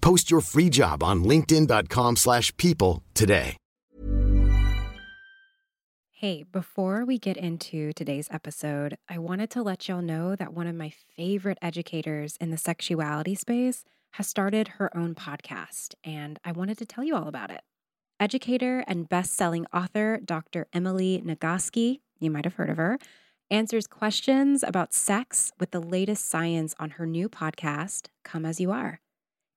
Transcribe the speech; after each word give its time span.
Post 0.00 0.30
your 0.30 0.40
free 0.40 0.70
job 0.70 1.02
on 1.02 1.24
linkedin.com/people 1.24 2.16
slash 2.16 2.56
people 2.56 3.02
today. 3.14 3.56
Hey, 6.20 6.42
before 6.42 7.06
we 7.06 7.18
get 7.18 7.38
into 7.38 7.94
today's 7.94 8.28
episode, 8.30 8.98
I 9.08 9.16
wanted 9.16 9.48
to 9.52 9.62
let 9.62 9.88
y'all 9.88 10.02
know 10.02 10.36
that 10.36 10.52
one 10.52 10.66
of 10.66 10.74
my 10.74 10.92
favorite 11.16 11.56
educators 11.62 12.36
in 12.36 12.50
the 12.50 12.58
sexuality 12.58 13.34
space 13.34 13.84
has 14.10 14.26
started 14.26 14.68
her 14.76 14.94
own 14.94 15.14
podcast, 15.14 15.94
and 16.04 16.38
I 16.44 16.52
wanted 16.52 16.76
to 16.76 16.84
tell 16.84 17.04
you 17.04 17.16
all 17.16 17.26
about 17.26 17.50
it. 17.50 17.62
Educator 18.18 18.84
and 18.86 19.08
best-selling 19.08 19.64
author 19.72 20.20
Dr. 20.22 20.66
Emily 20.74 21.22
Nagoski, 21.24 22.00
you 22.18 22.30
might 22.30 22.44
have 22.44 22.56
heard 22.56 22.68
of 22.68 22.76
her, 22.76 22.98
answers 23.50 23.86
questions 23.86 24.62
about 24.62 24.92
sex 24.92 25.52
with 25.58 25.70
the 25.70 25.80
latest 25.80 26.28
science 26.28 26.74
on 26.78 26.90
her 26.90 27.06
new 27.06 27.30
podcast, 27.30 28.08
Come 28.24 28.44
As 28.44 28.60
You 28.60 28.72
Are. 28.72 29.00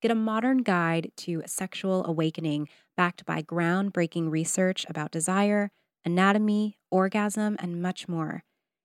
Get 0.04 0.12
a 0.12 0.16
modern 0.16 0.58
guide 0.64 1.14
to 1.16 1.44
sexual 1.46 2.06
awakening 2.06 2.68
backed 2.98 3.26
by 3.26 3.42
groundbreaking 3.42 4.30
research 4.30 4.86
about 4.90 5.12
desire, 5.12 5.72
anatomy, 6.04 6.78
orgasm, 6.92 7.56
and 7.58 7.82
much 7.82 8.10
more. 8.10 8.44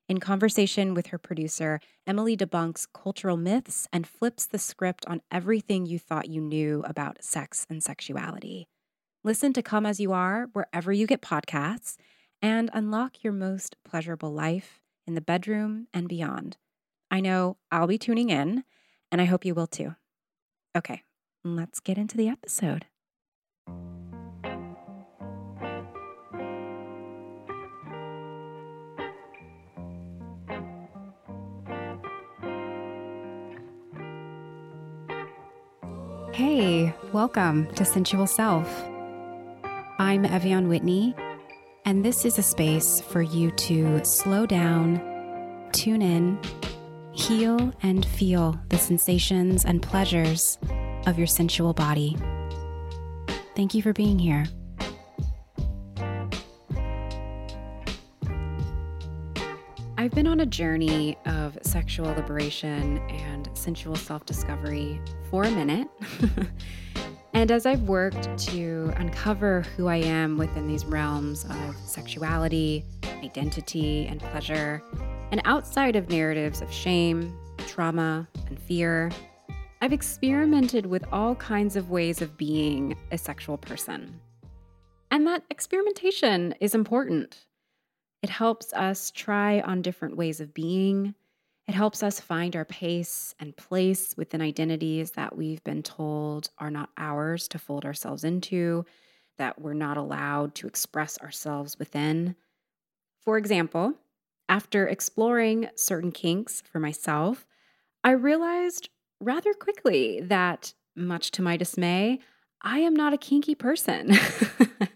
In 0.08 0.20
conversation 0.20 0.94
with 0.94 1.08
her 1.08 1.18
producer, 1.18 1.80
Emily 2.06 2.36
debunks 2.36 2.86
cultural 2.94 3.36
myths 3.36 3.88
and 3.92 4.06
flips 4.06 4.46
the 4.46 4.60
script 4.60 5.04
on 5.08 5.20
everything 5.28 5.86
you 5.86 5.98
thought 5.98 6.28
you 6.28 6.40
knew 6.40 6.84
about 6.86 7.24
sex 7.24 7.66
and 7.68 7.82
sexuality. 7.82 8.68
Listen 9.24 9.52
to 9.54 9.60
Come 9.60 9.86
As 9.86 9.98
You 9.98 10.12
Are 10.12 10.46
wherever 10.52 10.92
you 10.92 11.08
get 11.08 11.20
podcasts 11.20 11.96
and 12.40 12.70
unlock 12.72 13.24
your 13.24 13.32
most 13.32 13.74
pleasurable 13.84 14.32
life 14.32 14.84
in 15.04 15.16
the 15.16 15.20
bedroom 15.20 15.88
and 15.92 16.08
beyond. 16.08 16.58
I 17.10 17.18
know 17.18 17.56
I'll 17.72 17.88
be 17.88 17.98
tuning 17.98 18.30
in, 18.30 18.62
and 19.10 19.20
I 19.20 19.24
hope 19.24 19.44
you 19.44 19.56
will 19.56 19.66
too. 19.66 19.96
Okay, 20.76 21.02
let's 21.44 21.80
get 21.80 21.98
into 21.98 22.16
the 22.16 22.28
episode. 22.28 22.86
Hey, 36.32 36.94
welcome 37.12 37.66
to 37.74 37.84
Sensual 37.84 38.26
Self. 38.26 38.68
I'm 39.98 40.24
Ev'Yan 40.24 40.68
Whitney, 40.68 41.14
and 41.84 42.04
this 42.04 42.24
is 42.24 42.38
a 42.38 42.42
space 42.42 43.00
for 43.00 43.22
you 43.22 43.50
to 43.52 44.04
slow 44.04 44.46
down, 44.46 45.00
tune 45.72 46.02
in, 46.02 46.38
heal, 47.12 47.72
and 47.82 48.06
feel 48.06 48.58
the 48.68 48.78
sensations 48.78 49.64
and 49.64 49.82
pleasures 49.82 50.58
of 51.06 51.18
your 51.18 51.26
sensual 51.26 51.72
body. 51.72 52.16
Thank 53.54 53.74
you 53.74 53.82
for 53.82 53.92
being 53.92 54.18
here. 54.18 54.44
I've 59.98 60.12
been 60.12 60.28
on 60.28 60.40
a 60.40 60.46
journey 60.46 61.18
of 61.26 61.58
sexual 61.62 62.06
liberation 62.06 62.98
and 63.10 63.50
sensual 63.54 63.96
self 63.96 64.24
discovery 64.24 65.00
for 65.28 65.42
a 65.42 65.50
minute. 65.50 65.88
and 67.34 67.50
as 67.50 67.66
I've 67.66 67.82
worked 67.82 68.38
to 68.38 68.92
uncover 68.96 69.62
who 69.76 69.88
I 69.88 69.96
am 69.96 70.38
within 70.38 70.68
these 70.68 70.84
realms 70.84 71.44
of 71.44 71.76
sexuality, 71.84 72.84
identity, 73.24 74.06
and 74.06 74.20
pleasure, 74.20 74.82
and 75.32 75.42
outside 75.44 75.96
of 75.96 76.08
narratives 76.08 76.62
of 76.62 76.72
shame, 76.72 77.36
trauma, 77.66 78.28
and 78.46 78.58
fear, 78.58 79.10
I've 79.80 79.92
experimented 79.92 80.86
with 80.86 81.04
all 81.12 81.36
kinds 81.36 81.76
of 81.76 81.90
ways 81.90 82.20
of 82.20 82.36
being 82.36 82.96
a 83.12 83.18
sexual 83.18 83.56
person. 83.56 84.20
And 85.12 85.24
that 85.28 85.44
experimentation 85.50 86.52
is 86.60 86.74
important. 86.74 87.46
It 88.22 88.28
helps 88.28 88.72
us 88.72 89.12
try 89.12 89.60
on 89.60 89.82
different 89.82 90.16
ways 90.16 90.40
of 90.40 90.52
being. 90.52 91.14
It 91.68 91.74
helps 91.74 92.02
us 92.02 92.18
find 92.18 92.56
our 92.56 92.64
pace 92.64 93.36
and 93.38 93.56
place 93.56 94.16
within 94.16 94.40
identities 94.40 95.12
that 95.12 95.36
we've 95.36 95.62
been 95.62 95.84
told 95.84 96.50
are 96.58 96.72
not 96.72 96.90
ours 96.96 97.46
to 97.48 97.58
fold 97.60 97.84
ourselves 97.84 98.24
into, 98.24 98.84
that 99.36 99.60
we're 99.60 99.74
not 99.74 99.96
allowed 99.96 100.56
to 100.56 100.66
express 100.66 101.18
ourselves 101.18 101.78
within. 101.78 102.34
For 103.20 103.38
example, 103.38 103.94
after 104.48 104.88
exploring 104.88 105.68
certain 105.76 106.10
kinks 106.10 106.62
for 106.62 106.80
myself, 106.80 107.46
I 108.02 108.10
realized 108.12 108.88
rather 109.20 109.52
quickly 109.54 110.20
that, 110.22 110.72
much 110.96 111.30
to 111.32 111.42
my 111.42 111.56
dismay, 111.56 112.20
I 112.62 112.80
am 112.80 112.94
not 112.94 113.12
a 113.12 113.18
kinky 113.18 113.54
person. 113.54 114.16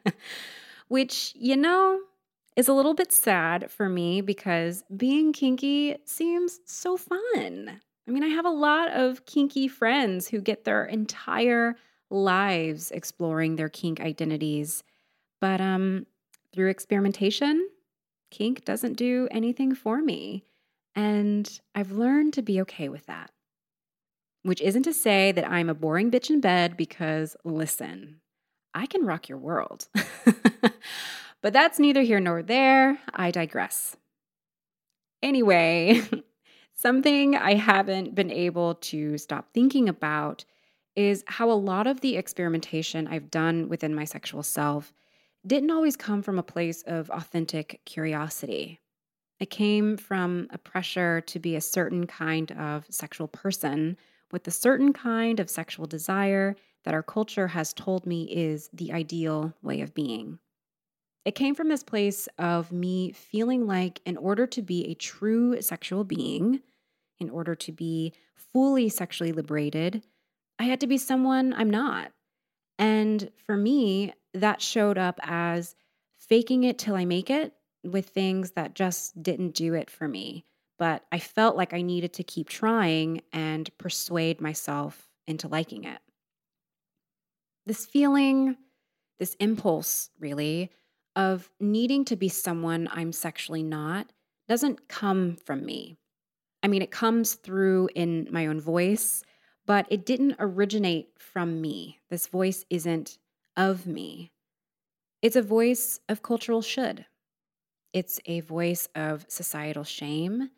Which, 0.89 1.33
you 1.37 1.57
know, 1.57 2.01
is 2.57 2.69
a 2.69 2.75
little 2.75 2.95
bit 2.95 3.13
sad 3.13 3.71
for 3.71 3.89
me 3.89 4.21
because 4.21 4.85
being 4.95 5.33
kinky 5.33 5.97
seems 6.05 6.61
so 6.67 6.97
fun. 6.97 7.81
I 8.07 8.11
mean, 8.11 8.25
I 8.25 8.29
have 8.29 8.45
a 8.45 8.51
lot 8.51 8.91
of 8.91 9.25
kinky 9.27 9.69
friends 9.69 10.29
who 10.29 10.41
get 10.41 10.65
their 10.65 10.85
entire 10.85 11.77
lives 12.11 12.91
exploring 12.91 13.57
their 13.57 13.71
kink 13.71 14.01
identities. 14.01 14.83
But 15.41 15.61
um 15.61 16.07
through 16.53 16.69
experimentation, 16.69 17.69
kink 18.31 18.65
doesn't 18.65 18.95
do 18.95 19.29
anything 19.31 19.75
for 19.75 20.03
me. 20.03 20.45
And 20.95 21.61
I've 21.75 21.93
learned 21.93 22.35
to 22.35 22.43
be 22.43 22.61
okay 22.63 22.91
with 22.91 23.07
that. 23.07 23.31
Which 24.43 24.61
isn't 24.61 24.83
to 24.85 24.93
say 24.93 25.33
that 25.33 25.49
I'm 25.49 25.69
a 25.69 25.75
boring 25.75 26.11
bitch 26.11 26.31
in 26.31 26.41
bed 26.41 26.77
because 26.77 27.37
listen, 27.45 28.21
I 28.75 28.87
can 28.87 29.05
rock 29.05 29.29
your 29.29 29.39
world. 29.39 29.89
but 31.43 31.53
that's 31.53 31.79
neither 31.79 32.03
here 32.03 32.21
nor 32.21 32.43
there. 32.43 32.99
I 33.13 33.31
digress. 33.31 33.97
Anyway, 35.23 36.03
something 36.75 37.37
I 37.37 37.55
haven't 37.55 38.15
been 38.15 38.31
able 38.31 38.75
to 38.77 39.17
stop 39.19 39.49
thinking 39.55 39.89
about 39.89 40.45
is 40.97 41.25
how 41.27 41.51
a 41.51 41.53
lot 41.53 41.87
of 41.87 42.01
the 42.01 42.17
experimentation 42.17 43.07
I've 43.07 43.31
done 43.31 43.69
within 43.69 43.95
my 43.95 44.05
sexual 44.05 44.43
self 44.43 44.93
didn't 45.47 45.71
always 45.71 45.97
come 45.97 46.23
from 46.23 46.39
a 46.39 46.45
place 46.45 46.83
of 46.87 47.11
authentic 47.11 47.81
curiosity. 47.85 48.81
It 49.41 49.51
came 49.51 49.97
from 49.97 50.49
a 50.51 50.59
pressure 50.59 51.21
to 51.23 51.39
be 51.39 51.57
a 51.57 51.61
certain 51.61 52.07
kind 52.07 52.53
of 52.53 52.87
sexual 52.91 53.27
person 53.27 53.97
with 54.33 54.47
a 54.49 54.51
certain 54.51 54.93
kind 54.93 55.39
of 55.39 55.51
sexual 55.51 55.87
desire 55.87 56.57
that 56.85 56.95
our 56.95 57.03
culture 57.03 57.49
has 57.49 57.73
told 57.73 58.07
me 58.07 58.25
is 58.25 58.69
the 58.73 58.93
ideal 58.93 59.53
way 59.63 59.83
of 59.83 59.95
being. 59.95 60.39
It 61.25 61.37
came 61.37 61.55
from 61.55 61.69
this 61.69 61.85
place 61.85 62.29
of 62.39 62.73
me 62.73 63.13
feeling 63.13 63.67
like, 63.67 64.01
in 64.05 64.17
order 64.17 64.47
to 64.49 64.63
be 64.63 64.87
a 64.87 64.95
true 64.95 65.61
sexual 65.63 66.03
being, 66.03 66.61
in 67.21 67.31
order 67.31 67.55
to 67.55 67.71
be 67.71 68.13
fully 68.35 68.89
sexually 68.89 69.31
liberated, 69.31 70.03
I 70.59 70.65
had 70.65 70.81
to 70.81 70.89
be 70.89 70.99
someone 70.99 71.53
I'm 71.53 71.71
not. 71.71 72.11
And 72.79 73.31
for 73.47 73.57
me, 73.57 74.15
that 74.35 74.61
showed 74.61 74.99
up 74.99 75.21
as 75.23 75.77
faking 76.19 76.65
it 76.65 76.79
till 76.79 76.97
I 76.97 77.05
make 77.05 77.31
it 77.31 77.53
with 77.85 78.09
things 78.09 78.53
that 78.53 78.75
just 78.75 79.23
didn't 79.23 79.55
do 79.55 79.75
it 79.75 79.91
for 79.91 80.09
me. 80.09 80.45
But 80.79 81.05
I 81.13 81.19
felt 81.19 81.57
like 81.57 81.73
I 81.73 81.83
needed 81.83 82.13
to 82.15 82.25
keep 82.25 82.49
trying 82.49 83.23
and 83.33 83.71
persuade 83.79 84.41
myself 84.41 85.09
into 85.27 85.49
liking 85.49 85.85
it. 85.85 85.99
This 87.67 87.87
feeling, 87.87 88.57
this 89.19 89.35
impulse, 89.35 90.11
really, 90.19 90.71
of 91.15 91.51
needing 91.61 92.05
to 92.07 92.17
be 92.17 92.29
someone 92.29 92.89
I'm 92.91 93.13
sexually 93.13 93.63
not 93.63 94.13
doesn't 94.49 94.89
come 94.89 95.37
from 95.37 95.65
me. 95.65 95.97
I 96.63 96.69
mean, 96.69 96.83
it 96.83 96.91
comes 96.91 97.35
through 97.35 97.91
in 97.95 98.29
my 98.31 98.47
own 98.47 98.61
voice, 98.61 99.23
but 99.67 99.87
it 99.91 100.07
didn't 100.07 100.37
originate 100.39 101.11
from 101.19 101.61
me. 101.61 102.01
This 102.11 102.27
voice 102.27 102.65
isn't 102.71 103.19
of 103.57 103.87
me. 103.87 104.33
It's 105.21 105.37
a 105.37 105.43
voice 105.43 106.01
of 106.09 106.23
cultural 106.23 106.63
should. 106.63 107.05
It's 107.93 108.21
a 108.27 108.41
voice 108.41 108.89
of 108.95 109.25
societal 109.29 109.85
shame. 109.85 110.51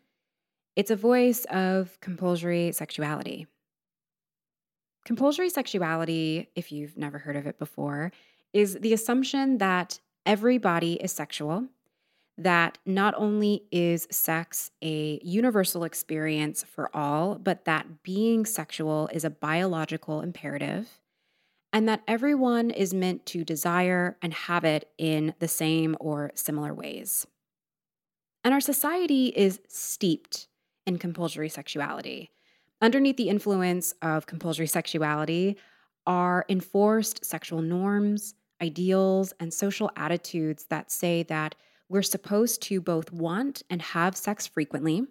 It's 0.75 0.91
a 0.91 0.95
voice 0.95 1.45
of 1.45 1.97
compulsory 2.01 2.73
sexuality. 2.73 3.47
Compulsory 5.05 5.49
sexuality, 5.49 6.49
if 6.55 6.71
you've 6.71 6.97
never 6.97 7.17
heard 7.17 7.37
of 7.37 7.47
it 7.47 7.57
before, 7.57 8.11
is 8.51 8.77
the 8.81 8.91
assumption 8.91 9.59
that 9.59 9.99
every 10.25 10.57
body 10.57 10.93
is 10.95 11.13
sexual, 11.13 11.67
that 12.37 12.77
not 12.85 13.13
only 13.15 13.63
is 13.71 14.07
sex 14.11 14.71
a 14.81 15.19
universal 15.23 15.85
experience 15.85 16.65
for 16.67 16.93
all, 16.93 17.35
but 17.35 17.63
that 17.63 18.03
being 18.03 18.45
sexual 18.45 19.07
is 19.13 19.23
a 19.23 19.29
biological 19.29 20.19
imperative, 20.19 20.99
and 21.71 21.87
that 21.87 22.01
everyone 22.05 22.69
is 22.69 22.93
meant 22.93 23.25
to 23.27 23.45
desire 23.45 24.17
and 24.21 24.33
have 24.33 24.65
it 24.65 24.89
in 24.97 25.35
the 25.39 25.47
same 25.47 25.95
or 26.01 26.31
similar 26.33 26.73
ways. 26.73 27.25
And 28.43 28.53
our 28.53 28.61
society 28.61 29.27
is 29.27 29.61
steeped 29.69 30.47
in 30.85 30.97
compulsory 30.97 31.49
sexuality. 31.49 32.31
Underneath 32.81 33.17
the 33.17 33.29
influence 33.29 33.93
of 34.01 34.25
compulsory 34.25 34.67
sexuality 34.67 35.57
are 36.05 36.45
enforced 36.49 37.25
sexual 37.25 37.61
norms, 37.61 38.35
ideals, 38.61 39.33
and 39.39 39.53
social 39.53 39.91
attitudes 39.95 40.65
that 40.69 40.91
say 40.91 41.23
that 41.23 41.55
we're 41.89 42.01
supposed 42.01 42.61
to 42.63 42.81
both 42.81 43.11
want 43.11 43.63
and 43.69 43.81
have 43.81 44.17
sex 44.17 44.47
frequently, 44.47 45.03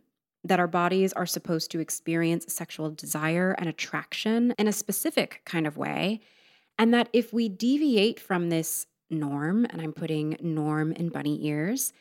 that 0.44 0.60
our 0.60 0.66
bodies 0.66 1.12
are 1.12 1.26
supposed 1.26 1.70
to 1.70 1.80
experience 1.80 2.52
sexual 2.52 2.90
desire 2.90 3.52
and 3.58 3.68
attraction 3.68 4.54
in 4.58 4.68
a 4.68 4.72
specific 4.72 5.42
kind 5.44 5.66
of 5.66 5.76
way, 5.76 6.20
and 6.78 6.92
that 6.92 7.08
if 7.12 7.32
we 7.32 7.48
deviate 7.48 8.20
from 8.20 8.50
this 8.50 8.86
norm, 9.10 9.66
and 9.70 9.80
I'm 9.80 9.92
putting 9.92 10.36
norm 10.40 10.92
in 10.92 11.08
bunny 11.08 11.46
ears, 11.46 11.92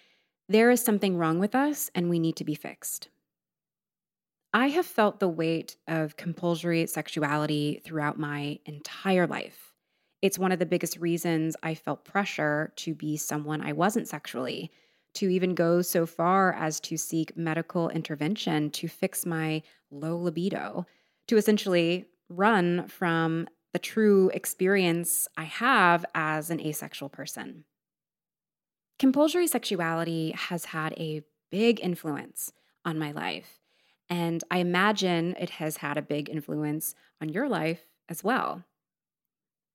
there 0.50 0.72
is 0.72 0.84
something 0.84 1.18
wrong 1.18 1.40
with 1.40 1.56
us 1.56 1.90
and 1.96 2.10
we 2.10 2.20
need 2.20 2.36
to 2.38 2.44
be 2.44 2.56
fixed. 2.56 3.10
I 4.56 4.68
have 4.68 4.86
felt 4.86 5.20
the 5.20 5.28
weight 5.28 5.78
of 5.88 6.16
compulsory 6.16 6.86
sexuality 6.86 7.82
throughout 7.84 8.20
my 8.20 8.60
entire 8.66 9.26
life. 9.26 9.74
It's 10.22 10.38
one 10.38 10.52
of 10.52 10.60
the 10.60 10.66
biggest 10.68 10.98
reasons 10.98 11.56
I 11.64 11.74
felt 11.74 12.06
pressure 12.06 12.72
to 12.78 12.94
be 12.94 13.18
someone 13.18 13.62
I 13.62 13.74
wasn't 13.74 14.08
sexually, 14.08 14.72
to 15.16 15.28
even 15.28 15.56
go 15.56 15.82
so 15.82 16.06
far 16.06 16.54
as 16.54 16.80
to 16.82 16.98
seek 16.98 17.36
medical 17.36 17.90
intervention 17.90 18.70
to 18.72 18.88
fix 18.88 19.26
my 19.26 19.64
low 19.90 20.18
libido, 20.18 20.86
to 21.28 21.38
essentially 21.38 22.06
run 22.30 22.88
from 22.88 23.48
the 23.74 23.80
true 23.80 24.30
experience 24.36 25.28
I 25.36 25.46
have 25.46 26.06
as 26.14 26.52
an 26.52 26.62
asexual 26.62 27.10
person. 27.10 27.66
Compulsory 29.00 29.48
sexuality 29.48 30.32
has 30.32 30.66
had 30.66 30.94
a 30.94 31.24
big 31.50 31.80
influence 31.82 32.54
on 32.86 33.00
my 33.00 33.12
life, 33.12 33.63
and 34.10 34.44
I 34.52 34.60
imagine 34.60 35.36
it 35.40 35.52
has 35.52 35.78
had 35.78 35.98
a 35.98 36.02
big 36.02 36.30
influence 36.30 36.96
on 37.22 37.30
your 37.30 37.48
life 37.48 37.86
as 38.10 38.24
well. 38.24 38.64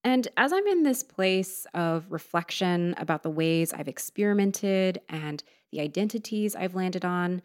And 0.04 0.28
as 0.36 0.52
I'm 0.52 0.66
in 0.66 0.84
this 0.84 1.02
place 1.02 1.66
of 1.74 2.06
reflection 2.08 2.94
about 2.98 3.22
the 3.22 3.30
ways 3.30 3.72
I've 3.72 3.88
experimented 3.88 5.00
and 5.08 5.42
the 5.72 5.80
identities 5.80 6.54
I've 6.54 6.74
landed 6.74 7.04
on, 7.04 7.42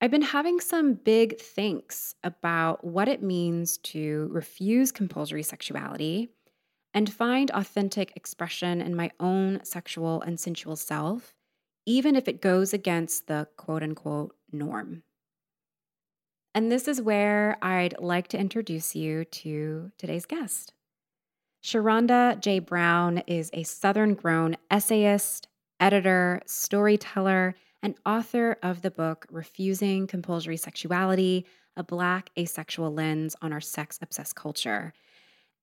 I've 0.00 0.12
been 0.12 0.22
having 0.22 0.60
some 0.60 0.94
big 0.94 1.40
thinks 1.40 2.14
about 2.22 2.84
what 2.84 3.08
it 3.08 3.22
means 3.22 3.78
to 3.78 4.28
refuse 4.30 4.92
compulsory 4.92 5.42
sexuality 5.42 6.30
and 6.94 7.12
find 7.12 7.50
authentic 7.50 8.12
expression 8.16 8.80
in 8.80 8.94
my 8.94 9.10
own 9.18 9.60
sexual 9.64 10.22
and 10.22 10.38
sensual 10.38 10.76
self, 10.76 11.34
even 11.84 12.14
if 12.14 12.28
it 12.28 12.40
goes 12.40 12.72
against 12.72 13.26
the 13.26 13.48
quote 13.56 13.82
unquote 13.82 14.36
norm. 14.52 15.02
And 16.54 16.72
this 16.72 16.88
is 16.88 17.00
where 17.00 17.56
I'd 17.62 17.94
like 17.98 18.28
to 18.28 18.38
introduce 18.38 18.96
you 18.96 19.24
to 19.24 19.92
today's 19.98 20.26
guest. 20.26 20.72
Sherronda 21.62 22.40
J. 22.40 22.58
Brown 22.60 23.18
is 23.26 23.50
a 23.52 23.62
Southern 23.64 24.14
grown 24.14 24.56
essayist, 24.70 25.48
editor, 25.80 26.40
storyteller, 26.46 27.54
and 27.82 27.94
author 28.06 28.56
of 28.62 28.82
the 28.82 28.90
book 28.90 29.26
Refusing 29.30 30.06
Compulsory 30.06 30.56
Sexuality 30.56 31.46
A 31.76 31.84
Black 31.84 32.30
Asexual 32.38 32.92
Lens 32.92 33.36
on 33.42 33.52
Our 33.52 33.60
Sex 33.60 33.98
Obsessed 34.00 34.34
Culture. 34.34 34.92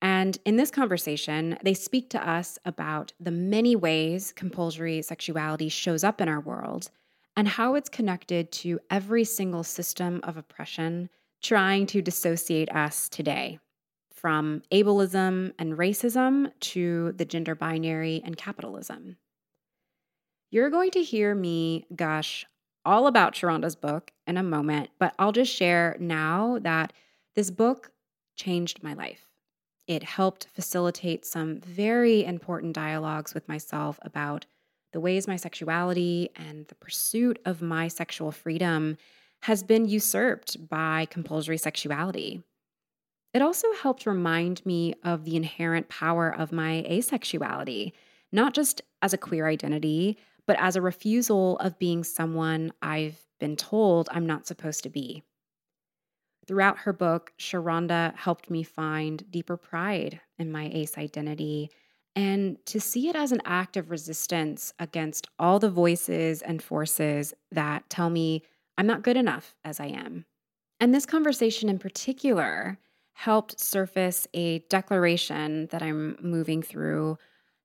And 0.01 0.37
in 0.45 0.55
this 0.55 0.71
conversation, 0.71 1.57
they 1.63 1.73
speak 1.73 2.09
to 2.11 2.29
us 2.29 2.59
about 2.65 3.13
the 3.19 3.31
many 3.31 3.75
ways 3.75 4.33
compulsory 4.33 5.01
sexuality 5.01 5.69
shows 5.69 6.03
up 6.03 6.21
in 6.21 6.29
our 6.29 6.41
world 6.41 6.91
and 7.35 7.47
how 7.47 7.75
it's 7.75 7.89
connected 7.89 8.51
to 8.51 8.79
every 8.89 9.23
single 9.23 9.63
system 9.63 10.21
of 10.23 10.37
oppression 10.37 11.09
trying 11.41 11.85
to 11.85 12.01
dissociate 12.01 12.73
us 12.73 13.09
today 13.09 13.59
from 14.11 14.63
ableism 14.71 15.53
and 15.59 15.73
racism 15.73 16.51
to 16.59 17.11
the 17.13 17.25
gender 17.25 17.53
binary 17.53 18.21
and 18.25 18.37
capitalism. 18.37 19.17
You're 20.49 20.69
going 20.69 20.91
to 20.91 21.03
hear 21.03 21.35
me 21.35 21.85
gush 21.95 22.45
all 22.85 23.07
about 23.07 23.33
Sherronda's 23.33 23.75
book 23.75 24.11
in 24.25 24.37
a 24.37 24.43
moment, 24.43 24.89
but 24.99 25.13
I'll 25.19 25.31
just 25.31 25.53
share 25.53 25.97
now 25.99 26.59
that 26.61 26.93
this 27.35 27.51
book 27.51 27.91
changed 28.35 28.81
my 28.81 28.93
life. 28.93 29.27
It 29.87 30.03
helped 30.03 30.47
facilitate 30.53 31.25
some 31.25 31.59
very 31.59 32.23
important 32.23 32.73
dialogues 32.73 33.33
with 33.33 33.47
myself 33.47 33.99
about 34.01 34.45
the 34.95 35.01
ways 35.01 35.27
my 35.27 35.35
sexuality 35.35 36.29
and 36.37 36.65
the 36.69 36.75
pursuit 36.75 37.37
of 37.43 37.61
my 37.61 37.89
sexual 37.89 38.31
freedom 38.31 38.95
has 39.41 39.61
been 39.61 39.89
usurped 39.89 40.69
by 40.69 41.05
compulsory 41.09 41.57
sexuality. 41.57 42.41
It 43.33 43.41
also 43.41 43.67
helped 43.73 44.05
remind 44.05 44.65
me 44.65 44.93
of 45.03 45.25
the 45.25 45.35
inherent 45.35 45.89
power 45.89 46.33
of 46.33 46.53
my 46.53 46.85
asexuality, 46.89 47.91
not 48.31 48.53
just 48.53 48.83
as 49.01 49.13
a 49.13 49.17
queer 49.17 49.49
identity, 49.49 50.17
but 50.47 50.57
as 50.61 50.77
a 50.77 50.81
refusal 50.81 51.57
of 51.57 51.77
being 51.77 52.05
someone 52.05 52.71
I've 52.81 53.19
been 53.37 53.57
told 53.57 54.07
I'm 54.13 54.25
not 54.25 54.47
supposed 54.47 54.83
to 54.83 54.89
be. 54.89 55.23
Throughout 56.47 56.77
her 56.77 56.93
book, 56.93 57.33
Sherronda 57.37 58.15
helped 58.15 58.49
me 58.49 58.63
find 58.63 59.29
deeper 59.29 59.57
pride 59.57 60.21
in 60.39 60.53
my 60.53 60.69
ace 60.71 60.97
identity 60.97 61.69
and 62.15 62.57
to 62.65 62.79
see 62.79 63.09
it 63.09 63.15
as 63.15 63.31
an 63.31 63.41
act 63.45 63.75
of 63.75 63.91
resistance 63.91 64.73
against 64.79 65.27
all 65.37 65.59
the 65.59 65.69
voices 65.69 66.41
and 66.41 66.63
forces 66.63 67.33
that 67.51 67.89
tell 67.89 68.09
me 68.09 68.43
I'm 68.77 68.87
not 68.87 69.03
good 69.03 69.17
enough 69.17 69.55
as 69.63 69.79
I 69.79 69.87
am. 69.87 70.25
And 70.79 70.93
this 70.93 71.05
conversation 71.05 71.69
in 71.69 71.79
particular 71.79 72.77
helped 73.13 73.59
surface 73.59 74.27
a 74.33 74.59
declaration 74.69 75.67
that 75.67 75.81
I'm 75.81 76.17
moving 76.21 76.61
through 76.61 77.17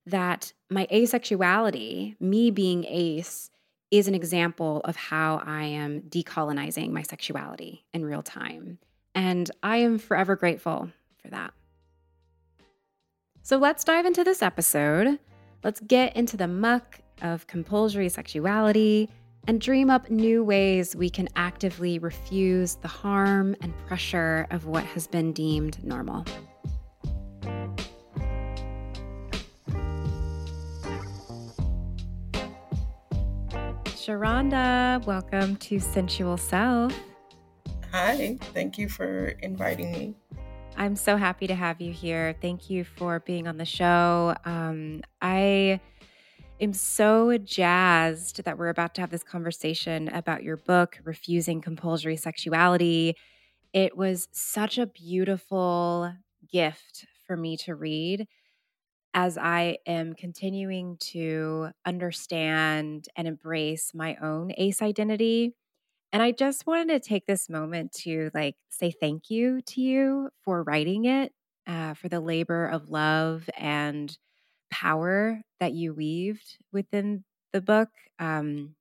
that 0.06 0.52
my 0.70 0.86
asexuality, 0.92 2.20
me 2.20 2.50
being 2.50 2.84
ace, 2.84 3.50
is 3.90 4.06
an 4.06 4.14
example 4.14 4.80
of 4.84 4.94
how 4.94 5.42
I 5.44 5.64
am 5.64 6.02
decolonizing 6.02 6.90
my 6.90 7.02
sexuality 7.02 7.84
in 7.92 8.04
real 8.04 8.22
time. 8.22 8.78
And 9.14 9.50
I 9.62 9.78
am 9.78 9.98
forever 9.98 10.36
grateful 10.36 10.90
for 11.20 11.28
that. 11.28 11.52
So 13.50 13.58
let's 13.58 13.82
dive 13.82 14.06
into 14.06 14.22
this 14.22 14.42
episode. 14.42 15.18
Let's 15.64 15.80
get 15.80 16.14
into 16.14 16.36
the 16.36 16.46
muck 16.46 17.00
of 17.20 17.48
compulsory 17.48 18.08
sexuality 18.08 19.10
and 19.48 19.60
dream 19.60 19.90
up 19.90 20.08
new 20.08 20.44
ways 20.44 20.94
we 20.94 21.10
can 21.10 21.28
actively 21.34 21.98
refuse 21.98 22.76
the 22.76 22.86
harm 22.86 23.56
and 23.60 23.76
pressure 23.88 24.46
of 24.52 24.66
what 24.66 24.84
has 24.84 25.08
been 25.08 25.32
deemed 25.32 25.82
normal. 25.82 26.24
Sherronda, 33.86 35.04
welcome 35.06 35.56
to 35.56 35.80
Sensual 35.80 36.36
Self. 36.36 36.96
Hi, 37.90 38.38
thank 38.54 38.78
you 38.78 38.88
for 38.88 39.30
inviting 39.40 39.90
me. 39.90 40.14
I'm 40.80 40.96
so 40.96 41.18
happy 41.18 41.46
to 41.46 41.54
have 41.54 41.82
you 41.82 41.92
here. 41.92 42.34
Thank 42.40 42.70
you 42.70 42.84
for 42.84 43.20
being 43.20 43.46
on 43.46 43.58
the 43.58 43.66
show. 43.66 44.34
Um, 44.46 45.02
I 45.20 45.78
am 46.58 46.72
so 46.72 47.36
jazzed 47.36 48.44
that 48.44 48.56
we're 48.56 48.70
about 48.70 48.94
to 48.94 49.02
have 49.02 49.10
this 49.10 49.22
conversation 49.22 50.08
about 50.08 50.42
your 50.42 50.56
book, 50.56 50.98
Refusing 51.04 51.60
Compulsory 51.60 52.16
Sexuality. 52.16 53.14
It 53.74 53.94
was 53.94 54.26
such 54.32 54.78
a 54.78 54.86
beautiful 54.86 56.14
gift 56.50 57.04
for 57.26 57.36
me 57.36 57.58
to 57.58 57.74
read 57.74 58.26
as 59.12 59.36
I 59.36 59.76
am 59.86 60.14
continuing 60.14 60.96
to 61.12 61.72
understand 61.84 63.06
and 63.16 63.28
embrace 63.28 63.92
my 63.92 64.16
own 64.22 64.50
ace 64.56 64.80
identity. 64.80 65.52
And 66.12 66.22
I 66.22 66.32
just 66.32 66.66
wanted 66.66 66.88
to 67.02 67.08
take 67.08 67.26
this 67.26 67.48
moment 67.48 67.92
to 68.02 68.30
like 68.34 68.56
say 68.68 68.90
thank 68.90 69.30
you 69.30 69.60
to 69.62 69.80
you 69.80 70.30
for 70.44 70.62
writing 70.62 71.04
it, 71.04 71.32
uh, 71.66 71.94
for 71.94 72.08
the 72.08 72.20
labor 72.20 72.66
of 72.66 72.88
love 72.90 73.48
and 73.56 74.16
power 74.70 75.42
that 75.60 75.72
you 75.72 75.94
weaved 75.94 76.58
within 76.72 77.24
the 77.52 77.60
book. 77.60 77.90
Um, 78.18 78.74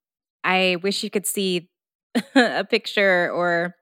I 0.44 0.78
wish 0.82 1.04
you 1.04 1.10
could 1.10 1.26
see 1.26 1.68
a 2.34 2.64
picture 2.64 3.30
or 3.32 3.76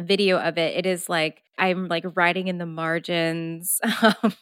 video 0.00 0.38
of 0.38 0.58
it. 0.58 0.76
It 0.76 0.86
is 0.86 1.08
like 1.08 1.42
I'm 1.58 1.88
like 1.88 2.04
writing 2.16 2.48
in 2.48 2.58
the 2.58 2.66
margins. 2.66 3.80
Um, 4.22 4.34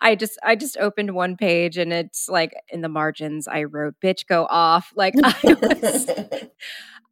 I 0.00 0.14
just 0.14 0.38
I 0.42 0.56
just 0.56 0.76
opened 0.78 1.14
one 1.14 1.36
page 1.36 1.76
and 1.78 1.92
it's 1.92 2.28
like 2.28 2.54
in 2.70 2.80
the 2.82 2.88
margins 2.88 3.46
I 3.48 3.64
wrote 3.64 3.94
"bitch 4.02 4.26
go 4.26 4.46
off." 4.50 4.92
Like 4.96 5.14
I 5.24 5.54
was 5.62 6.10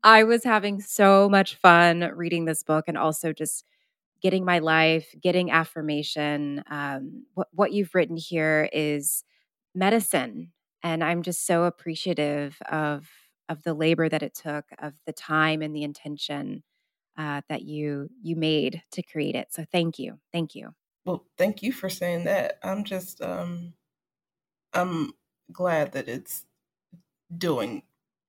I 0.05 0.25
was 0.25 0.45
having 0.45 0.81
so 0.81 1.29
much 1.29 1.57
fun 1.57 2.01
reading 2.15 2.45
this 2.45 2.63
book 2.63 2.85
and 2.89 2.99
also 2.99 3.33
just 3.33 3.65
getting 4.23 4.45
my 4.45 4.61
life, 4.61 5.15
getting 5.21 5.51
affirmation. 5.51 6.63
Um, 6.71 7.27
what 7.35 7.49
what 7.53 7.73
you've 7.73 7.95
written 7.95 8.17
here 8.17 8.69
is 8.73 9.25
medicine, 9.75 10.53
and 10.83 11.05
I'm 11.05 11.23
just 11.23 11.47
so 11.47 11.65
appreciative 11.65 12.59
of 12.71 13.09
of 13.49 13.63
the 13.65 13.75
labor 13.75 14.09
that 14.09 14.23
it 14.23 14.35
took, 14.35 14.65
of 14.79 14.95
the 15.07 15.13
time 15.13 15.63
and 15.63 15.75
the 15.75 15.83
intention 15.83 16.63
uh, 17.19 17.43
that 17.49 17.63
you 17.63 18.11
you 18.23 18.37
made 18.37 18.83
to 18.93 19.03
create 19.03 19.35
it. 19.37 19.53
So 19.53 19.65
thank 19.71 19.99
you, 19.99 20.19
thank 20.33 20.55
you. 20.55 20.75
Well, 21.05 21.27
thank 21.37 21.63
you 21.63 21.73
for 21.73 21.89
saying 21.89 22.25
that. 22.25 22.59
I'm 22.63 22.85
just 22.85 23.21
um, 23.23 23.75
I'm 24.73 25.13
glad 25.53 25.93
that 25.93 26.09
it's 26.09 26.47
doing 27.37 27.83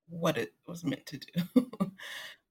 what 0.08 0.38
it 0.38 0.54
was 0.66 0.84
meant 0.84 1.06
to 1.06 1.18
do. 1.18 1.70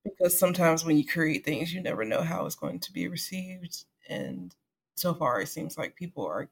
because 0.04 0.38
sometimes 0.38 0.86
when 0.86 0.98
you 0.98 1.06
create 1.06 1.46
things, 1.46 1.74
you 1.74 1.82
never 1.82 2.06
know 2.06 2.22
how 2.22 2.46
it's 2.46 2.56
going 2.56 2.80
to 2.82 2.94
be 2.94 3.08
received. 3.08 3.86
And 4.10 4.56
so 4.96 5.14
far, 5.14 5.42
it 5.42 5.48
seems 5.50 5.78
like 5.78 5.96
people 5.96 6.26
are 6.26 6.50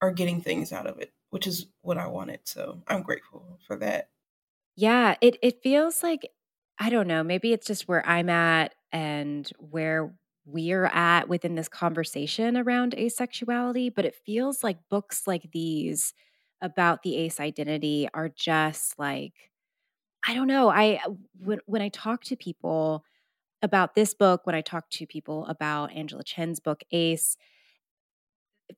are 0.00 0.12
getting 0.12 0.40
things 0.40 0.72
out 0.72 0.86
of 0.86 0.98
it, 0.98 1.12
which 1.30 1.46
is 1.46 1.66
what 1.80 1.98
I 1.98 2.06
wanted. 2.06 2.40
So 2.44 2.82
I'm 2.88 3.02
grateful 3.02 3.58
for 3.66 3.76
that. 3.76 4.10
Yeah, 4.76 5.16
it 5.20 5.36
it 5.42 5.62
feels 5.62 6.02
like 6.02 6.26
I 6.78 6.90
don't 6.90 7.08
know, 7.08 7.22
maybe 7.24 7.52
it's 7.52 7.66
just 7.66 7.88
where 7.88 8.06
I'm 8.06 8.28
at 8.28 8.74
and 8.92 9.48
where 9.58 10.14
we're 10.44 10.86
at 10.86 11.28
within 11.28 11.54
this 11.54 11.68
conversation 11.68 12.56
around 12.56 12.92
asexuality, 12.92 13.92
but 13.94 14.04
it 14.04 14.14
feels 14.14 14.62
like 14.62 14.88
books 14.90 15.26
like 15.26 15.50
these 15.52 16.12
about 16.60 17.02
the 17.02 17.16
ace 17.16 17.40
identity 17.40 18.08
are 18.14 18.28
just 18.28 18.98
like 18.98 19.50
I 20.26 20.34
don't 20.34 20.46
know, 20.48 20.68
I 20.68 21.00
uh, 21.06 21.10
when 21.38 21.60
when 21.66 21.82
I 21.82 21.88
talk 21.88 22.24
to 22.24 22.36
people 22.36 23.04
about 23.62 23.94
this 23.94 24.14
book, 24.14 24.46
when 24.46 24.54
I 24.56 24.62
talk 24.62 24.90
to 24.92 25.06
people 25.06 25.46
about 25.46 25.92
Angela 25.92 26.24
Chen's 26.24 26.60
book 26.60 26.82
Ace, 26.92 27.36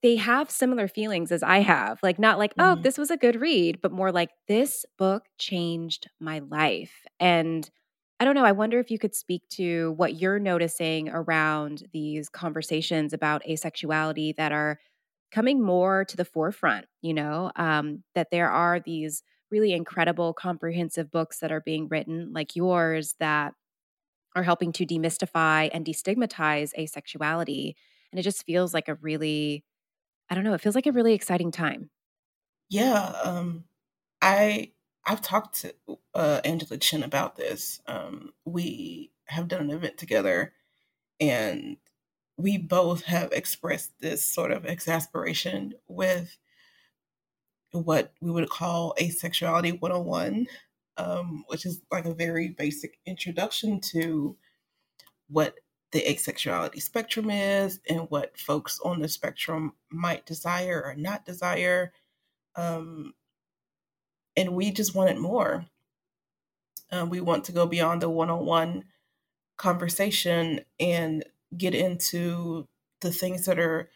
they 0.02 0.17
have 0.17 0.50
similar 0.50 0.87
feelings 0.87 1.33
as 1.33 1.43
I 1.43 1.59
have. 1.59 1.99
Like, 2.02 2.19
not 2.19 2.38
like, 2.38 2.55
oh, 2.59 2.76
Mhm. 2.76 2.83
this 2.83 2.99
was 2.99 3.11
a 3.11 3.17
good 3.17 3.40
read, 3.40 3.81
but 3.81 3.93
more 3.93 4.12
like, 4.12 4.31
this 4.47 4.85
book 4.99 5.25
changed 5.38 6.09
my 6.21 6.40
life. 6.40 7.05
And 7.19 7.69
I 8.21 8.25
don't 8.25 8.35
know. 8.35 8.45
I 8.45 8.52
wonder 8.52 8.78
if 8.78 8.90
you 8.90 8.99
could 8.99 9.14
speak 9.14 9.43
to 9.50 9.93
what 9.93 10.14
you're 10.17 10.38
noticing 10.40 11.09
around 11.09 11.85
these 11.93 12.28
conversations 12.28 13.12
about 13.12 13.43
asexuality 13.49 14.37
that 14.37 14.52
are 14.52 14.78
coming 15.31 15.62
more 15.62 16.05
to 16.07 16.17
the 16.17 16.25
forefront, 16.25 16.87
you 17.00 17.14
know, 17.14 17.50
um, 17.57 18.02
that 18.14 18.31
there 18.31 18.50
are 18.50 18.81
these 18.81 19.23
really 19.50 19.73
incredible, 19.73 20.35
comprehensive 20.35 21.11
books 21.11 21.38
that 21.40 21.52
are 21.52 21.61
being 21.61 21.88
written, 21.88 22.33
like 22.33 22.57
yours, 22.57 23.14
that 23.21 23.55
are 24.37 24.43
helping 24.43 24.73
to 24.73 24.87
demystify 24.87 25.71
and 25.73 25.85
destigmatize 25.87 26.73
asexuality. 26.78 27.75
And 28.12 28.21
it 28.21 28.23
just 28.23 28.45
feels 28.45 28.75
like 28.75 28.88
a 28.88 28.95
really 28.97 29.64
I 30.31 30.35
don't 30.35 30.45
know, 30.45 30.55
it 30.55 30.61
feels 30.62 30.75
like 30.76 30.87
a 30.87 30.93
really 30.93 31.14
exciting 31.14 31.50
time. 31.52 31.90
Yeah, 32.69 33.12
um, 33.25 33.64
I 34.23 34.73
I've 35.07 35.23
talked 35.23 35.61
to 35.62 35.75
uh, 36.14 36.40
Angela 36.45 36.78
Chen 36.78 37.02
about 37.02 37.37
this. 37.37 37.81
Um, 37.87 38.33
we 38.45 39.12
have 39.26 39.49
done 39.49 39.62
an 39.62 39.71
event 39.71 39.99
together, 39.99 40.55
and 41.21 41.78
we 42.37 42.59
both 42.59 43.05
have 43.05 43.33
expressed 43.33 44.00
this 44.00 44.25
sort 44.25 44.52
of 44.52 44.67
exasperation 44.67 45.75
with 45.88 46.38
what 47.73 48.13
we 48.21 48.31
would 48.31 48.49
call 48.49 48.95
asexuality 48.99 49.81
101, 49.81 50.47
um, 50.97 51.45
which 51.49 51.67
is 51.67 51.83
like 51.91 52.07
a 52.07 52.15
very 52.15 52.49
basic 52.49 52.99
introduction 53.07 53.81
to 53.81 54.37
what 55.29 55.57
the 55.93 56.01
asexuality 56.01 56.83
spectrum 56.83 57.31
is 57.31 57.81
and 57.89 58.11
what 58.11 58.39
folks 58.39 58.79
on 58.85 59.01
the 59.01 59.09
spectrum 59.09 59.73
might 59.91 60.27
desire 60.27 60.83
or 60.85 60.95
not 60.95 61.25
desire. 61.25 61.93
Um, 62.57 63.15
and 64.37 64.55
we 64.55 64.71
just 64.71 64.95
wanted 64.95 65.19
more. 65.19 65.67
Um, 66.91 67.11
we 67.11 67.21
want 67.21 67.45
to 67.45 67.53
go 67.53 67.67
beyond 67.67 68.03
the 68.03 68.09
one 68.09 68.31
on 68.31 68.45
one 68.47 68.85
conversation 69.57 70.61
and 70.79 71.25
get 71.57 71.75
into 71.75 72.67
the 73.01 73.11
things 73.11 73.47
that 73.47 73.59
are 73.59 73.91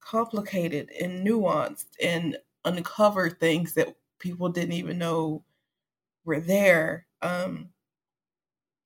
complicated 0.00 0.90
and 1.00 1.26
nuanced 1.26 1.86
and 2.02 2.36
uncover 2.66 3.30
things 3.30 3.74
that 3.74 3.96
people 4.18 4.50
didn't 4.50 4.72
even 4.72 4.98
know 4.98 5.44
were 6.24 6.40
there. 6.40 7.06
Um, 7.22 7.70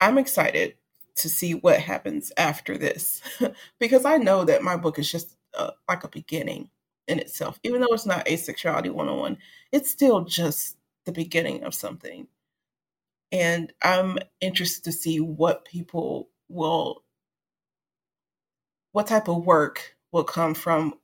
I'm 0.00 0.18
excited 0.18 0.74
to 1.16 1.28
see 1.28 1.54
what 1.54 1.80
happens 1.80 2.32
after 2.36 2.78
this 2.78 3.20
because 3.80 4.04
I 4.04 4.16
know 4.16 4.44
that 4.44 4.62
my 4.62 4.76
book 4.76 4.98
is 4.98 5.10
just 5.10 5.36
uh, 5.58 5.72
like 5.88 6.04
a 6.04 6.08
beginning 6.08 6.70
in 7.08 7.18
itself. 7.18 7.58
Even 7.62 7.80
though 7.80 7.92
it's 7.92 8.06
not 8.06 8.26
asexuality 8.26 8.90
101, 8.90 9.36
it's 9.72 9.90
still 9.90 10.22
just 10.22 10.76
the 11.06 11.12
beginning 11.12 11.64
of 11.64 11.74
something. 11.74 12.28
And 13.32 13.72
I'm 13.82 14.18
interested 14.40 14.84
to 14.84 14.92
see 14.92 15.20
what 15.20 15.64
people 15.64 16.28
will, 16.48 17.04
what 18.92 19.06
type 19.06 19.28
of 19.28 19.44
work 19.44 19.96
will 20.12 20.24
come 20.24 20.54
from 20.54 20.94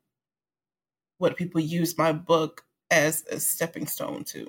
what 1.18 1.36
people 1.36 1.60
use 1.60 1.96
my 1.96 2.12
book 2.12 2.65
as 2.90 3.24
a 3.30 3.40
stepping 3.40 3.86
stone 3.86 4.24
to, 4.24 4.48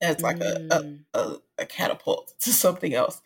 as 0.00 0.20
like 0.20 0.38
mm. 0.38 0.70
a, 1.14 1.18
a, 1.18 1.38
a 1.58 1.66
catapult 1.66 2.34
to 2.40 2.52
something 2.52 2.94
else. 2.94 3.22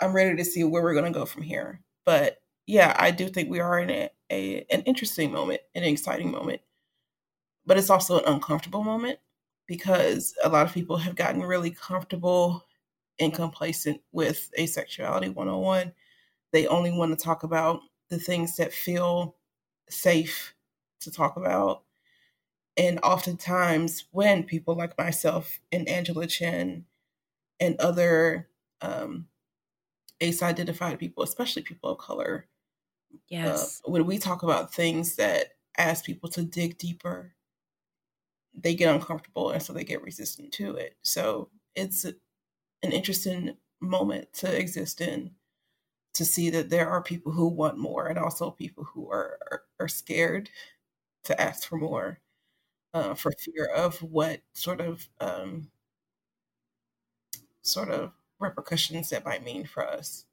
I'm 0.00 0.12
ready 0.12 0.36
to 0.36 0.44
see 0.44 0.62
where 0.64 0.82
we're 0.82 0.94
going 0.94 1.12
to 1.12 1.18
go 1.18 1.26
from 1.26 1.42
here. 1.42 1.80
But 2.04 2.40
yeah, 2.66 2.94
I 2.98 3.10
do 3.10 3.28
think 3.28 3.50
we 3.50 3.60
are 3.60 3.78
in 3.80 3.90
a, 3.90 4.10
a 4.30 4.66
an 4.70 4.82
interesting 4.82 5.32
moment, 5.32 5.60
an 5.74 5.82
exciting 5.82 6.30
moment, 6.30 6.60
but 7.66 7.78
it's 7.78 7.90
also 7.90 8.18
an 8.18 8.32
uncomfortable 8.32 8.84
moment 8.84 9.18
because 9.66 10.34
a 10.42 10.48
lot 10.48 10.66
of 10.66 10.72
people 10.72 10.96
have 10.96 11.16
gotten 11.16 11.42
really 11.42 11.70
comfortable 11.70 12.64
and 13.20 13.34
complacent 13.34 14.00
with 14.12 14.50
asexuality 14.58 15.34
101. 15.34 15.92
They 16.52 16.66
only 16.66 16.90
want 16.90 17.16
to 17.16 17.22
talk 17.22 17.42
about 17.42 17.80
the 18.08 18.18
things 18.18 18.56
that 18.56 18.72
feel 18.72 19.36
safe 19.90 20.54
to 21.00 21.10
talk 21.10 21.36
about. 21.36 21.82
And 22.78 23.00
oftentimes, 23.02 24.04
when 24.12 24.44
people 24.44 24.76
like 24.76 24.96
myself 24.96 25.58
and 25.72 25.88
Angela 25.88 26.28
Chen 26.28 26.84
and 27.58 27.78
other 27.80 28.48
um, 28.80 29.26
ace 30.20 30.42
identified 30.42 31.00
people, 31.00 31.24
especially 31.24 31.62
people 31.62 31.90
of 31.90 31.98
color, 31.98 32.46
yes, 33.28 33.82
uh, 33.84 33.90
when 33.90 34.06
we 34.06 34.18
talk 34.18 34.44
about 34.44 34.72
things 34.72 35.16
that 35.16 35.56
ask 35.76 36.04
people 36.04 36.28
to 36.30 36.42
dig 36.42 36.78
deeper, 36.78 37.34
they 38.54 38.76
get 38.76 38.94
uncomfortable 38.94 39.50
and 39.50 39.62
so 39.62 39.72
they 39.72 39.84
get 39.84 40.02
resistant 40.02 40.52
to 40.52 40.76
it. 40.76 40.96
So 41.02 41.50
it's 41.74 42.04
an 42.04 42.14
interesting 42.92 43.56
moment 43.80 44.32
to 44.34 44.56
exist 44.56 45.00
in 45.00 45.32
to 46.14 46.24
see 46.24 46.50
that 46.50 46.70
there 46.70 46.88
are 46.88 47.02
people 47.02 47.32
who 47.32 47.48
want 47.48 47.76
more 47.76 48.06
and 48.06 48.18
also 48.18 48.52
people 48.52 48.84
who 48.84 49.10
are 49.10 49.38
are, 49.50 49.62
are 49.80 49.88
scared 49.88 50.48
to 51.24 51.40
ask 51.40 51.68
for 51.68 51.76
more 51.76 52.20
uh, 52.94 53.14
for 53.14 53.32
fear 53.32 53.66
of 53.66 54.02
what 54.02 54.42
sort 54.54 54.80
of 54.80 55.08
um, 55.20 55.70
sort 57.62 57.88
of 57.90 58.12
repercussions 58.40 59.10
that 59.10 59.24
might 59.24 59.44
mean 59.44 59.64
for 59.66 59.86
us. 59.86 60.24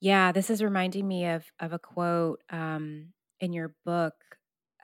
Yeah, 0.00 0.32
this 0.32 0.50
is 0.50 0.62
reminding 0.62 1.06
me 1.08 1.26
of 1.26 1.50
of 1.58 1.72
a 1.72 1.78
quote 1.78 2.42
um, 2.50 3.12
in 3.40 3.52
your 3.52 3.74
book. 3.84 4.14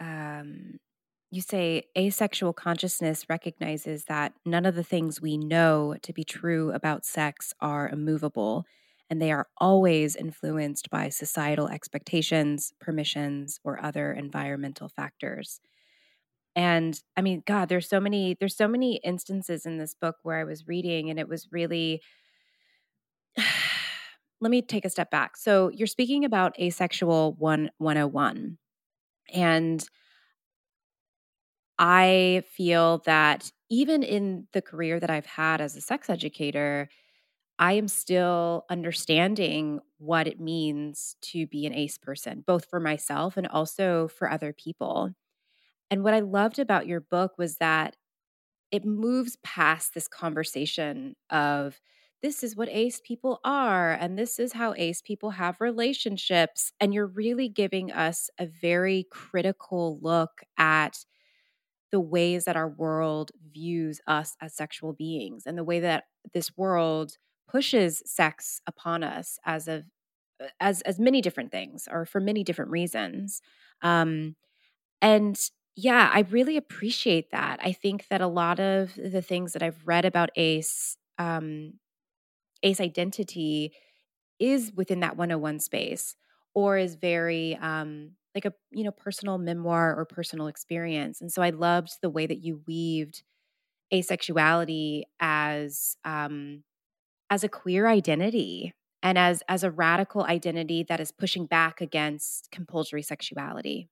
Um, 0.00 0.78
you 1.30 1.40
say 1.42 1.84
asexual 1.96 2.52
consciousness 2.52 3.28
recognizes 3.30 4.04
that 4.06 4.34
none 4.44 4.66
of 4.66 4.74
the 4.74 4.84
things 4.84 5.20
we 5.20 5.36
know 5.38 5.96
to 6.02 6.12
be 6.12 6.24
true 6.24 6.72
about 6.72 7.04
sex 7.06 7.54
are 7.60 7.88
immovable, 7.88 8.66
and 9.10 9.20
they 9.20 9.32
are 9.32 9.48
always 9.58 10.16
influenced 10.16 10.90
by 10.90 11.08
societal 11.08 11.68
expectations, 11.68 12.72
permissions, 12.80 13.60
or 13.64 13.82
other 13.84 14.12
environmental 14.12 14.88
factors. 14.88 15.60
And 16.54 17.00
I 17.16 17.22
mean, 17.22 17.42
God, 17.46 17.68
there's 17.68 17.88
so 17.88 18.00
many, 18.00 18.36
there's 18.38 18.56
so 18.56 18.68
many 18.68 18.96
instances 19.04 19.64
in 19.66 19.78
this 19.78 19.94
book 19.94 20.16
where 20.22 20.38
I 20.38 20.44
was 20.44 20.66
reading 20.68 21.08
and 21.10 21.18
it 21.18 21.28
was 21.28 21.48
really 21.50 22.02
let 24.40 24.50
me 24.50 24.62
take 24.62 24.84
a 24.84 24.90
step 24.90 25.10
back. 25.10 25.36
So 25.36 25.70
you're 25.70 25.86
speaking 25.86 26.24
about 26.24 26.58
asexual 26.58 27.34
one 27.38 27.70
101. 27.78 28.58
And 29.32 29.84
I 31.78 32.42
feel 32.48 32.98
that 33.06 33.50
even 33.70 34.02
in 34.02 34.46
the 34.52 34.62
career 34.62 35.00
that 35.00 35.10
I've 35.10 35.26
had 35.26 35.60
as 35.60 35.76
a 35.76 35.80
sex 35.80 36.10
educator, 36.10 36.88
I 37.58 37.74
am 37.74 37.88
still 37.88 38.64
understanding 38.70 39.80
what 39.98 40.26
it 40.28 40.40
means 40.40 41.16
to 41.22 41.46
be 41.46 41.66
an 41.66 41.74
ace 41.74 41.98
person, 41.98 42.44
both 42.46 42.66
for 42.70 42.80
myself 42.80 43.36
and 43.36 43.46
also 43.48 44.08
for 44.08 44.30
other 44.30 44.52
people. 44.52 45.12
And 45.92 46.04
what 46.04 46.14
I 46.14 46.20
loved 46.20 46.58
about 46.60 46.88
your 46.88 47.02
book 47.02 47.34
was 47.38 47.58
that 47.58 47.96
it 48.70 48.84
moves 48.84 49.36
past 49.44 49.94
this 49.94 50.08
conversation 50.08 51.16
of 51.30 51.80
this 52.22 52.42
is 52.42 52.56
what 52.56 52.68
ace 52.70 53.00
people 53.04 53.40
are 53.44 53.92
and 53.92 54.18
this 54.18 54.38
is 54.38 54.52
how 54.54 54.74
ace 54.76 55.02
people 55.02 55.30
have 55.30 55.60
relationships 55.60 56.72
and 56.80 56.94
you're 56.94 57.06
really 57.06 57.48
giving 57.48 57.92
us 57.92 58.30
a 58.38 58.46
very 58.46 59.06
critical 59.10 59.98
look 60.02 60.42
at 60.58 61.04
the 61.90 62.00
ways 62.00 62.44
that 62.44 62.56
our 62.56 62.68
world 62.68 63.30
views 63.52 64.00
us 64.06 64.36
as 64.40 64.54
sexual 64.56 64.92
beings 64.92 65.44
and 65.46 65.58
the 65.58 65.64
way 65.64 65.80
that 65.80 66.04
this 66.32 66.56
world 66.56 67.12
pushes 67.48 68.02
sex 68.06 68.60
upon 68.66 69.02
us 69.02 69.38
as 69.44 69.68
a 69.68 69.82
uh, 70.42 70.48
as 70.60 70.82
as 70.82 71.00
many 71.00 71.22
different 71.22 71.52
things 71.52 71.88
or 71.90 72.06
for 72.06 72.20
many 72.20 72.44
different 72.44 72.70
reasons. 72.70 73.42
Um 73.82 74.36
and 75.02 75.38
yeah 75.76 76.10
i 76.12 76.20
really 76.30 76.56
appreciate 76.56 77.30
that. 77.30 77.58
I 77.62 77.72
think 77.72 78.06
that 78.08 78.20
a 78.20 78.26
lot 78.26 78.60
of 78.60 78.94
the 78.94 79.22
things 79.22 79.52
that 79.52 79.62
i've 79.62 79.80
read 79.86 80.04
about 80.04 80.30
ace 80.36 80.96
um 81.18 81.74
ace 82.62 82.80
identity 82.80 83.72
is 84.40 84.72
within 84.76 85.00
that 85.00 85.16
101 85.16 85.60
space 85.60 86.16
or 86.54 86.78
is 86.78 86.96
very 86.96 87.56
um 87.56 88.12
like 88.34 88.44
a 88.46 88.54
you 88.72 88.84
know 88.84 88.92
personal 88.92 89.38
memoir 89.38 89.96
or 89.96 90.04
personal 90.06 90.48
experience 90.48 91.20
and 91.20 91.32
so 91.32 91.42
i 91.42 91.50
loved 91.50 91.98
the 92.02 92.10
way 92.10 92.26
that 92.26 92.44
you 92.44 92.62
weaved 92.66 93.22
asexuality 93.94 95.04
as 95.20 95.96
um 96.04 96.64
as 97.30 97.44
a 97.44 97.50
queer 97.50 97.88
identity 97.88 98.74
and 99.02 99.18
as 99.18 99.42
as 99.48 99.64
a 99.64 99.70
radical 99.72 100.24
identity 100.24 100.84
that 100.84 101.00
is 101.00 101.12
pushing 101.12 101.46
back 101.46 101.80
against 101.82 102.50
compulsory 102.52 103.02
sexuality 103.02 103.88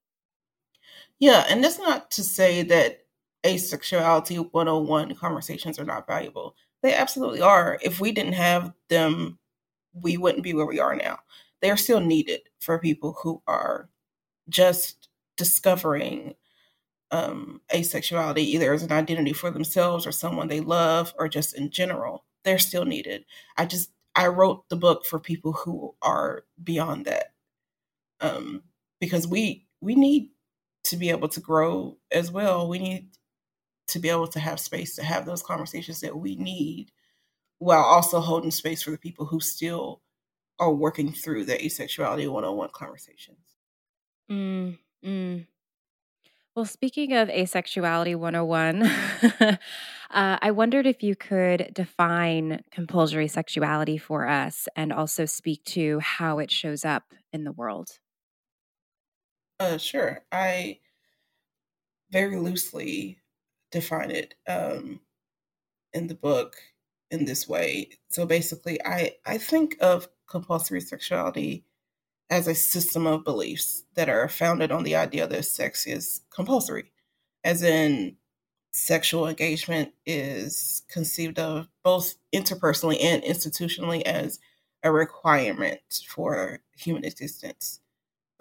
yeah 1.19 1.45
and 1.49 1.63
that's 1.63 1.79
not 1.79 2.11
to 2.11 2.23
say 2.23 2.63
that 2.63 3.05
asexuality 3.43 4.51
101 4.51 5.15
conversations 5.15 5.79
are 5.79 5.85
not 5.85 6.07
valuable 6.07 6.55
they 6.81 6.95
absolutely 6.95 7.41
are. 7.41 7.79
If 7.81 7.99
we 7.99 8.11
didn't 8.11 8.33
have 8.33 8.73
them, 8.89 9.37
we 9.93 10.17
wouldn't 10.17 10.43
be 10.43 10.53
where 10.53 10.65
we 10.65 10.79
are 10.79 10.95
now. 10.95 11.19
They 11.61 11.69
are 11.69 11.77
still 11.77 11.99
needed 11.99 12.41
for 12.59 12.79
people 12.79 13.17
who 13.21 13.41
are 13.47 13.89
just 14.49 15.09
discovering 15.37 16.35
um, 17.11 17.61
asexuality, 17.73 18.39
either 18.39 18.73
as 18.73 18.83
an 18.83 18.91
identity 18.91 19.33
for 19.33 19.51
themselves 19.51 20.07
or 20.07 20.11
someone 20.11 20.47
they 20.47 20.61
love, 20.61 21.13
or 21.19 21.27
just 21.27 21.55
in 21.55 21.69
general. 21.69 22.25
They're 22.43 22.59
still 22.59 22.85
needed. 22.85 23.25
I 23.57 23.65
just 23.65 23.91
I 24.15 24.27
wrote 24.27 24.67
the 24.69 24.75
book 24.75 25.05
for 25.05 25.19
people 25.19 25.53
who 25.53 25.95
are 26.01 26.45
beyond 26.63 27.05
that, 27.05 27.33
um, 28.21 28.63
because 28.99 29.27
we 29.27 29.67
we 29.81 29.95
need 29.95 30.29
to 30.85 30.97
be 30.97 31.09
able 31.09 31.27
to 31.29 31.39
grow 31.39 31.97
as 32.11 32.31
well. 32.31 32.67
We 32.67 32.79
need 32.79 33.09
to 33.87 33.99
be 33.99 34.09
able 34.09 34.27
to 34.27 34.39
have 34.39 34.59
space 34.59 34.95
to 34.95 35.03
have 35.03 35.25
those 35.25 35.43
conversations 35.43 36.01
that 36.01 36.17
we 36.17 36.35
need 36.35 36.91
while 37.59 37.83
also 37.83 38.19
holding 38.19 38.51
space 38.51 38.81
for 38.81 38.91
the 38.91 38.97
people 38.97 39.25
who 39.25 39.39
still 39.39 40.01
are 40.59 40.73
working 40.73 41.11
through 41.11 41.45
the 41.45 41.53
asexuality 41.53 42.27
101 42.27 42.69
conversations. 42.73 43.37
Mm, 44.31 44.77
mm. 45.05 45.45
Well, 46.55 46.65
speaking 46.65 47.13
of 47.13 47.29
asexuality 47.29 48.15
101, 48.15 48.83
uh, 49.41 49.57
I 50.09 50.51
wondered 50.51 50.85
if 50.85 51.01
you 51.01 51.15
could 51.15 51.71
define 51.73 52.63
compulsory 52.71 53.27
sexuality 53.27 53.97
for 53.97 54.27
us 54.27 54.67
and 54.75 54.91
also 54.91 55.25
speak 55.25 55.63
to 55.65 55.99
how 55.99 56.39
it 56.39 56.51
shows 56.51 56.83
up 56.83 57.03
in 57.31 57.43
the 57.43 57.51
world. 57.51 57.99
Uh, 59.61 59.77
sure. 59.77 60.23
I 60.31 60.79
very 62.09 62.35
loosely 62.37 63.19
define 63.71 64.09
it 64.09 64.33
um, 64.47 65.01
in 65.93 66.07
the 66.07 66.15
book 66.15 66.55
in 67.11 67.25
this 67.25 67.47
way. 67.47 67.89
So 68.09 68.25
basically, 68.25 68.83
I, 68.83 69.17
I 69.23 69.37
think 69.37 69.77
of 69.79 70.07
compulsory 70.27 70.81
sexuality 70.81 71.63
as 72.31 72.47
a 72.47 72.55
system 72.55 73.05
of 73.05 73.23
beliefs 73.23 73.83
that 73.93 74.09
are 74.09 74.27
founded 74.27 74.71
on 74.71 74.81
the 74.81 74.95
idea 74.95 75.27
that 75.27 75.45
sex 75.45 75.85
is 75.85 76.21
compulsory, 76.31 76.91
as 77.43 77.61
in 77.61 78.15
sexual 78.73 79.27
engagement 79.27 79.93
is 80.07 80.81
conceived 80.89 81.37
of 81.37 81.67
both 81.83 82.15
interpersonally 82.33 82.97
and 82.99 83.21
institutionally 83.21 84.01
as 84.01 84.39
a 84.81 84.91
requirement 84.91 85.81
for 86.07 86.61
human 86.75 87.05
existence. 87.05 87.80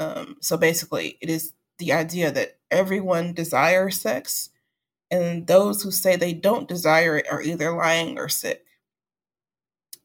Um, 0.00 0.36
so 0.40 0.56
basically, 0.56 1.18
it 1.20 1.30
is 1.30 1.52
the 1.78 1.92
idea 1.92 2.32
that 2.32 2.58
everyone 2.70 3.34
desires 3.34 4.00
sex 4.00 4.50
and 5.10 5.46
those 5.46 5.82
who 5.82 5.90
say 5.90 6.16
they 6.16 6.32
don't 6.32 6.68
desire 6.68 7.16
it 7.18 7.30
are 7.30 7.42
either 7.42 7.72
lying 7.72 8.18
or 8.18 8.28
sick. 8.28 8.64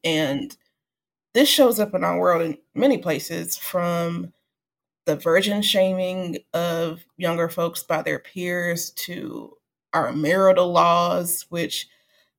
And 0.04 0.56
this 1.34 1.48
shows 1.48 1.80
up 1.80 1.94
in 1.94 2.04
our 2.04 2.18
world 2.18 2.42
in 2.42 2.58
many 2.74 2.98
places 2.98 3.56
from 3.56 4.32
the 5.06 5.16
virgin 5.16 5.62
shaming 5.62 6.38
of 6.54 7.04
younger 7.16 7.48
folks 7.48 7.82
by 7.82 8.02
their 8.02 8.18
peers 8.18 8.90
to 8.90 9.56
our 9.94 10.12
marital 10.12 10.72
laws, 10.72 11.46
which 11.48 11.88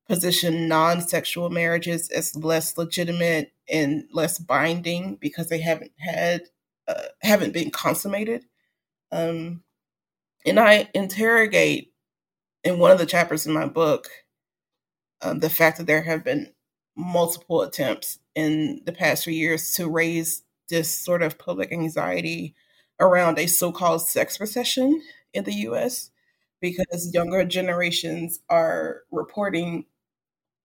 position 0.08 0.68
non 0.68 1.00
sexual 1.00 1.50
marriages 1.50 2.10
as 2.10 2.36
less 2.36 2.76
legitimate 2.78 3.52
and 3.68 4.04
less 4.12 4.38
binding 4.38 5.16
because 5.16 5.48
they 5.48 5.60
haven't 5.60 5.92
had, 5.98 6.42
uh, 6.88 7.02
haven't 7.22 7.52
been 7.54 7.70
consummated. 7.70 8.44
Um, 9.12 9.62
and 10.46 10.60
I 10.60 10.88
interrogate 10.94 11.92
in 12.64 12.78
one 12.78 12.90
of 12.90 12.98
the 12.98 13.06
chapters 13.06 13.46
in 13.46 13.52
my 13.52 13.66
book 13.66 14.08
um, 15.22 15.40
the 15.40 15.50
fact 15.50 15.78
that 15.78 15.86
there 15.86 16.02
have 16.02 16.24
been 16.24 16.52
multiple 16.96 17.62
attempts 17.62 18.18
in 18.34 18.82
the 18.86 18.92
past 18.92 19.24
few 19.24 19.32
years 19.32 19.72
to 19.74 19.88
raise 19.88 20.42
this 20.68 20.90
sort 20.90 21.22
of 21.22 21.38
public 21.38 21.72
anxiety 21.72 22.54
around 23.00 23.38
a 23.38 23.46
so-called 23.46 24.02
sex 24.06 24.40
recession 24.40 25.00
in 25.32 25.44
the 25.44 25.54
US 25.54 26.10
because 26.60 27.10
younger 27.14 27.44
generations 27.44 28.40
are 28.48 29.02
reporting 29.10 29.86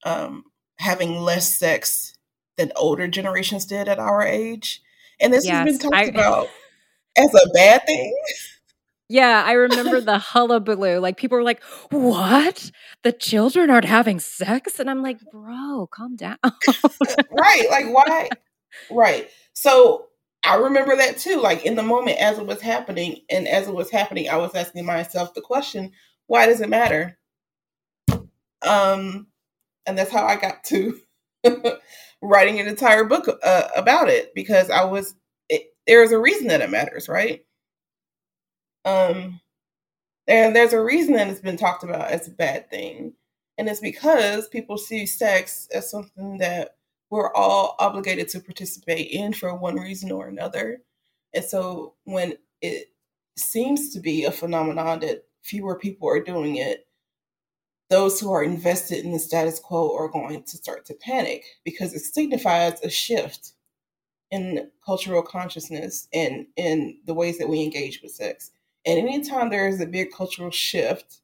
um, 0.06 0.46
having 0.78 1.22
less 1.22 1.56
sex 1.56 2.16
than 2.58 2.72
older 2.76 3.08
generations 3.08 3.66
did 3.66 3.88
at 3.88 4.00
our 4.00 4.24
age. 4.24 4.83
And 5.19 5.34
this 5.34 5.45
yes, 5.45 5.67
has 5.67 5.80
been 5.80 5.91
talked 5.91 5.95
I, 5.95 6.04
about 6.10 6.47
as 7.17 7.34
a 7.34 7.49
bad 7.54 7.86
thing. 7.86 8.15
Yeah, 9.10 9.43
I 9.45 9.54
remember 9.54 10.02
the 10.02 10.17
hullabaloo. 10.17 10.99
Like 10.99 11.17
people 11.17 11.38
were 11.38 11.43
like, 11.43 11.62
"What? 11.91 12.71
The 13.04 13.12
children 13.12 13.69
aren't 13.69 13.86
having 13.86 14.19
sex?" 14.19 14.80
And 14.80 14.89
I'm 14.89 15.04
like, 15.04 15.19
"Bro, 15.32 15.89
calm 15.91 16.15
down." 16.15 16.38
right? 17.32 17.67
Like 17.69 17.93
why? 17.93 18.30
Right. 18.89 19.30
So 19.54 20.08
I 20.43 20.56
remember 20.56 20.95
that 20.95 21.17
too. 21.17 21.39
Like 21.39 21.65
in 21.65 21.76
the 21.76 21.84
moment 21.84 22.17
as 22.19 22.39
it 22.39 22.47
was 22.47 22.62
happening, 22.62 23.21
and 23.30 23.47
as 23.47 23.67
it 23.67 23.76
was 23.76 23.91
happening, 23.91 24.30
I 24.30 24.38
was 24.38 24.56
asking 24.56 24.86
myself 24.86 25.34
the 25.34 25.41
question, 25.41 25.91
"Why 26.28 26.45
does 26.45 26.62
it 26.62 26.69
matter?" 26.69 27.17
Um, 28.65 29.28
and 29.86 29.97
that's 29.97 30.12
how 30.12 30.26
I 30.26 30.38
got 30.38 30.63
to 30.65 30.99
writing 32.24 32.60
an 32.60 32.68
entire 32.68 33.04
book 33.04 33.28
uh, 33.44 33.68
about 33.76 34.10
it 34.10 34.34
because 34.34 34.70
I 34.70 34.86
was. 34.86 35.16
It, 35.50 35.74
there's 35.86 36.12
a 36.12 36.20
reason 36.20 36.48
that 36.48 36.62
it 36.62 36.70
matters, 36.70 37.10
right? 37.10 37.46
Um, 38.86 39.42
and 40.28 40.56
there's 40.56 40.74
a 40.74 40.82
reason 40.82 41.14
that 41.16 41.28
it's 41.28 41.42
been 41.42 41.58
talked 41.58 41.84
about 41.84 42.12
as 42.12 42.28
a 42.28 42.32
bad 42.32 42.70
thing. 42.70 43.14
And 43.58 43.70
it's 43.70 43.80
because 43.80 44.48
people 44.48 44.78
see 44.78 45.06
sex 45.06 45.68
as 45.74 45.90
something 45.92 46.38
that 46.40 46.78
we're 47.10 47.32
all 47.34 47.76
obligated 47.80 48.30
to 48.30 48.40
participate 48.40 49.12
in 49.12 49.34
for 49.34 49.54
one 49.54 49.76
reason 49.76 50.12
or 50.12 50.28
another. 50.28 50.80
And 51.34 51.44
so 51.44 51.94
when 52.06 52.36
it 52.62 52.88
seems 53.38 53.94
to 53.94 54.00
be 54.00 54.26
a 54.26 54.32
phenomenon 54.32 55.00
that 55.02 55.26
fewer 55.44 55.78
people 55.78 56.10
are 56.10 56.24
doing 56.24 56.56
it, 56.56 56.88
those 57.94 58.20
who 58.20 58.32
are 58.32 58.44
invested 58.44 59.06
in 59.06 59.12
the 59.12 59.20
status 59.20 59.60
quo 59.60 59.96
are 59.96 60.08
going 60.08 60.42
to 60.42 60.58
start 60.58 60.84
to 60.84 60.96
panic 60.96 61.46
because 61.64 61.94
it 61.94 62.00
signifies 62.00 62.82
a 62.82 62.90
shift 62.90 63.52
in 64.32 64.68
cultural 64.84 65.22
consciousness 65.22 66.08
and 66.12 66.48
in 66.56 66.98
the 67.06 67.14
ways 67.14 67.38
that 67.38 67.48
we 67.48 67.62
engage 67.62 68.02
with 68.02 68.12
sex. 68.12 68.50
And 68.84 68.98
anytime 68.98 69.52
there 69.52 69.68
is 69.68 69.80
a 69.80 69.86
big 69.86 70.12
cultural 70.12 70.50
shift, 70.50 71.20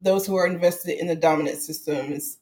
those 0.00 0.26
who 0.26 0.34
are 0.34 0.48
invested 0.48 1.00
in 1.00 1.06
the 1.06 1.14
dominant 1.14 1.58
systems 1.58 2.38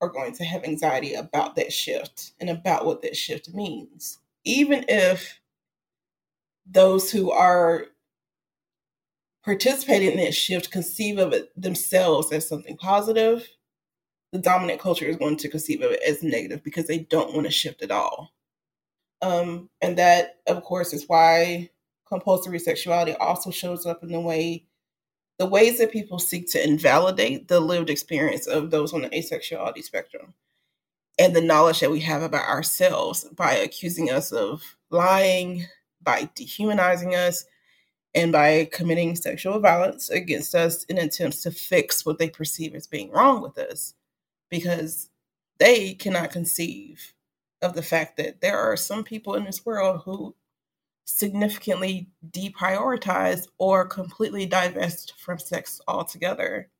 are 0.00 0.08
going 0.08 0.32
to 0.32 0.44
have 0.44 0.64
anxiety 0.64 1.14
about 1.14 1.54
that 1.54 1.72
shift 1.72 2.32
and 2.40 2.50
about 2.50 2.84
what 2.84 3.00
that 3.02 3.16
shift 3.16 3.54
means. 3.54 4.18
Even 4.42 4.84
if 4.88 5.38
those 6.68 7.12
who 7.12 7.30
are 7.30 7.86
participating 9.46 10.10
in 10.10 10.16
that 10.16 10.34
shift 10.34 10.72
conceive 10.72 11.18
of 11.18 11.32
it 11.32 11.50
themselves 11.60 12.32
as 12.32 12.46
something 12.46 12.76
positive, 12.76 13.48
the 14.32 14.38
dominant 14.40 14.80
culture 14.80 15.06
is 15.06 15.16
going 15.16 15.36
to 15.36 15.48
conceive 15.48 15.80
of 15.82 15.92
it 15.92 16.00
as 16.06 16.20
negative 16.22 16.64
because 16.64 16.88
they 16.88 16.98
don't 16.98 17.32
want 17.32 17.46
to 17.46 17.52
shift 17.52 17.80
at 17.80 17.92
all. 17.92 18.32
Um, 19.22 19.70
and 19.80 19.96
that, 19.98 20.40
of 20.48 20.64
course, 20.64 20.92
is 20.92 21.08
why 21.08 21.70
compulsory 22.08 22.58
sexuality 22.58 23.12
also 23.14 23.52
shows 23.52 23.86
up 23.86 24.02
in 24.02 24.10
the 24.10 24.20
way 24.20 24.66
the 25.38 25.46
ways 25.46 25.78
that 25.78 25.92
people 25.92 26.18
seek 26.18 26.50
to 26.50 26.64
invalidate 26.64 27.46
the 27.46 27.60
lived 27.60 27.90
experience 27.90 28.46
of 28.46 28.70
those 28.70 28.92
on 28.94 29.02
the 29.02 29.10
asexuality 29.10 29.84
spectrum 29.84 30.34
and 31.18 31.36
the 31.36 31.42
knowledge 31.42 31.80
that 31.80 31.90
we 31.90 32.00
have 32.00 32.22
about 32.22 32.48
ourselves 32.48 33.24
by 33.36 33.52
accusing 33.52 34.10
us 34.10 34.32
of 34.32 34.76
lying, 34.90 35.66
by 36.02 36.30
dehumanizing 36.34 37.14
us, 37.14 37.44
and 38.16 38.32
by 38.32 38.66
committing 38.72 39.14
sexual 39.14 39.60
violence 39.60 40.08
against 40.08 40.54
us 40.54 40.84
in 40.84 40.96
attempts 40.96 41.42
to 41.42 41.50
fix 41.50 42.06
what 42.06 42.18
they 42.18 42.30
perceive 42.30 42.74
as 42.74 42.86
being 42.86 43.10
wrong 43.10 43.42
with 43.42 43.58
us 43.58 43.92
because 44.48 45.10
they 45.58 45.92
cannot 45.92 46.30
conceive 46.30 47.12
of 47.60 47.74
the 47.74 47.82
fact 47.82 48.16
that 48.16 48.40
there 48.40 48.58
are 48.58 48.76
some 48.76 49.04
people 49.04 49.34
in 49.34 49.44
this 49.44 49.66
world 49.66 50.00
who 50.04 50.34
significantly 51.04 52.08
deprioritize 52.30 53.46
or 53.58 53.86
completely 53.86 54.46
divest 54.46 55.12
from 55.18 55.38
sex 55.38 55.80
altogether. 55.86 56.70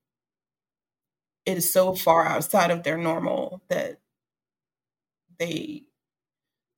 It 1.45 1.59
is 1.59 1.71
so 1.71 1.95
far 1.95 2.27
outside 2.27 2.71
of 2.71 2.83
their 2.83 2.99
normal 2.99 3.63
that 3.69 4.01
they 5.39 5.83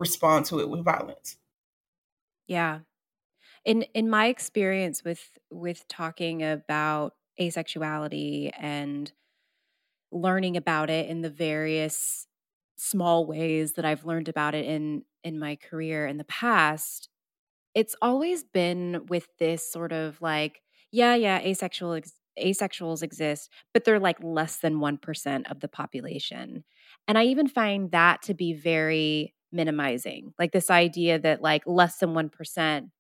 respond 0.00 0.46
to 0.46 0.58
it 0.58 0.68
with 0.68 0.84
violence. 0.84 1.36
Yeah. 2.48 2.80
In 3.64 3.82
in 3.94 4.08
my 4.08 4.26
experience 4.26 5.04
with 5.04 5.38
with 5.50 5.86
talking 5.88 6.42
about 6.42 7.14
asexuality 7.40 8.50
and 8.58 9.12
learning 10.10 10.56
about 10.56 10.90
it 10.90 11.08
in 11.08 11.22
the 11.22 11.30
various 11.30 12.26
small 12.76 13.26
ways 13.26 13.72
that 13.74 13.84
I've 13.84 14.04
learned 14.04 14.28
about 14.28 14.54
it 14.54 14.64
in 14.66 15.02
in 15.24 15.38
my 15.38 15.56
career 15.56 16.06
in 16.06 16.16
the 16.16 16.24
past, 16.24 17.08
it's 17.74 17.96
always 18.02 18.44
been 18.44 19.06
with 19.08 19.28
this 19.38 19.70
sort 19.70 19.92
of 19.92 20.20
like, 20.22 20.62
yeah, 20.92 21.14
yeah, 21.14 21.40
asexual 21.40 21.94
ex- 21.94 22.14
asexuals 22.42 23.02
exist, 23.02 23.50
but 23.74 23.84
they're 23.84 24.00
like 24.00 24.18
less 24.22 24.58
than 24.58 24.80
1% 24.80 25.50
of 25.50 25.60
the 25.60 25.68
population. 25.68 26.64
And 27.08 27.18
I 27.18 27.24
even 27.24 27.48
find 27.48 27.90
that 27.92 28.22
to 28.22 28.34
be 28.34 28.52
very 28.54 29.34
minimizing. 29.52 30.34
Like 30.38 30.52
this 30.52 30.70
idea 30.70 31.18
that 31.20 31.42
like 31.42 31.62
less 31.66 31.98
than 31.98 32.14
1% 32.14 32.90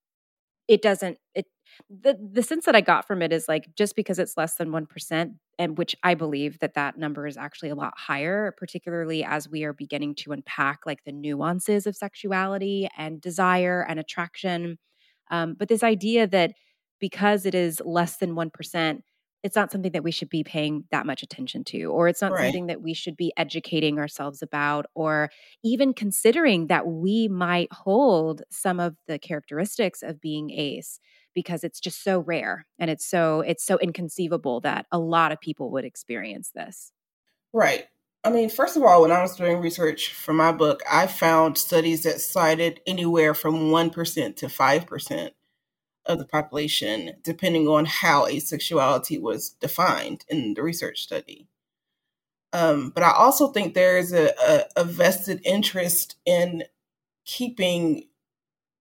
it 0.68 0.82
doesn't 0.82 1.18
it 1.34 1.46
the 1.90 2.18
the 2.32 2.42
sense 2.42 2.64
that 2.66 2.76
I 2.76 2.80
got 2.80 3.06
from 3.06 3.22
it 3.22 3.32
is 3.32 3.48
like 3.48 3.74
just 3.76 3.96
because 3.96 4.18
it's 4.18 4.36
less 4.36 4.56
than 4.56 4.70
1% 4.70 5.34
and 5.58 5.78
which 5.78 5.96
I 6.02 6.14
believe 6.14 6.58
that 6.60 6.74
that 6.74 6.98
number 6.98 7.26
is 7.26 7.36
actually 7.36 7.70
a 7.70 7.74
lot 7.74 7.94
higher 7.96 8.54
particularly 8.56 9.24
as 9.24 9.48
we 9.48 9.64
are 9.64 9.72
beginning 9.72 10.14
to 10.16 10.32
unpack 10.32 10.80
like 10.86 11.04
the 11.04 11.12
nuances 11.12 11.86
of 11.86 11.96
sexuality 11.96 12.88
and 12.96 13.20
desire 13.20 13.84
and 13.88 13.98
attraction. 14.00 14.78
Um, 15.30 15.54
but 15.58 15.68
this 15.68 15.82
idea 15.82 16.26
that 16.28 16.52
because 17.00 17.46
it 17.46 17.54
is 17.54 17.80
less 17.84 18.16
than 18.16 18.34
1% 18.34 19.00
it's 19.42 19.56
not 19.56 19.70
something 19.70 19.92
that 19.92 20.02
we 20.02 20.10
should 20.10 20.28
be 20.28 20.42
paying 20.42 20.84
that 20.90 21.06
much 21.06 21.22
attention 21.22 21.64
to 21.64 21.84
or 21.84 22.08
it's 22.08 22.20
not 22.20 22.32
right. 22.32 22.44
something 22.44 22.66
that 22.66 22.82
we 22.82 22.94
should 22.94 23.16
be 23.16 23.32
educating 23.36 23.98
ourselves 23.98 24.42
about 24.42 24.86
or 24.94 25.30
even 25.62 25.92
considering 25.92 26.66
that 26.66 26.86
we 26.86 27.28
might 27.28 27.72
hold 27.72 28.42
some 28.50 28.80
of 28.80 28.96
the 29.06 29.18
characteristics 29.18 30.02
of 30.02 30.20
being 30.20 30.50
ace 30.50 31.00
because 31.34 31.62
it's 31.62 31.80
just 31.80 32.02
so 32.02 32.20
rare 32.20 32.66
and 32.78 32.90
it's 32.90 33.08
so 33.08 33.40
it's 33.40 33.64
so 33.64 33.78
inconceivable 33.78 34.60
that 34.60 34.86
a 34.90 34.98
lot 34.98 35.32
of 35.32 35.40
people 35.40 35.70
would 35.70 35.84
experience 35.84 36.50
this 36.54 36.92
right 37.52 37.86
i 38.24 38.30
mean 38.30 38.48
first 38.48 38.76
of 38.76 38.82
all 38.82 39.02
when 39.02 39.12
i 39.12 39.22
was 39.22 39.36
doing 39.36 39.60
research 39.60 40.12
for 40.12 40.32
my 40.32 40.50
book 40.50 40.80
i 40.90 41.06
found 41.06 41.56
studies 41.56 42.02
that 42.02 42.20
cited 42.20 42.80
anywhere 42.86 43.34
from 43.34 43.70
1% 43.70 44.36
to 44.36 44.46
5% 44.46 45.30
of 46.08 46.18
the 46.18 46.24
population, 46.24 47.12
depending 47.22 47.68
on 47.68 47.84
how 47.84 48.26
asexuality 48.26 49.20
was 49.20 49.50
defined 49.60 50.24
in 50.28 50.54
the 50.54 50.62
research 50.62 51.02
study. 51.02 51.46
Um, 52.52 52.90
but 52.94 53.02
I 53.02 53.12
also 53.12 53.48
think 53.48 53.74
there 53.74 53.98
is 53.98 54.12
a, 54.12 54.32
a, 54.42 54.64
a 54.76 54.84
vested 54.84 55.40
interest 55.44 56.16
in 56.24 56.64
keeping 57.26 58.08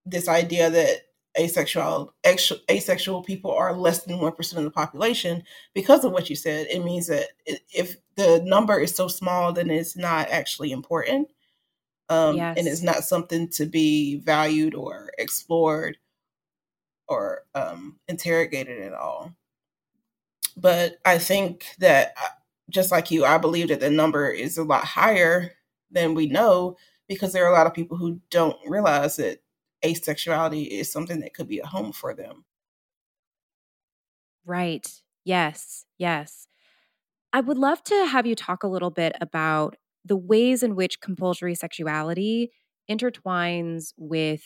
this 0.05 0.29
idea 0.29 0.69
that 0.69 1.01
asexual 1.37 2.13
asexual 2.25 3.21
people 3.21 3.51
are 3.51 3.75
less 3.75 4.03
than 4.05 4.17
1% 4.17 4.57
of 4.57 4.63
the 4.63 4.71
population 4.71 5.43
because 5.75 6.03
of 6.03 6.11
what 6.11 6.31
you 6.31 6.35
said 6.35 6.65
it 6.67 6.83
means 6.83 7.07
that 7.07 7.27
if 7.45 7.97
the 8.15 8.41
number 8.43 8.79
is 8.79 8.95
so 8.95 9.07
small 9.07 9.53
then 9.53 9.69
it's 9.69 9.95
not 9.95 10.27
actually 10.29 10.71
important 10.71 11.27
um, 12.09 12.37
yes. 12.37 12.57
and 12.57 12.67
it's 12.67 12.81
not 12.81 13.03
something 13.03 13.47
to 13.49 13.67
be 13.67 14.15
valued 14.15 14.73
or 14.73 15.11
explored 15.19 15.97
or 17.07 17.43
um, 17.55 17.99
interrogated 18.07 18.81
at 18.81 18.93
all. 18.93 19.33
But 20.55 20.97
I 21.05 21.17
think 21.17 21.65
that, 21.79 22.13
uh, 22.17 22.29
just 22.69 22.91
like 22.91 23.11
you, 23.11 23.23
I 23.23 23.37
believe 23.37 23.69
that 23.69 23.79
the 23.79 23.89
number 23.89 24.29
is 24.29 24.57
a 24.57 24.63
lot 24.63 24.83
higher 24.83 25.53
than 25.91 26.15
we 26.15 26.27
know 26.27 26.75
because 27.07 27.31
there 27.31 27.45
are 27.45 27.51
a 27.51 27.55
lot 27.57 27.67
of 27.67 27.73
people 27.73 27.97
who 27.97 28.19
don't 28.29 28.57
realize 28.65 29.15
that 29.17 29.39
asexuality 29.85 30.67
is 30.67 30.91
something 30.91 31.19
that 31.21 31.33
could 31.33 31.47
be 31.47 31.59
a 31.59 31.65
home 31.65 31.93
for 31.93 32.13
them. 32.13 32.43
Right. 34.45 34.89
Yes. 35.23 35.85
Yes. 35.97 36.47
I 37.33 37.41
would 37.41 37.57
love 37.57 37.83
to 37.83 38.05
have 38.05 38.25
you 38.25 38.35
talk 38.35 38.63
a 38.63 38.67
little 38.67 38.89
bit 38.89 39.15
about 39.21 39.75
the 40.05 40.17
ways 40.17 40.63
in 40.63 40.75
which 40.75 41.01
compulsory 41.01 41.53
sexuality 41.53 42.51
intertwines 42.89 43.93
with 43.97 44.41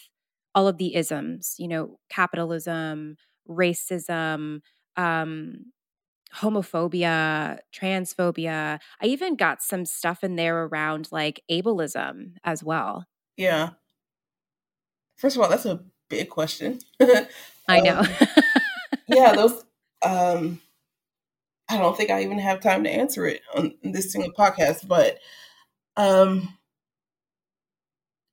all 0.54 0.68
of 0.68 0.78
the 0.78 0.96
isms, 0.96 1.56
you 1.58 1.68
know, 1.68 2.00
capitalism, 2.10 3.18
racism, 3.50 4.62
um, 4.98 5.66
homophobia, 6.36 7.60
transphobia. 7.74 8.80
I 9.02 9.06
even 9.06 9.36
got 9.36 9.62
some 9.62 9.86
stuff 9.86 10.24
in 10.24 10.36
there 10.36 10.64
around 10.64 11.10
like 11.12 11.44
ableism 11.50 12.34
as 12.44 12.64
well. 12.64 13.06
Yeah. 13.38 13.72
First 15.18 15.36
of 15.36 15.44
all, 15.44 15.50
that's 15.50 15.66
a 15.66 15.84
big 16.10 16.30
question. 16.30 16.80
I 17.68 17.80
know. 17.82 18.00
Um, 18.00 18.08
yeah, 19.08 19.34
those 19.34 19.64
um 20.04 20.62
I 21.70 21.78
don't 21.78 21.96
think 21.96 22.10
I 22.10 22.24
even 22.24 22.40
have 22.40 22.60
time 22.60 22.84
to 22.84 22.90
answer 22.90 23.26
it 23.26 23.42
on 23.56 23.74
this 23.84 24.12
single 24.12 24.32
podcast, 24.34 24.88
but 24.88 25.20
um 25.98 26.58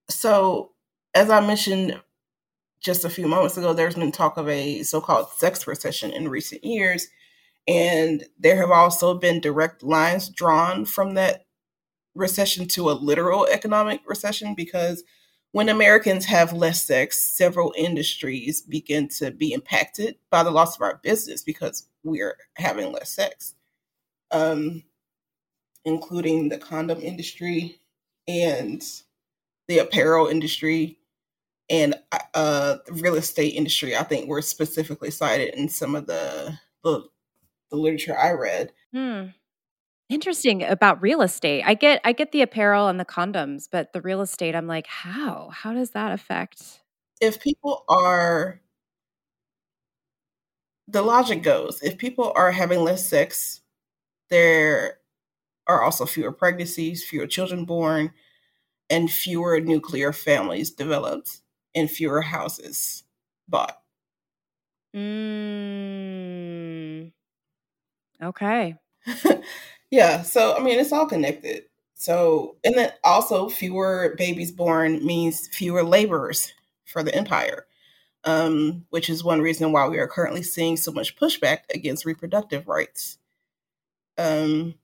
so 0.09 0.72
as 1.14 1.31
I 1.31 1.40
mentioned 1.40 2.00
just 2.81 3.05
a 3.05 3.11
few 3.11 3.27
moments 3.27 3.57
ago, 3.57 3.73
there's 3.73 3.95
been 3.95 4.12
talk 4.12 4.37
of 4.37 4.49
a 4.49 4.83
so 4.83 5.01
called 5.01 5.31
sex 5.33 5.67
recession 5.67 6.11
in 6.12 6.29
recent 6.29 6.64
years. 6.64 7.09
And 7.67 8.25
there 8.38 8.57
have 8.57 8.71
also 8.71 9.14
been 9.14 9.41
direct 9.41 9.83
lines 9.83 10.29
drawn 10.29 10.85
from 10.85 11.14
that 11.14 11.47
recession 12.14 12.67
to 12.69 12.91
a 12.91 12.93
literal 12.93 13.47
economic 13.47 14.01
recession 14.07 14.55
because 14.55 15.05
when 15.53 15.69
Americans 15.69 16.27
have 16.27 16.53
less 16.53 16.85
sex, 16.85 17.23
several 17.23 17.73
industries 17.77 18.62
begin 18.62 19.09
to 19.09 19.31
be 19.31 19.53
impacted 19.53 20.17
by 20.31 20.43
the 20.43 20.51
loss 20.51 20.77
of 20.77 20.83
our 20.83 21.01
business 21.03 21.43
because 21.43 21.88
we're 22.05 22.37
having 22.57 22.93
less 22.93 23.11
sex, 23.11 23.55
um, 24.31 24.83
including 25.85 26.49
the 26.49 26.59
condom 26.59 27.01
industry 27.01 27.81
and 28.27 28.83
the 29.69 29.79
apparel 29.79 30.27
industry 30.27 30.98
and 31.70 31.94
uh, 32.35 32.78
the 32.87 32.92
real 32.94 33.14
estate 33.14 33.54
industry, 33.54 33.96
I 33.96 34.02
think, 34.02 34.28
were 34.28 34.42
specifically 34.42 35.11
cited 35.11 35.54
in 35.54 35.68
some 35.68 35.94
of 35.94 36.07
the 36.07 36.59
the, 36.85 37.04
the 37.70 37.76
literature 37.76 38.16
I 38.16 38.33
read. 38.33 38.72
Hmm. 38.92 39.26
Interesting 40.09 40.62
about 40.62 41.02
real 41.02 41.20
estate. 41.20 41.62
I 41.66 41.74
get 41.74 42.00
I 42.04 42.12
get 42.12 42.33
the 42.33 42.42
apparel 42.42 42.88
and 42.88 42.98
the 42.98 43.04
condoms, 43.04 43.68
but 43.70 43.92
the 43.92 44.00
real 44.00 44.22
estate, 44.22 44.54
I'm 44.54 44.66
like, 44.66 44.87
how? 44.87 45.50
How 45.52 45.74
does 45.74 45.90
that 45.90 46.12
affect? 46.12 46.81
If 47.20 47.40
people 47.40 47.85
are 47.88 48.61
the 50.87 51.02
logic 51.02 51.42
goes, 51.42 51.83
if 51.83 51.98
people 51.98 52.33
are 52.35 52.52
having 52.52 52.83
less 52.83 53.07
sex, 53.07 53.61
there 54.31 54.98
are 55.66 55.83
also 55.83 56.07
fewer 56.07 56.33
pregnancies, 56.33 57.04
fewer 57.04 57.26
children 57.26 57.66
born, 57.66 58.12
and 58.88 59.11
fewer 59.11 59.61
nuclear 59.61 60.14
families 60.14 60.70
developed 60.70 61.40
and 61.79 61.91
fewer 61.91 62.21
houses 62.21 63.05
bought. 63.49 63.81
Mm. 64.95 67.12
Okay. 68.23 68.77
yeah. 69.91 70.23
So, 70.23 70.57
I 70.57 70.61
mean, 70.61 70.79
it's 70.79 70.93
all 70.93 71.07
connected. 71.07 71.64
So, 71.95 72.57
and 72.64 72.77
then 72.77 72.93
also 73.05 73.49
fewer 73.49 74.14
babies 74.17 74.53
born 74.53 75.05
means 75.05 75.49
fewer 75.49 75.83
laborers 75.83 76.53
for 76.85 77.03
the 77.03 77.14
empire, 77.14 77.67
um, 78.25 78.87
which 78.91 79.11
is 79.11 79.25
one 79.25 79.41
reason 79.41 79.73
why 79.73 79.88
we 79.88 79.99
are 79.99 80.07
currently 80.07 80.43
seeing 80.43 80.77
so 80.77 80.93
much 80.93 81.17
pushback 81.17 81.61
against 81.75 82.05
reproductive 82.05 82.69
rights. 82.69 83.19
Um, 84.17 84.75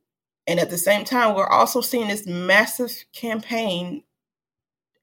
and 0.47 0.61
at 0.61 0.71
the 0.71 0.79
same 0.79 1.05
time, 1.05 1.35
we're 1.35 1.47
also 1.47 1.81
seeing 1.81 2.09
this 2.09 2.27
massive 2.27 3.05
campaign 3.13 4.03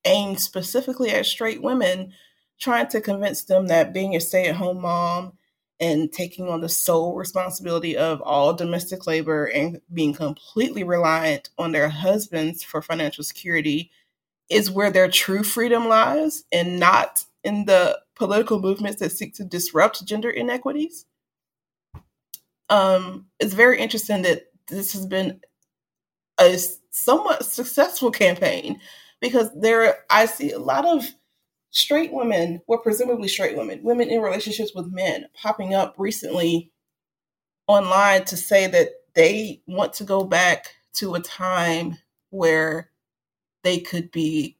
aimed 0.05 0.39
specifically 0.39 1.09
at 1.11 1.25
straight 1.25 1.61
women, 1.61 2.13
trying 2.59 2.87
to 2.87 3.01
convince 3.01 3.43
them 3.43 3.67
that 3.67 3.93
being 3.93 4.15
a 4.15 4.19
stay 4.19 4.47
at 4.47 4.55
home 4.55 4.81
mom 4.81 5.33
and 5.79 6.13
taking 6.13 6.47
on 6.47 6.61
the 6.61 6.69
sole 6.69 7.15
responsibility 7.15 7.97
of 7.97 8.21
all 8.21 8.53
domestic 8.53 9.07
labor 9.07 9.45
and 9.45 9.81
being 9.91 10.13
completely 10.13 10.83
reliant 10.83 11.49
on 11.57 11.71
their 11.71 11.89
husbands 11.89 12.63
for 12.63 12.81
financial 12.81 13.23
security 13.23 13.89
is 14.49 14.69
where 14.69 14.91
their 14.91 15.09
true 15.09 15.43
freedom 15.43 15.87
lies 15.87 16.43
and 16.51 16.79
not 16.79 17.25
in 17.43 17.65
the 17.65 17.99
political 18.15 18.59
movements 18.59 18.99
that 18.99 19.11
seek 19.11 19.33
to 19.33 19.43
disrupt 19.43 20.05
gender 20.05 20.29
inequities. 20.29 21.05
Um, 22.69 23.25
it's 23.39 23.53
very 23.53 23.79
interesting 23.79 24.21
that 24.21 24.51
this 24.67 24.93
has 24.93 25.07
been 25.07 25.41
a 26.39 26.57
somewhat 26.91 27.45
successful 27.45 28.11
campaign 28.11 28.79
because 29.21 29.49
there 29.55 29.99
I 30.09 30.25
see 30.25 30.51
a 30.51 30.59
lot 30.59 30.85
of 30.85 31.05
straight 31.69 32.11
women, 32.11 32.61
well, 32.67 32.79
presumably 32.79 33.27
straight 33.27 33.55
women, 33.55 33.81
women 33.83 34.09
in 34.09 34.21
relationships 34.21 34.73
with 34.75 34.91
men 34.91 35.27
popping 35.33 35.73
up 35.73 35.95
recently 35.97 36.71
online 37.67 38.25
to 38.25 38.35
say 38.35 38.67
that 38.67 38.89
they 39.13 39.61
want 39.67 39.93
to 39.93 40.03
go 40.03 40.23
back 40.23 40.75
to 40.93 41.15
a 41.15 41.21
time 41.21 41.97
where 42.29 42.89
they 43.63 43.79
could 43.79 44.11
be 44.11 44.57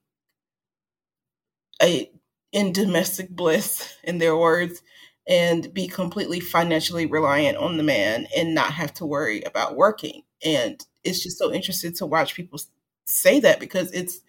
a 1.82 2.10
in 2.52 2.71
domestic 2.74 3.30
bliss 3.30 3.95
in 4.04 4.17
their 4.17 4.36
words 4.36 4.82
and 5.28 5.74
be 5.74 5.88
completely 5.88 6.39
financially 6.39 7.06
reliant 7.06 7.58
on 7.58 7.78
the 7.78 7.84
man 7.84 8.28
and 8.36 8.54
not 8.54 8.74
have 8.74 8.93
to 8.93 9.06
worry 9.06 9.41
about 9.43 9.76
working. 9.76 10.24
And 10.43 10.84
it's 11.04 11.24
just 11.24 11.38
so 11.38 11.54
interesting 11.54 11.93
to 11.93 12.06
watch 12.06 12.36
people 12.36 12.60
say 13.06 13.39
that 13.39 13.60
because 13.60 13.91
it's 13.91 14.19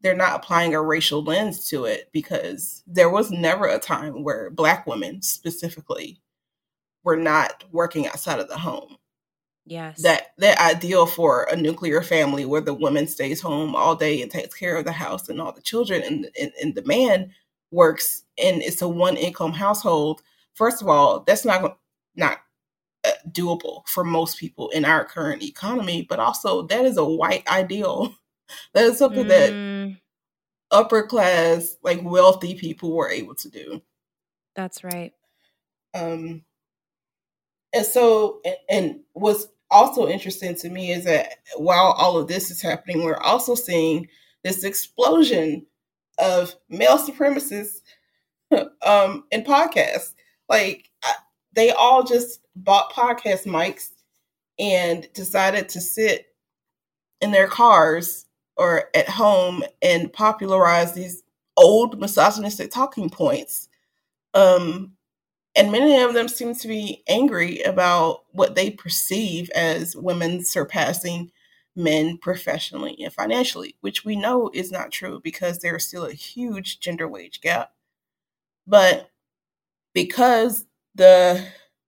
they're 0.00 0.16
not 0.16 0.36
applying 0.36 0.74
a 0.74 0.82
racial 0.82 1.22
lens 1.22 1.68
to 1.70 1.84
it 1.84 2.08
because 2.12 2.82
there 2.86 3.10
was 3.10 3.30
never 3.30 3.66
a 3.66 3.78
time 3.78 4.22
where 4.22 4.50
black 4.50 4.86
women 4.86 5.22
specifically 5.22 6.20
were 7.04 7.16
not 7.16 7.64
working 7.72 8.06
outside 8.06 8.38
of 8.38 8.48
the 8.48 8.58
home. 8.58 8.96
Yes. 9.66 10.00
That 10.02 10.28
that 10.38 10.58
ideal 10.58 11.04
for 11.04 11.42
a 11.44 11.56
nuclear 11.56 12.00
family 12.00 12.46
where 12.46 12.62
the 12.62 12.72
woman 12.72 13.06
stays 13.06 13.40
home 13.40 13.76
all 13.76 13.94
day 13.94 14.22
and 14.22 14.30
takes 14.30 14.54
care 14.54 14.76
of 14.76 14.84
the 14.84 14.92
house 14.92 15.28
and 15.28 15.40
all 15.40 15.52
the 15.52 15.60
children 15.60 16.02
and 16.02 16.30
and, 16.40 16.52
and 16.62 16.74
the 16.74 16.84
man 16.84 17.32
works 17.70 18.24
and 18.42 18.62
it's 18.62 18.80
a 18.80 18.88
one 18.88 19.16
income 19.16 19.52
household. 19.52 20.22
First 20.54 20.80
of 20.80 20.88
all, 20.88 21.20
that's 21.20 21.44
not 21.44 21.78
not 22.16 22.38
uh, 23.04 23.10
doable 23.30 23.86
for 23.86 24.04
most 24.04 24.38
people 24.38 24.70
in 24.70 24.84
our 24.84 25.04
current 25.04 25.42
economy, 25.42 26.06
but 26.08 26.18
also 26.18 26.62
that 26.62 26.86
is 26.86 26.96
a 26.96 27.04
white 27.04 27.46
ideal 27.46 28.14
that 28.74 28.84
is 28.84 28.98
something 28.98 29.26
mm. 29.26 29.28
that 29.28 29.96
upper 30.70 31.02
class, 31.02 31.76
like 31.82 32.02
wealthy 32.02 32.54
people 32.54 32.94
were 32.94 33.10
able 33.10 33.34
to 33.36 33.48
do. 33.48 33.82
That's 34.54 34.84
right. 34.84 35.12
Um, 35.94 36.42
and 37.72 37.86
so, 37.86 38.40
and, 38.44 38.56
and 38.68 39.00
what's 39.12 39.48
also 39.70 40.08
interesting 40.08 40.54
to 40.56 40.68
me 40.68 40.92
is 40.92 41.04
that 41.04 41.34
while 41.56 41.94
all 41.98 42.18
of 42.18 42.28
this 42.28 42.50
is 42.50 42.62
happening, 42.62 43.02
we're 43.02 43.16
also 43.16 43.54
seeing 43.54 44.08
this 44.44 44.64
explosion 44.64 45.66
of 46.18 46.54
male 46.68 46.98
supremacists 46.98 47.80
um, 48.84 49.24
in 49.30 49.42
podcasts. 49.44 50.14
Like 50.48 50.90
they 51.52 51.70
all 51.70 52.02
just 52.02 52.40
bought 52.56 52.92
podcast 52.92 53.46
mics 53.46 53.90
and 54.58 55.08
decided 55.12 55.68
to 55.70 55.80
sit 55.80 56.26
in 57.20 57.30
their 57.30 57.46
cars 57.46 58.26
or 58.58 58.90
at 58.94 59.08
home 59.08 59.62
and 59.80 60.12
popularize 60.12 60.92
these 60.92 61.22
old 61.56 62.00
misogynistic 62.00 62.70
talking 62.70 63.08
points. 63.08 63.68
Um, 64.34 64.92
and 65.56 65.72
many 65.72 66.00
of 66.02 66.14
them 66.14 66.28
seem 66.28 66.54
to 66.54 66.68
be 66.68 67.02
angry 67.08 67.60
about 67.62 68.24
what 68.32 68.54
they 68.54 68.70
perceive 68.70 69.50
as 69.50 69.96
women 69.96 70.44
surpassing 70.44 71.30
men 71.74 72.18
professionally 72.18 72.96
and 73.02 73.12
financially, 73.12 73.76
which 73.80 74.04
we 74.04 74.16
know 74.16 74.50
is 74.52 74.70
not 74.70 74.92
true 74.92 75.20
because 75.22 75.58
there's 75.58 75.86
still 75.86 76.04
a 76.04 76.12
huge 76.12 76.80
gender 76.80 77.08
wage 77.08 77.40
gap. 77.40 77.72
But 78.66 79.10
because 79.94 80.66
the 80.94 81.44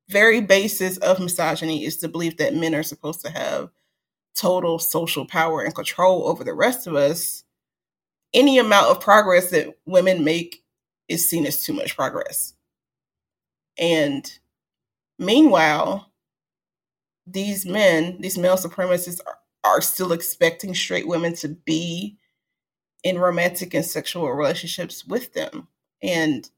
very 0.08 0.40
basis 0.40 0.96
of 0.98 1.20
misogyny 1.20 1.84
is 1.84 1.98
the 1.98 2.08
belief 2.08 2.36
that 2.38 2.54
men 2.54 2.74
are 2.74 2.82
supposed 2.82 3.20
to 3.24 3.30
have 3.30 3.70
total 4.34 4.78
social 4.78 5.26
power 5.26 5.62
and 5.62 5.74
control 5.74 6.28
over 6.28 6.44
the 6.44 6.54
rest 6.54 6.86
of 6.86 6.94
us, 6.94 7.44
any 8.32 8.58
amount 8.58 8.86
of 8.86 9.00
progress 9.00 9.50
that 9.50 9.76
women 9.86 10.24
make 10.24 10.62
is 11.08 11.28
seen 11.28 11.46
as 11.46 11.64
too 11.64 11.72
much 11.72 11.96
progress. 11.96 12.54
And 13.78 14.30
meanwhile, 15.18 16.12
these 17.26 17.66
men, 17.66 18.18
these 18.20 18.38
male 18.38 18.56
supremacists, 18.56 19.20
are, 19.26 19.38
are 19.64 19.80
still 19.80 20.12
expecting 20.12 20.74
straight 20.74 21.08
women 21.08 21.34
to 21.34 21.48
be 21.48 22.18
in 23.02 23.18
romantic 23.18 23.74
and 23.74 23.84
sexual 23.84 24.30
relationships 24.30 25.04
with 25.04 25.32
them. 25.32 25.68
And 26.02 26.48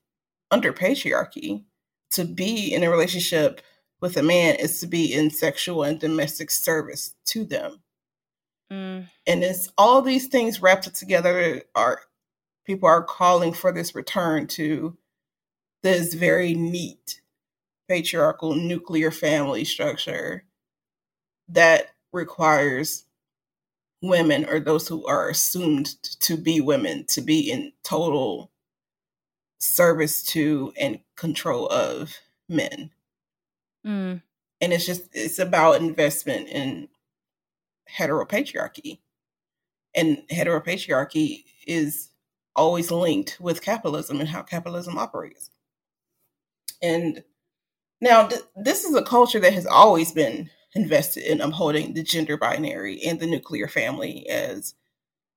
under 0.51 0.73
patriarchy, 0.73 1.65
to 2.11 2.25
be 2.25 2.75
in 2.75 2.83
a 2.83 2.91
relationship 2.91 3.63
with 4.03 4.17
a 4.17 4.23
man 4.23 4.57
is 4.57 4.81
to 4.81 4.87
be 4.87 5.15
in 5.15 5.31
sexual 5.31 5.85
and 5.85 5.99
domestic 5.99 6.51
service 6.51 7.15
to 7.25 7.45
them. 7.45 7.81
Mm. 8.71 9.09
And 9.27 9.45
it's 9.45 9.71
all 9.79 10.03
these 10.03 10.27
things 10.27 10.61
wrapped 10.61 10.93
together 10.95 11.63
are 11.75 12.01
people 12.67 12.89
are 12.89 13.05
calling 13.05 13.53
for 13.53 13.73
this 13.73 13.95
return 13.95 14.49
to 14.49 14.99
this 15.83 16.15
very 16.15 16.53
neat 16.53 17.21
patriarchal 17.89 18.55
nuclear 18.55 19.11
family 19.11 19.65
structure 19.65 20.45
that 21.49 21.89
requires 22.13 23.05
women 24.01 24.45
or 24.47 24.59
those 24.59 24.89
who 24.89 25.07
are 25.07 25.29
assumed 25.29 25.87
to 26.03 26.37
be 26.37 26.61
women 26.61 27.05
to 27.07 27.21
be 27.21 27.51
in 27.51 27.73
total 27.85 28.51
service 29.61 30.25
to 30.25 30.73
and 30.77 30.99
control 31.15 31.69
of 31.69 32.17
men. 32.49 32.91
Mm. 33.87 34.23
And 34.61 34.73
it's 34.73 34.87
just 34.87 35.09
it's 35.13 35.39
about 35.39 35.81
investment 35.81 36.49
in 36.49 36.89
heteropatriarchy. 37.91 39.01
And 39.95 40.23
heteropatriarchy 40.31 41.45
is 41.67 42.11
always 42.55 42.91
linked 42.91 43.39
with 43.41 43.63
capitalism 43.63 44.21
and 44.21 44.29
how 44.29 44.43
capitalism 44.43 44.99
operates. 44.99 45.51
And 46.83 47.23
now 48.01 48.27
th- 48.27 48.43
this 48.57 48.85
is 48.85 48.95
a 48.95 49.03
culture 49.03 49.41
that 49.41 49.53
has 49.53 49.67
always 49.67 50.13
been 50.13 50.51
invested 50.75 51.25
in 51.25 51.41
upholding 51.41 51.95
the 51.95 52.03
gender 52.03 52.37
binary 52.37 53.03
and 53.03 53.21
the 53.21 53.27
nuclear 53.27 53.69
family 53.69 54.29
as 54.29 54.75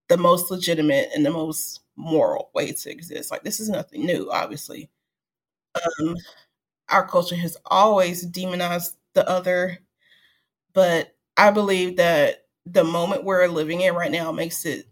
the 0.07 0.17
most 0.17 0.51
legitimate 0.51 1.09
and 1.15 1.25
the 1.25 1.31
most 1.31 1.81
moral 1.95 2.51
way 2.53 2.71
to 2.71 2.89
exist. 2.89 3.31
Like 3.31 3.43
this 3.43 3.59
is 3.59 3.69
nothing 3.69 4.05
new, 4.05 4.29
obviously. 4.31 4.89
Um, 5.75 6.15
our 6.89 7.07
culture 7.07 7.35
has 7.35 7.57
always 7.65 8.23
demonized 8.23 8.95
the 9.13 9.27
other, 9.29 9.79
but 10.73 11.15
I 11.37 11.51
believe 11.51 11.97
that 11.97 12.45
the 12.65 12.83
moment 12.83 13.23
we're 13.23 13.47
living 13.47 13.81
in 13.81 13.95
right 13.95 14.11
now 14.11 14.31
makes 14.31 14.65
it 14.65 14.87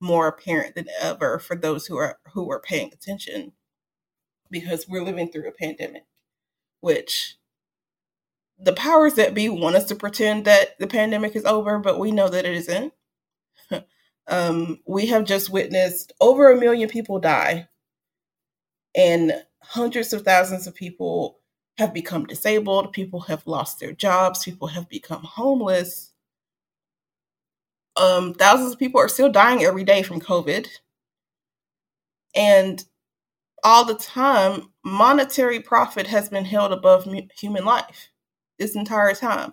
more 0.00 0.28
apparent 0.28 0.74
than 0.74 0.88
ever 1.00 1.38
for 1.38 1.56
those 1.56 1.86
who 1.86 1.96
are 1.96 2.18
who 2.34 2.50
are 2.52 2.60
paying 2.60 2.90
attention 2.92 3.52
because 4.50 4.88
we're 4.88 5.04
living 5.04 5.30
through 5.30 5.48
a 5.48 5.52
pandemic 5.52 6.04
which 6.80 7.36
the 8.58 8.72
powers 8.72 9.14
that 9.14 9.34
be 9.34 9.48
want 9.48 9.76
us 9.76 9.84
to 9.86 9.94
pretend 9.94 10.44
that 10.44 10.78
the 10.78 10.86
pandemic 10.86 11.36
is 11.36 11.44
over, 11.44 11.78
but 11.78 11.98
we 11.98 12.10
know 12.10 12.28
that 12.28 12.44
it 12.44 12.54
isn't. 12.54 12.92
um, 14.28 14.80
we 14.86 15.06
have 15.06 15.24
just 15.24 15.50
witnessed 15.50 16.12
over 16.20 16.50
a 16.50 16.58
million 16.58 16.88
people 16.88 17.20
die, 17.20 17.68
and 18.94 19.32
hundreds 19.68 20.14
of 20.14 20.22
thousands 20.22 20.66
of 20.66 20.74
people 20.74 21.38
have 21.76 21.92
become 21.92 22.24
disabled. 22.24 22.92
People 22.92 23.20
have 23.20 23.46
lost 23.46 23.78
their 23.78 23.92
jobs. 23.92 24.44
People 24.44 24.68
have 24.68 24.88
become 24.88 25.22
homeless. 25.22 26.12
Um, 27.96 28.32
thousands 28.32 28.72
of 28.72 28.78
people 28.78 29.00
are 29.00 29.08
still 29.08 29.30
dying 29.30 29.62
every 29.62 29.84
day 29.84 30.02
from 30.02 30.20
COVID. 30.20 30.66
And 32.34 32.82
all 33.62 33.84
the 33.84 33.94
time, 33.94 34.70
monetary 34.84 35.60
profit 35.60 36.06
has 36.06 36.28
been 36.28 36.44
held 36.44 36.72
above 36.72 37.06
human 37.38 37.64
life 37.64 38.08
this 38.58 38.74
entire 38.74 39.14
time. 39.14 39.52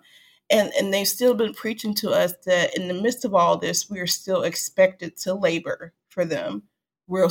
And, 0.49 0.71
and 0.79 0.93
they've 0.93 1.07
still 1.07 1.33
been 1.33 1.53
preaching 1.53 1.93
to 1.95 2.11
us 2.11 2.33
that 2.45 2.77
in 2.77 2.87
the 2.87 2.93
midst 2.93 3.25
of 3.25 3.33
all 3.33 3.57
this, 3.57 3.89
we 3.89 3.99
are 3.99 4.07
still 4.07 4.43
expected 4.43 5.17
to 5.17 5.33
labor 5.33 5.93
for 6.07 6.23
them. 6.23 6.63
We're, 7.07 7.29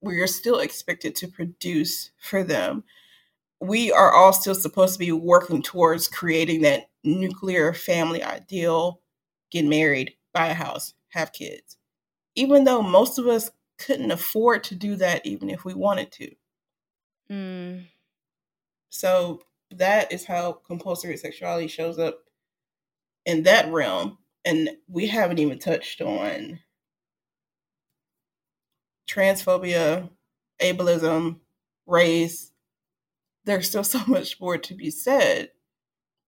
we 0.00 0.20
are 0.20 0.26
still 0.26 0.60
expected 0.60 1.14
to 1.16 1.28
produce 1.28 2.10
for 2.18 2.44
them. 2.44 2.84
We 3.60 3.90
are 3.90 4.12
all 4.12 4.32
still 4.32 4.54
supposed 4.54 4.94
to 4.94 4.98
be 4.98 5.12
working 5.12 5.62
towards 5.62 6.08
creating 6.08 6.62
that 6.62 6.90
nuclear 7.04 7.72
family 7.72 8.22
ideal, 8.22 9.00
get 9.50 9.64
married, 9.64 10.14
buy 10.32 10.48
a 10.48 10.54
house, 10.54 10.94
have 11.08 11.32
kids. 11.32 11.78
Even 12.34 12.64
though 12.64 12.82
most 12.82 13.18
of 13.18 13.26
us 13.26 13.50
couldn't 13.78 14.10
afford 14.10 14.64
to 14.64 14.74
do 14.74 14.96
that 14.96 15.24
even 15.24 15.50
if 15.50 15.64
we 15.64 15.74
wanted 15.74 16.12
to. 16.12 16.34
Mm. 17.30 17.86
So 18.90 19.40
that 19.70 20.12
is 20.12 20.24
how 20.24 20.52
compulsory 20.52 21.16
sexuality 21.16 21.66
shows 21.66 21.98
up 21.98 22.20
in 23.24 23.42
that 23.44 23.70
realm. 23.72 24.18
And 24.44 24.70
we 24.88 25.06
haven't 25.06 25.38
even 25.38 25.58
touched 25.58 26.00
on 26.00 26.60
transphobia, 29.08 30.10
ableism, 30.60 31.40
race. 31.86 32.52
There's 33.44 33.68
still 33.68 33.84
so 33.84 34.00
much 34.06 34.40
more 34.40 34.58
to 34.58 34.74
be 34.74 34.90
said. 34.90 35.50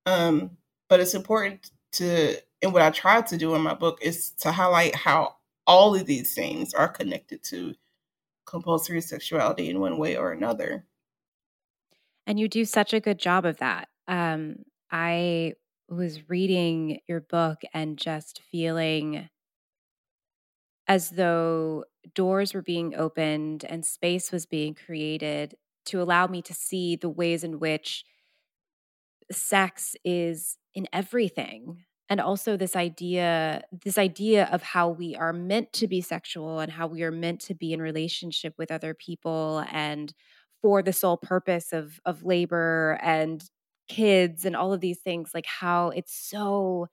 Um, 0.06 0.52
but 0.88 1.00
it's 1.00 1.14
important 1.14 1.70
to, 1.92 2.36
and 2.62 2.72
what 2.72 2.82
I 2.82 2.90
tried 2.90 3.26
to 3.28 3.36
do 3.36 3.54
in 3.54 3.62
my 3.62 3.74
book 3.74 3.98
is 4.02 4.30
to 4.40 4.52
highlight 4.52 4.94
how 4.94 5.36
all 5.66 5.94
of 5.94 6.06
these 6.06 6.34
things 6.34 6.72
are 6.72 6.88
connected 6.88 7.42
to 7.44 7.74
compulsory 8.46 9.02
sexuality 9.02 9.68
in 9.68 9.80
one 9.80 9.98
way 9.98 10.16
or 10.16 10.32
another. 10.32 10.86
And 12.26 12.40
you 12.40 12.48
do 12.48 12.64
such 12.64 12.94
a 12.94 13.00
good 13.00 13.18
job 13.18 13.44
of 13.44 13.58
that. 13.58 13.88
Um, 14.06 14.64
I 14.90 15.54
was 15.88 16.28
reading 16.28 17.00
your 17.06 17.20
book 17.20 17.60
and 17.72 17.98
just 17.98 18.40
feeling 18.50 19.28
as 20.88 21.10
though 21.10 21.84
doors 22.14 22.54
were 22.54 22.62
being 22.62 22.94
opened 22.96 23.64
and 23.64 23.84
space 23.84 24.32
was 24.32 24.46
being 24.46 24.74
created 24.74 25.56
to 25.86 26.02
allow 26.02 26.26
me 26.26 26.42
to 26.42 26.54
see 26.54 26.96
the 26.96 27.10
ways 27.10 27.44
in 27.44 27.58
which 27.60 28.04
sex 29.30 29.94
is 30.04 30.58
in 30.74 30.86
everything. 30.92 31.84
And 32.10 32.20
also 32.20 32.56
this 32.56 32.74
idea 32.74 33.62
this 33.84 33.98
idea 33.98 34.46
of 34.50 34.62
how 34.62 34.88
we 34.88 35.14
are 35.16 35.32
meant 35.32 35.72
to 35.74 35.86
be 35.86 36.00
sexual 36.00 36.60
and 36.60 36.72
how 36.72 36.86
we 36.86 37.02
are 37.02 37.10
meant 37.10 37.40
to 37.42 37.54
be 37.54 37.72
in 37.74 37.82
relationship 37.82 38.54
with 38.56 38.70
other 38.70 38.94
people 38.94 39.64
and 39.70 40.14
for 40.62 40.82
the 40.82 40.92
sole 40.92 41.18
purpose 41.18 41.72
of 41.72 42.00
of 42.06 42.24
labor 42.24 42.98
and 43.02 43.44
kids 43.88 44.44
and 44.46 44.56
all 44.56 44.72
of 44.72 44.80
these 44.80 44.98
things 45.00 45.32
like 45.34 45.46
how 45.46 45.90
it's 45.90 46.14
so 46.14 46.86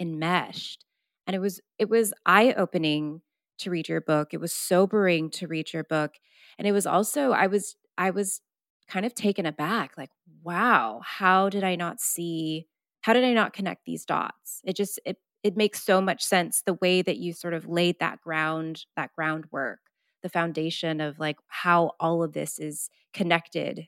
enmeshed. 0.00 0.84
And 1.26 1.36
it 1.36 1.40
was 1.40 1.60
it 1.78 1.88
was 1.90 2.12
eye 2.26 2.54
opening 2.56 3.22
to 3.62 3.70
read 3.70 3.88
your 3.88 4.00
book 4.00 4.28
it 4.32 4.40
was 4.40 4.52
sobering 4.52 5.30
to 5.30 5.46
read 5.46 5.72
your 5.72 5.84
book 5.84 6.12
and 6.58 6.66
it 6.68 6.72
was 6.72 6.86
also 6.86 7.32
i 7.32 7.46
was 7.46 7.76
i 7.98 8.10
was 8.10 8.40
kind 8.88 9.06
of 9.06 9.14
taken 9.14 9.46
aback 9.46 9.92
like 9.96 10.10
wow 10.42 11.00
how 11.04 11.48
did 11.48 11.64
i 11.64 11.74
not 11.76 12.00
see 12.00 12.66
how 13.02 13.12
did 13.12 13.24
I 13.24 13.32
not 13.32 13.52
connect 13.52 13.84
these 13.84 14.04
dots? 14.04 14.60
It 14.64 14.76
just 14.76 14.98
it 15.04 15.18
it 15.42 15.56
makes 15.56 15.82
so 15.82 16.00
much 16.00 16.22
sense 16.24 16.62
the 16.64 16.74
way 16.74 17.02
that 17.02 17.18
you 17.18 17.32
sort 17.32 17.52
of 17.54 17.68
laid 17.68 17.98
that 17.98 18.20
ground 18.20 18.86
that 18.96 19.12
groundwork, 19.14 19.80
the 20.22 20.28
foundation 20.28 21.00
of 21.00 21.18
like 21.18 21.38
how 21.48 21.92
all 22.00 22.22
of 22.22 22.32
this 22.32 22.58
is 22.58 22.88
connected 23.12 23.86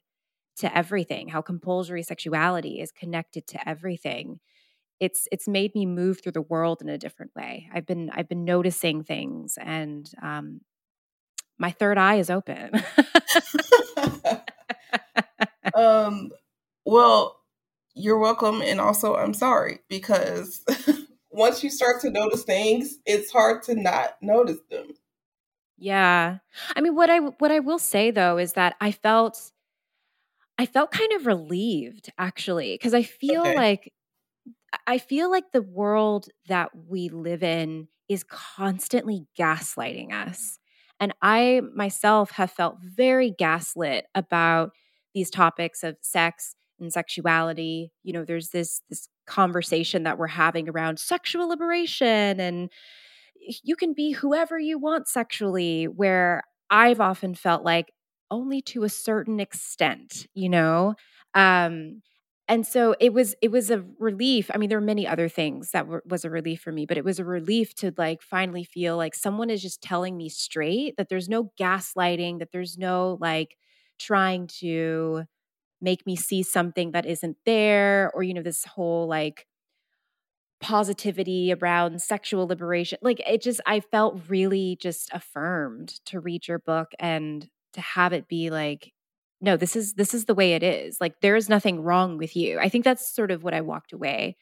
to 0.56 0.76
everything, 0.76 1.28
how 1.28 1.42
compulsory 1.42 2.02
sexuality 2.02 2.80
is 2.80 2.92
connected 2.92 3.46
to 3.48 3.68
everything. 3.68 4.40
It's 5.00 5.28
it's 5.32 5.48
made 5.48 5.74
me 5.74 5.86
move 5.86 6.20
through 6.20 6.32
the 6.32 6.42
world 6.42 6.80
in 6.80 6.88
a 6.88 6.98
different 6.98 7.32
way. 7.34 7.68
I've 7.72 7.86
been 7.86 8.10
I've 8.12 8.28
been 8.28 8.44
noticing 8.44 9.02
things 9.02 9.58
and 9.60 10.10
um 10.22 10.60
my 11.58 11.70
third 11.70 11.98
eye 11.98 12.16
is 12.16 12.30
open. 12.30 12.70
um 15.74 16.30
well 16.84 17.40
you're 17.94 18.18
welcome 18.18 18.60
and 18.62 18.80
also 18.80 19.14
I'm 19.16 19.34
sorry 19.34 19.80
because 19.88 20.64
once 21.30 21.64
you 21.64 21.70
start 21.70 22.00
to 22.02 22.10
notice 22.10 22.44
things, 22.44 22.98
it's 23.06 23.30
hard 23.32 23.62
to 23.64 23.74
not 23.74 24.16
notice 24.22 24.58
them. 24.70 24.88
Yeah. 25.76 26.38
I 26.76 26.80
mean 26.80 26.94
what 26.94 27.10
I 27.10 27.18
what 27.18 27.50
I 27.50 27.60
will 27.60 27.78
say 27.78 28.10
though 28.10 28.38
is 28.38 28.52
that 28.52 28.76
I 28.80 28.92
felt 28.92 29.50
I 30.56 30.66
felt 30.66 30.92
kind 30.92 31.12
of 31.12 31.26
relieved 31.26 32.12
actually 32.16 32.74
because 32.74 32.94
I 32.94 33.02
feel 33.02 33.42
okay. 33.42 33.56
like 33.56 33.92
I 34.86 34.98
feel 34.98 35.30
like 35.30 35.52
the 35.52 35.62
world 35.62 36.28
that 36.48 36.70
we 36.88 37.08
live 37.08 37.42
in 37.42 37.88
is 38.08 38.24
constantly 38.24 39.26
gaslighting 39.38 40.12
us. 40.12 40.58
And 41.00 41.12
I 41.22 41.62
myself 41.74 42.30
have 42.32 42.50
felt 42.50 42.76
very 42.82 43.30
gaslit 43.30 44.06
about 44.14 44.70
these 45.14 45.30
topics 45.30 45.82
of 45.82 45.96
sex 46.00 46.54
and 46.80 46.92
sexuality 46.92 47.92
you 48.02 48.12
know 48.12 48.24
there's 48.24 48.48
this 48.48 48.82
this 48.90 49.08
conversation 49.28 50.02
that 50.02 50.18
we're 50.18 50.26
having 50.26 50.68
around 50.68 50.98
sexual 50.98 51.48
liberation 51.48 52.40
and 52.40 52.68
you 53.62 53.76
can 53.76 53.92
be 53.92 54.12
whoever 54.12 54.58
you 54.58 54.78
want 54.78 55.08
sexually 55.08 55.84
where 55.86 56.42
i've 56.70 57.00
often 57.00 57.34
felt 57.34 57.64
like 57.64 57.92
only 58.30 58.60
to 58.62 58.84
a 58.84 58.88
certain 58.88 59.40
extent 59.40 60.26
you 60.34 60.48
know 60.48 60.94
um 61.34 62.02
and 62.48 62.66
so 62.66 62.94
it 63.00 63.12
was 63.12 63.34
it 63.42 63.50
was 63.50 63.70
a 63.70 63.84
relief 63.98 64.50
i 64.54 64.58
mean 64.58 64.68
there 64.68 64.78
were 64.78 64.84
many 64.84 65.06
other 65.06 65.28
things 65.28 65.70
that 65.70 65.86
were, 65.86 66.02
was 66.06 66.24
a 66.24 66.30
relief 66.30 66.60
for 66.60 66.72
me 66.72 66.86
but 66.86 66.98
it 66.98 67.04
was 67.04 67.18
a 67.18 67.24
relief 67.24 67.74
to 67.74 67.92
like 67.96 68.22
finally 68.22 68.64
feel 68.64 68.96
like 68.96 69.14
someone 69.14 69.50
is 69.50 69.62
just 69.62 69.82
telling 69.82 70.16
me 70.16 70.28
straight 70.28 70.96
that 70.96 71.08
there's 71.08 71.28
no 71.28 71.50
gaslighting 71.58 72.38
that 72.38 72.52
there's 72.52 72.76
no 72.78 73.16
like 73.20 73.56
trying 73.98 74.46
to 74.46 75.24
make 75.80 76.06
me 76.06 76.16
see 76.16 76.42
something 76.42 76.92
that 76.92 77.06
isn't 77.06 77.36
there 77.46 78.10
or 78.14 78.22
you 78.24 78.34
know 78.34 78.42
this 78.42 78.64
whole 78.64 79.08
like 79.08 79.46
positivity 80.60 81.52
around 81.52 82.00
sexual 82.00 82.46
liberation. 82.46 82.98
Like 83.02 83.20
it 83.28 83.42
just 83.42 83.60
i 83.66 83.80
felt 83.80 84.20
really 84.28 84.76
just 84.80 85.10
affirmed 85.12 86.00
to 86.06 86.20
read 86.20 86.48
your 86.48 86.58
book 86.58 86.92
and 86.98 87.48
to 87.74 87.80
have 87.80 88.12
it 88.12 88.28
be 88.28 88.50
like 88.50 88.92
no 89.44 89.56
this 89.56 89.76
is 89.76 89.94
this 89.94 90.14
is 90.14 90.24
the 90.24 90.34
way 90.34 90.54
it 90.54 90.62
is 90.62 91.00
like 91.00 91.20
there 91.20 91.36
is 91.36 91.48
nothing 91.48 91.80
wrong 91.80 92.18
with 92.18 92.34
you 92.36 92.58
i 92.58 92.68
think 92.68 92.84
that's 92.84 93.14
sort 93.14 93.30
of 93.30 93.44
what 93.44 93.54
i 93.54 93.60
walked 93.60 93.92
away 93.92 94.36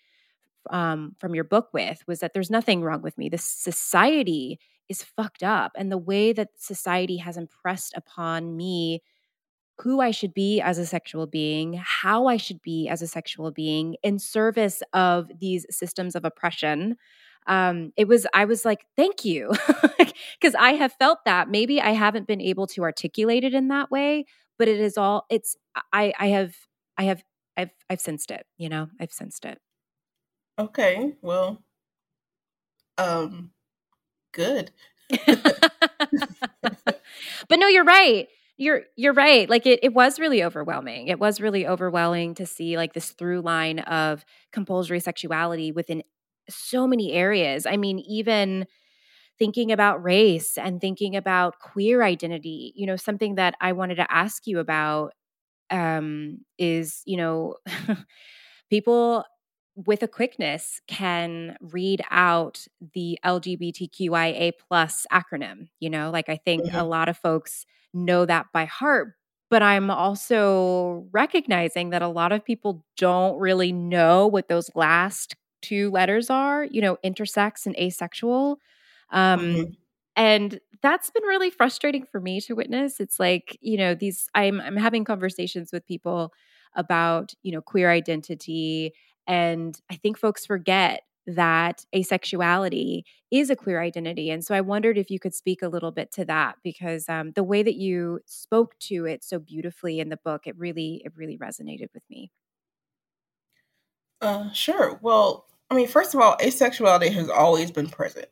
um, 0.71 1.17
from 1.19 1.35
your 1.35 1.43
book 1.43 1.71
with 1.73 2.05
was 2.07 2.21
that 2.21 2.35
there's 2.35 2.51
nothing 2.51 2.83
wrong 2.83 3.03
with 3.03 3.19
me 3.19 3.29
this 3.29 3.45
society 3.45 4.61
is 4.89 5.03
fucked 5.03 5.43
up 5.43 5.73
and 5.77 5.91
the 5.91 5.99
way 5.99 6.33
that 6.33 6.51
society 6.57 7.17
has 7.17 7.37
impressed 7.37 7.93
upon 7.97 8.57
me 8.57 9.03
who 9.79 10.01
I 10.01 10.11
should 10.11 10.35
be 10.35 10.61
as 10.61 10.79
a 10.79 10.87
sexual 10.87 11.27
being, 11.27 11.81
how 11.83 12.27
I 12.27 12.37
should 12.37 12.63
be 12.63 12.89
as 12.89 13.03
a 13.03 13.09
sexual 13.09 13.51
being 13.51 13.97
in 14.03 14.19
service 14.19 14.83
of 14.93 15.31
these 15.41 15.67
systems 15.71 16.15
of 16.15 16.25
oppression. 16.25 16.97
Um, 17.47 17.93
it 17.97 18.07
was, 18.07 18.27
I 18.33 18.45
was 18.45 18.65
like, 18.65 18.87
thank 18.97 19.25
you. 19.25 19.51
Because 20.41 20.55
I 20.57 20.73
have 20.73 20.93
felt 20.95 21.25
that. 21.25 21.49
Maybe 21.49 21.81
I 21.81 21.91
haven't 21.91 22.27
been 22.27 22.41
able 22.41 22.67
to 22.69 22.83
articulate 22.83 23.45
it 23.45 23.55
in 23.55 23.69
that 23.69 23.91
way, 23.91 24.25
but 24.63 24.69
it 24.69 24.79
is 24.79 24.97
all, 24.97 25.27
it's, 25.29 25.57
I, 25.93 26.13
I 26.21 26.29
have, 26.29 26.55
I 26.97 27.03
have, 27.03 27.25
I've, 27.57 27.71
I've 27.91 28.01
sensed 28.01 28.31
it, 28.31 28.47
you 28.59 28.69
know, 28.69 28.91
I've 29.01 29.11
sensed 29.11 29.45
it. 29.45 29.59
Okay. 30.57 31.15
Well, 31.21 31.65
um, 32.97 33.51
good. 34.33 34.71
but 35.27 37.01
no, 37.51 37.67
you're 37.67 37.83
right 37.83 38.29
you're 38.59 38.83
you're 38.97 39.13
right. 39.15 39.51
Like 39.51 39.67
it 39.67 39.81
it 39.83 39.93
was 39.93 40.21
really 40.21 40.45
overwhelming. 40.45 41.09
It 41.09 41.19
was 41.19 41.41
really 41.41 41.67
overwhelming 41.67 42.35
to 42.35 42.47
see 42.47 42.77
like 42.77 42.93
this 42.93 43.11
through 43.11 43.41
line 43.41 43.81
of 43.81 44.25
compulsory 44.53 45.01
sexuality 45.01 45.73
within 45.73 46.05
so 46.49 46.87
many 46.87 47.13
areas. 47.13 47.67
I 47.67 47.77
mean, 47.77 47.99
even 48.01 48.67
thinking 49.43 49.73
about 49.73 50.05
race 50.05 50.57
and 50.57 50.81
thinking 50.81 51.17
about 51.17 51.59
queer 51.59 52.05
identity, 52.05 52.73
you 52.77 52.87
know, 52.87 52.95
something 52.95 53.35
that 53.35 53.57
I 53.61 53.73
wanted 53.73 53.97
to 53.97 54.07
ask 54.09 54.47
you 54.47 54.61
about 54.61 55.15
um 55.69 56.45
is, 56.59 57.03
you 57.07 57.17
know, 57.17 57.57
people 58.71 59.25
with 59.75 60.05
a 60.05 60.09
quickness 60.09 60.81
can 60.87 61.57
read 61.61 62.03
out 62.13 62.65
the 62.95 63.19
LGBTQIA 63.25 64.53
plus 64.69 65.07
acronym. 65.11 65.67
You 65.81 65.91
know, 65.91 66.11
like 66.13 66.29
I 66.29 66.37
think 66.37 66.63
mm-hmm. 66.63 66.77
a 66.77 66.85
lot 66.85 67.09
of 67.09 67.17
folks 67.17 67.67
know 67.93 68.25
that 68.25 68.47
by 68.53 68.65
heart, 68.65 69.15
but 69.51 69.61
I'm 69.61 69.91
also 69.91 71.09
recognizing 71.11 71.91
that 71.91 72.03
a 72.03 72.07
lot 72.07 72.31
of 72.31 72.45
people 72.45 72.85
don't 72.97 73.41
really 73.41 73.73
know 73.73 74.29
what 74.29 74.47
those 74.47 74.71
last 74.77 75.35
two 75.63 75.91
letters 75.91 76.31
are, 76.31 76.63
you 76.65 76.81
know, 76.81 76.97
intersex 77.05 77.67
and 77.67 77.77
asexual. 77.77 78.61
Um, 79.13 79.41
mm-hmm. 79.41 79.71
And 80.17 80.61
that's 80.83 81.11
been 81.11 81.23
really 81.23 81.51
frustrating 81.51 82.05
for 82.05 82.21
me 82.21 82.41
to 82.43 82.55
witness. 82.55 83.01
It's 83.01 83.21
like, 83.21 83.57
you 83.61 83.79
know, 83.79 83.95
these 83.95 84.29
I'm 84.35 84.61
I'm 84.61 84.77
having 84.77 85.05
conversations 85.05 85.71
with 85.73 85.87
people 85.87 86.33
about, 86.75 87.33
you 87.43 87.53
know, 87.53 87.63
queer 87.63 87.91
identity 87.91 88.93
and 89.27 89.79
I 89.91 89.95
think 89.97 90.19
folks 90.19 90.45
forget 90.45 91.03
that 91.27 91.85
asexuality 91.95 93.03
is 93.31 93.51
a 93.51 93.57
queer 93.57 93.81
identity. 93.81 94.31
And 94.31 94.45
so 94.45 94.55
I 94.55 94.61
wondered 94.61 94.99
if 94.99 95.11
you 95.11 95.21
could 95.21 95.35
speak 95.35 95.63
a 95.63 95.69
little 95.69 95.93
bit 95.93 96.11
to 96.13 96.25
that 96.25 96.57
because 96.65 97.09
um, 97.09 97.33
the 97.33 97.45
way 97.45 97.63
that 97.63 97.77
you 97.77 98.21
spoke 98.27 98.77
to 98.81 99.07
it 99.07 99.23
so 99.23 99.39
beautifully 99.39 100.01
in 100.01 100.09
the 100.09 100.17
book, 100.17 100.47
it 100.47 100.59
really, 100.59 101.01
it 101.05 101.13
really 101.15 101.39
resonated 101.39 101.89
with 101.95 102.03
me. 102.11 102.33
Uh, 104.21 104.51
sure. 104.53 104.99
Well, 105.01 105.47
I 105.71 105.75
mean, 105.75 105.87
first 105.87 106.15
of 106.15 106.21
all, 106.21 106.37
asexuality 106.39 107.13
has 107.13 107.29
always 107.29 107.71
been 107.71 107.89
present. 107.89 108.27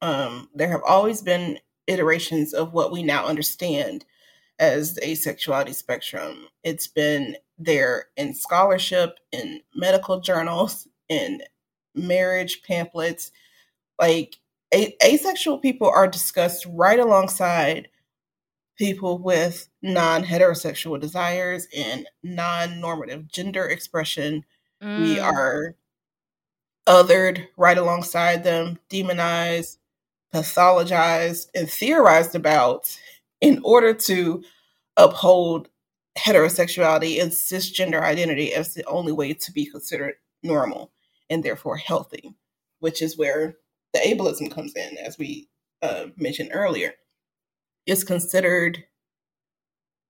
Um, 0.00 0.48
there 0.54 0.68
have 0.68 0.82
always 0.86 1.22
been 1.22 1.58
iterations 1.86 2.52
of 2.54 2.72
what 2.72 2.92
we 2.92 3.02
now 3.02 3.26
understand 3.26 4.04
as 4.58 4.94
the 4.94 5.00
asexuality 5.02 5.74
spectrum. 5.74 6.46
It's 6.62 6.86
been 6.86 7.36
there 7.58 8.06
in 8.16 8.34
scholarship, 8.34 9.18
in 9.32 9.60
medical 9.74 10.20
journals, 10.20 10.88
in 11.08 11.42
marriage 11.94 12.62
pamphlets. 12.62 13.32
Like 13.98 14.36
a- 14.72 14.96
asexual 15.02 15.58
people 15.58 15.88
are 15.88 16.06
discussed 16.08 16.66
right 16.70 16.98
alongside 16.98 17.88
people 18.76 19.18
with 19.18 19.68
non 19.82 20.24
heterosexual 20.24 21.00
desires 21.00 21.66
and 21.76 22.06
non 22.22 22.80
normative 22.80 23.28
gender 23.28 23.66
expression. 23.66 24.44
Mm. 24.82 25.02
We 25.02 25.18
are 25.18 25.74
othered 26.86 27.48
right 27.56 27.76
alongside 27.76 28.44
them, 28.44 28.78
demonized, 28.88 29.77
pathologized, 30.34 31.46
and 31.54 31.68
theorized 31.68 32.34
about 32.34 32.98
in 33.40 33.60
order 33.64 33.94
to 33.94 34.42
uphold 34.96 35.68
heterosexuality 36.18 37.22
and 37.22 37.30
cisgender 37.30 38.02
identity 38.02 38.52
as 38.52 38.74
the 38.74 38.84
only 38.84 39.12
way 39.12 39.32
to 39.32 39.52
be 39.52 39.64
considered 39.64 40.14
normal 40.42 40.90
and 41.30 41.44
therefore 41.44 41.76
healthy, 41.76 42.34
which 42.80 43.00
is 43.00 43.16
where 43.16 43.56
the 43.94 44.00
ableism 44.00 44.50
comes 44.52 44.74
in, 44.74 44.98
as 44.98 45.18
we 45.18 45.48
uh, 45.82 46.06
mentioned 46.16 46.50
earlier. 46.52 46.94
It's 47.86 48.04
considered 48.04 48.84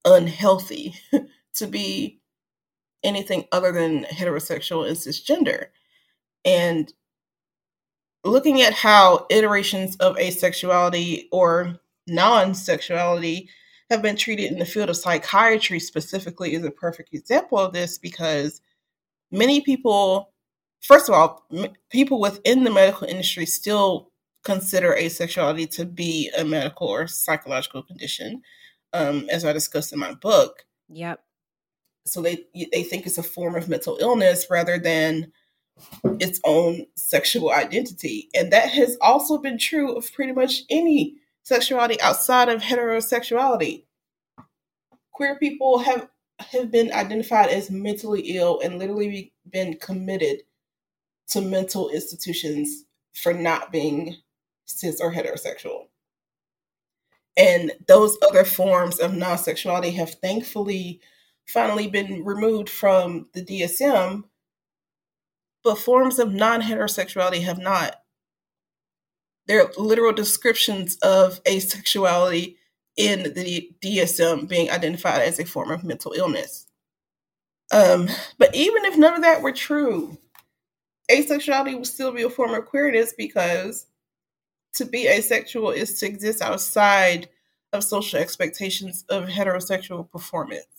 unhealthy 0.04 0.94
to 1.54 1.66
be 1.66 2.20
anything 3.04 3.44
other 3.52 3.72
than 3.72 4.04
heterosexual 4.04 4.86
and 4.86 4.96
cisgender. 4.96 5.66
And 6.44 6.92
looking 8.24 8.62
at 8.62 8.74
how 8.74 9.26
iterations 9.30 9.96
of 9.96 10.16
asexuality 10.16 11.26
or 11.32 11.78
non 12.06 12.54
sexuality 12.54 13.48
have 13.90 14.02
been 14.02 14.16
treated 14.16 14.52
in 14.52 14.58
the 14.58 14.66
field 14.66 14.90
of 14.90 14.96
psychiatry 14.96 15.80
specifically 15.80 16.54
is 16.54 16.64
a 16.64 16.70
perfect 16.70 17.14
example 17.14 17.58
of 17.58 17.72
this 17.72 17.98
because 17.98 18.60
many 19.30 19.60
people, 19.60 20.32
first 20.80 21.08
of 21.08 21.14
all, 21.14 21.46
m- 21.52 21.72
people 21.90 22.20
within 22.20 22.64
the 22.64 22.70
medical 22.70 23.06
industry 23.06 23.46
still 23.46 24.10
consider 24.44 24.94
asexuality 24.98 25.70
to 25.70 25.84
be 25.84 26.30
a 26.36 26.44
medical 26.44 26.88
or 26.88 27.06
psychological 27.06 27.82
condition, 27.82 28.42
um, 28.92 29.26
as 29.30 29.44
I 29.44 29.52
discussed 29.52 29.92
in 29.92 29.98
my 29.98 30.14
book. 30.14 30.64
Yep. 30.88 31.20
So 32.06 32.22
they 32.22 32.46
they 32.72 32.82
think 32.82 33.06
it's 33.06 33.18
a 33.18 33.22
form 33.22 33.54
of 33.54 33.68
mental 33.68 33.98
illness 34.00 34.46
rather 34.50 34.78
than 34.78 35.32
its 36.20 36.40
own 36.44 36.86
sexual 36.94 37.52
identity, 37.52 38.28
and 38.34 38.52
that 38.52 38.70
has 38.70 38.96
also 39.00 39.38
been 39.38 39.58
true 39.58 39.94
of 39.94 40.12
pretty 40.12 40.32
much 40.32 40.62
any 40.70 41.16
sexuality 41.42 42.00
outside 42.00 42.48
of 42.48 42.62
heterosexuality. 42.62 43.84
Queer 45.12 45.38
people 45.38 45.78
have 45.78 46.08
have 46.52 46.70
been 46.70 46.92
identified 46.92 47.48
as 47.48 47.70
mentally 47.70 48.20
ill 48.36 48.60
and 48.60 48.78
literally 48.78 49.32
been 49.50 49.74
committed 49.74 50.42
to 51.26 51.40
mental 51.40 51.90
institutions 51.90 52.84
for 53.12 53.32
not 53.34 53.72
being 53.72 54.16
cis 54.66 55.00
or 55.00 55.12
heterosexual. 55.12 55.86
And 57.36 57.72
those 57.86 58.18
other 58.28 58.44
forms 58.44 58.98
of 58.98 59.14
non 59.14 59.38
sexuality 59.38 59.90
have 59.92 60.14
thankfully 60.14 61.00
finally 61.46 61.88
been 61.88 62.24
removed 62.24 62.68
from 62.68 63.28
the 63.32 63.44
DSM, 63.44 64.24
but 65.64 65.78
forms 65.78 66.18
of 66.18 66.32
non 66.32 66.62
heterosexuality 66.62 67.42
have 67.42 67.58
not. 67.58 67.96
There 69.46 69.62
are 69.62 69.72
literal 69.78 70.12
descriptions 70.12 70.96
of 70.96 71.42
asexuality 71.44 72.56
in 72.96 73.32
the 73.34 73.70
DSM 73.82 74.48
being 74.48 74.70
identified 74.70 75.22
as 75.22 75.38
a 75.38 75.44
form 75.44 75.70
of 75.70 75.84
mental 75.84 76.12
illness. 76.12 76.66
Um, 77.72 78.08
but 78.38 78.54
even 78.54 78.84
if 78.84 78.96
none 78.96 79.14
of 79.14 79.22
that 79.22 79.42
were 79.42 79.52
true, 79.52 80.18
asexuality 81.10 81.74
would 81.74 81.86
still 81.86 82.12
be 82.12 82.22
a 82.22 82.30
form 82.30 82.54
of 82.54 82.66
queerness 82.66 83.14
because 83.16 83.86
to 84.74 84.84
be 84.84 85.06
asexual 85.06 85.70
is 85.70 85.98
to 86.00 86.06
exist 86.06 86.42
outside 86.42 87.28
of 87.72 87.84
social 87.84 88.18
expectations 88.18 89.04
of 89.08 89.24
heterosexual 89.24 90.10
performance. 90.10 90.77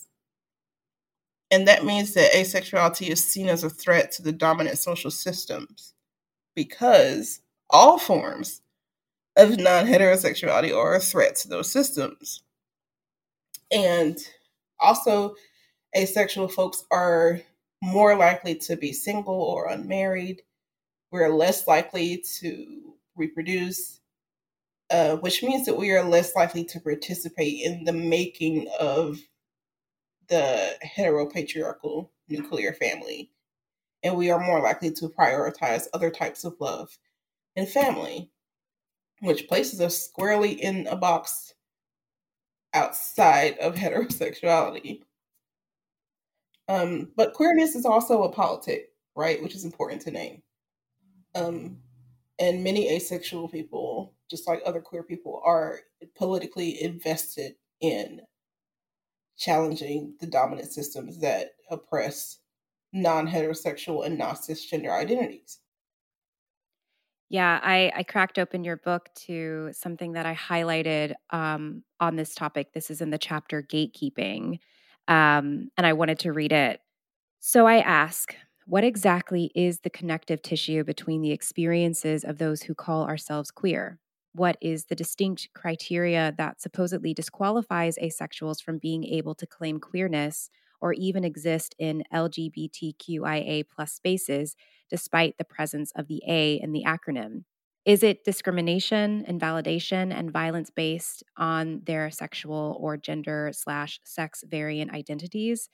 And 1.52 1.68
that 1.68 1.84
means 1.84 2.14
that 2.14 2.32
asexuality 2.32 3.10
is 3.10 3.26
seen 3.26 3.50
as 3.50 3.64
a 3.64 3.70
threat 3.70 4.12
to 4.14 4.22
the 4.22 4.32
dominant 4.32 4.78
social 4.78 5.10
systems 5.10 5.93
because 6.56 7.41
all 7.70 7.97
forms 7.97 8.62
of 9.36 9.58
non 9.58 9.86
heterosexuality 9.86 10.76
are 10.76 10.95
a 10.95 11.00
threat 11.00 11.36
to 11.38 11.47
those 11.47 11.72
systems. 11.72 12.43
And 13.72 14.18
also, 14.80 15.36
asexual 15.95 16.50
folks 16.50 16.84
are 16.91 17.41
more 17.82 18.16
likely 18.16 18.56
to 18.56 18.76
be 18.76 18.93
single 18.93 19.41
or 19.41 19.70
unmarried. 19.70 20.41
We're 21.12 21.30
less 21.30 21.68
likely 21.68 22.24
to 22.39 22.93
reproduce, 23.16 24.00
uh, 24.91 25.16
which 25.18 25.41
means 25.41 25.66
that 25.66 25.78
we 25.78 25.91
are 25.91 26.04
less 26.04 26.36
likely 26.36 26.64
to 26.66 26.80
participate 26.80 27.62
in 27.64 27.86
the 27.86 27.93
making 27.93 28.68
of 28.80 29.20
the 30.30 30.75
heteropatriarchal 30.86 32.09
nuclear 32.27 32.73
family. 32.73 33.32
And 34.03 34.15
we 34.15 34.32
are 34.32 34.39
more 34.39 34.61
likely 34.61 34.91
to 34.91 35.09
prioritize 35.09 35.88
other 35.93 36.09
types 36.09 36.43
of 36.43 36.55
love 36.59 36.97
and 37.55 37.67
family 37.67 38.32
which 39.21 39.47
places 39.47 39.82
us 39.82 40.05
squarely 40.05 40.51
in 40.51 40.88
a 40.88 40.95
box 40.95 41.53
outside 42.73 43.57
of 43.59 43.75
heterosexuality. 43.75 45.01
Um, 46.67 47.11
but 47.15 47.34
queerness 47.34 47.75
is 47.75 47.86
also 47.86 48.23
a 48.23 48.32
politic, 48.32 48.89
right? 49.15 49.41
Which 49.41 49.55
is 49.55 49.65
important 49.65 50.01
to 50.03 50.11
name. 50.11 50.43
Um, 51.36 51.77
and 52.39 52.63
many 52.63 52.89
asexual 52.89 53.49
people, 53.49 54.13
just 54.30 54.47
like 54.47 54.61
other 54.65 54.80
queer 54.80 55.03
people, 55.03 55.41
are 55.43 55.80
politically 56.15 56.82
invested 56.82 57.55
in 57.82 58.21
challenging 59.39 60.13
the 60.19 60.27
dominant 60.27 60.71
systems 60.71 61.19
that 61.21 61.51
oppress 61.71 62.39
non 62.93 63.27
heterosexual 63.27 64.05
and 64.05 64.17
non 64.17 64.35
cisgender 64.35 64.91
identities. 64.91 65.59
Yeah, 67.29 67.59
I, 67.61 67.91
I 67.95 68.03
cracked 68.03 68.39
open 68.39 68.63
your 68.63 68.77
book 68.77 69.09
to 69.27 69.69
something 69.71 70.13
that 70.13 70.25
I 70.25 70.33
highlighted 70.33 71.13
um, 71.29 71.83
on 71.99 72.15
this 72.15 72.33
topic. 72.33 72.73
This 72.73 72.89
is 72.89 73.01
in 73.01 73.11
the 73.11 73.19
chapter 73.19 73.61
Gatekeeping, 73.61 74.59
um, 75.07 75.69
and 75.77 75.85
I 75.85 75.93
wanted 75.93 76.19
to 76.19 76.33
read 76.33 76.51
it. 76.51 76.81
So 77.39 77.67
I 77.67 77.79
ask, 77.79 78.35
what 78.65 78.83
exactly 78.83 79.51
is 79.55 79.79
the 79.79 79.89
connective 79.89 80.41
tissue 80.41 80.83
between 80.83 81.21
the 81.21 81.31
experiences 81.31 82.23
of 82.23 82.39
those 82.39 82.63
who 82.63 82.73
call 82.73 83.03
ourselves 83.03 83.51
queer? 83.51 83.99
What 84.34 84.57
is 84.61 84.86
the 84.86 84.95
distinct 84.95 85.49
criteria 85.53 86.34
that 86.38 86.61
supposedly 86.61 87.13
disqualifies 87.13 87.97
asexuals 87.97 88.61
from 88.61 88.77
being 88.77 89.03
able 89.03 89.36
to 89.36 89.47
claim 89.47 89.80
queerness 89.80 90.49
or 90.82 90.93
even 90.93 91.23
exist 91.23 91.75
in 91.80 92.03
LGBTQIA 92.13 93.65
plus 93.67 93.91
spaces 93.93 94.55
despite 94.89 95.38
the 95.38 95.43
presence 95.43 95.91
of 95.95 96.07
the 96.07 96.21
A 96.27 96.55
in 96.55 96.71
the 96.71 96.84
acronym? 96.86 97.43
Is 97.86 98.03
it 98.03 98.23
discrimination, 98.23 99.25
invalidation, 99.27 100.11
and 100.11 100.32
violence 100.32 100.69
based 100.69 101.23
on 101.38 101.82
their 101.86 102.11
sexual 102.11 102.77
or 102.80 102.97
gender 102.97 103.51
slash 103.53 103.99
sex 104.03 104.43
variant 104.47 104.91
identities? 104.91 105.69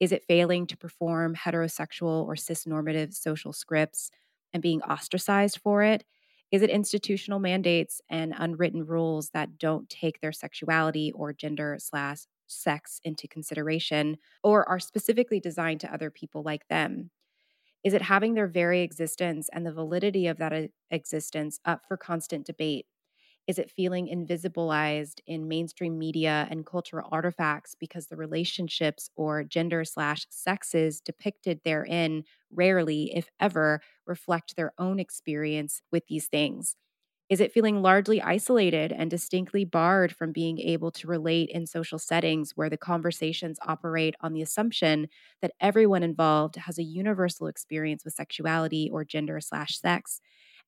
Is 0.00 0.10
it 0.12 0.24
failing 0.26 0.66
to 0.66 0.76
perform 0.76 1.36
heterosexual 1.36 2.26
or 2.26 2.34
cisnormative 2.34 3.14
social 3.14 3.52
scripts 3.52 4.10
and 4.52 4.62
being 4.62 4.82
ostracized 4.82 5.58
for 5.62 5.82
it? 5.82 6.04
Is 6.50 6.62
it 6.62 6.70
institutional 6.70 7.38
mandates 7.38 8.00
and 8.10 8.34
unwritten 8.36 8.84
rules 8.84 9.30
that 9.30 9.58
don't 9.58 9.88
take 9.88 10.20
their 10.20 10.32
sexuality 10.32 11.12
or 11.12 11.32
gender 11.32 11.76
slash 11.80 12.20
sex 12.46 13.00
into 13.04 13.28
consideration 13.28 14.18
or 14.42 14.68
are 14.68 14.80
specifically 14.80 15.38
designed 15.38 15.80
to 15.80 15.92
other 15.92 16.10
people 16.10 16.42
like 16.42 16.66
them? 16.68 17.10
Is 17.84 17.94
it 17.94 18.02
having 18.02 18.34
their 18.34 18.46
very 18.48 18.82
existence 18.82 19.48
and 19.52 19.66
the 19.66 19.72
validity 19.72 20.26
of 20.26 20.38
that 20.38 20.52
uh, 20.52 20.68
existence 20.90 21.60
up 21.64 21.82
for 21.88 21.96
constant 21.96 22.46
debate? 22.46 22.86
Is 23.50 23.58
it 23.58 23.72
feeling 23.72 24.06
invisibilized 24.06 25.20
in 25.26 25.48
mainstream 25.48 25.98
media 25.98 26.46
and 26.50 26.64
cultural 26.64 27.08
artifacts 27.12 27.74
because 27.74 28.06
the 28.06 28.16
relationships 28.16 29.10
or 29.16 29.44
gender 29.44 29.84
slash 29.84 30.26
sexes 30.30 31.00
depicted 31.00 31.62
therein 31.64 32.24
rarely, 32.52 33.12
if 33.16 33.28
ever, 33.40 33.80
reflect 34.06 34.56
their 34.56 34.72
own 34.78 35.00
experience 35.00 35.82
with 35.90 36.06
these 36.08 36.28
things? 36.28 36.76
Is 37.30 37.40
it 37.40 37.52
feeling 37.52 37.80
largely 37.80 38.20
isolated 38.20 38.92
and 38.92 39.10
distinctly 39.10 39.64
barred 39.64 40.14
from 40.14 40.32
being 40.32 40.58
able 40.60 40.90
to 40.92 41.08
relate 41.08 41.50
in 41.50 41.66
social 41.66 41.98
settings 41.98 42.52
where 42.56 42.70
the 42.70 42.76
conversations 42.76 43.58
operate 43.62 44.16
on 44.20 44.34
the 44.34 44.42
assumption 44.42 45.08
that 45.40 45.52
everyone 45.60 46.02
involved 46.02 46.56
has 46.56 46.78
a 46.78 46.82
universal 46.84 47.48
experience 47.48 48.04
with 48.04 48.14
sexuality 48.14 48.90
or 48.92 49.04
gender 49.04 49.40
slash 49.40 49.78
sex? 49.78 50.20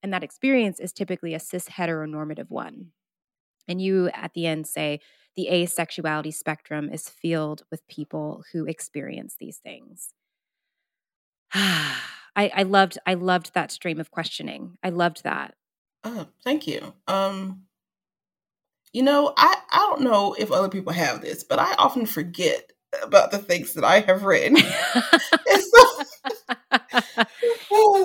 And 0.03 0.13
that 0.13 0.25
experience 0.25 0.81
is 0.81 0.93
typically 0.93 1.35
a 1.35 1.41
cis 1.41 1.69
heteronormative 1.69 2.51
one. 2.51 2.89
And 3.69 3.81
you 3.81 4.09
at 4.13 4.35
the 4.35 4.47
end 4.47 4.67
say 4.67 5.01
the 5.37 5.49
asexuality 5.51 6.35
spectrum 6.35 6.91
is 6.91 7.09
filled 7.09 7.63
with 7.71 7.87
people 7.89 8.45
who 8.53 8.67
experience 8.67 9.37
these 9.39 9.59
things. 9.59 10.13
I, 11.55 12.51
I 12.55 12.63
loved 12.63 12.99
I 13.07 13.15
loved 13.15 13.55
that 13.55 13.71
stream 13.71 14.01
of 14.01 14.11
questioning. 14.11 14.79
I 14.83 14.89
loved 14.89 15.23
that. 15.25 15.55
Oh, 16.05 16.27
thank 16.43 16.67
you. 16.67 16.95
Um, 17.07 17.63
you 18.93 19.03
know, 19.03 19.33
I, 19.37 19.57
I 19.71 19.79
don't 19.79 20.03
know 20.03 20.35
if 20.39 20.51
other 20.51 20.69
people 20.69 20.93
have 20.93 21.21
this, 21.21 21.45
but 21.45 21.59
I 21.59 21.75
often 21.75 22.07
forget 22.07 22.73
about 23.03 23.31
the 23.31 23.39
things 23.39 23.75
that 23.75 23.85
I 23.85 24.01
have 24.01 24.25
written. 24.25 24.57
so, 24.57 25.92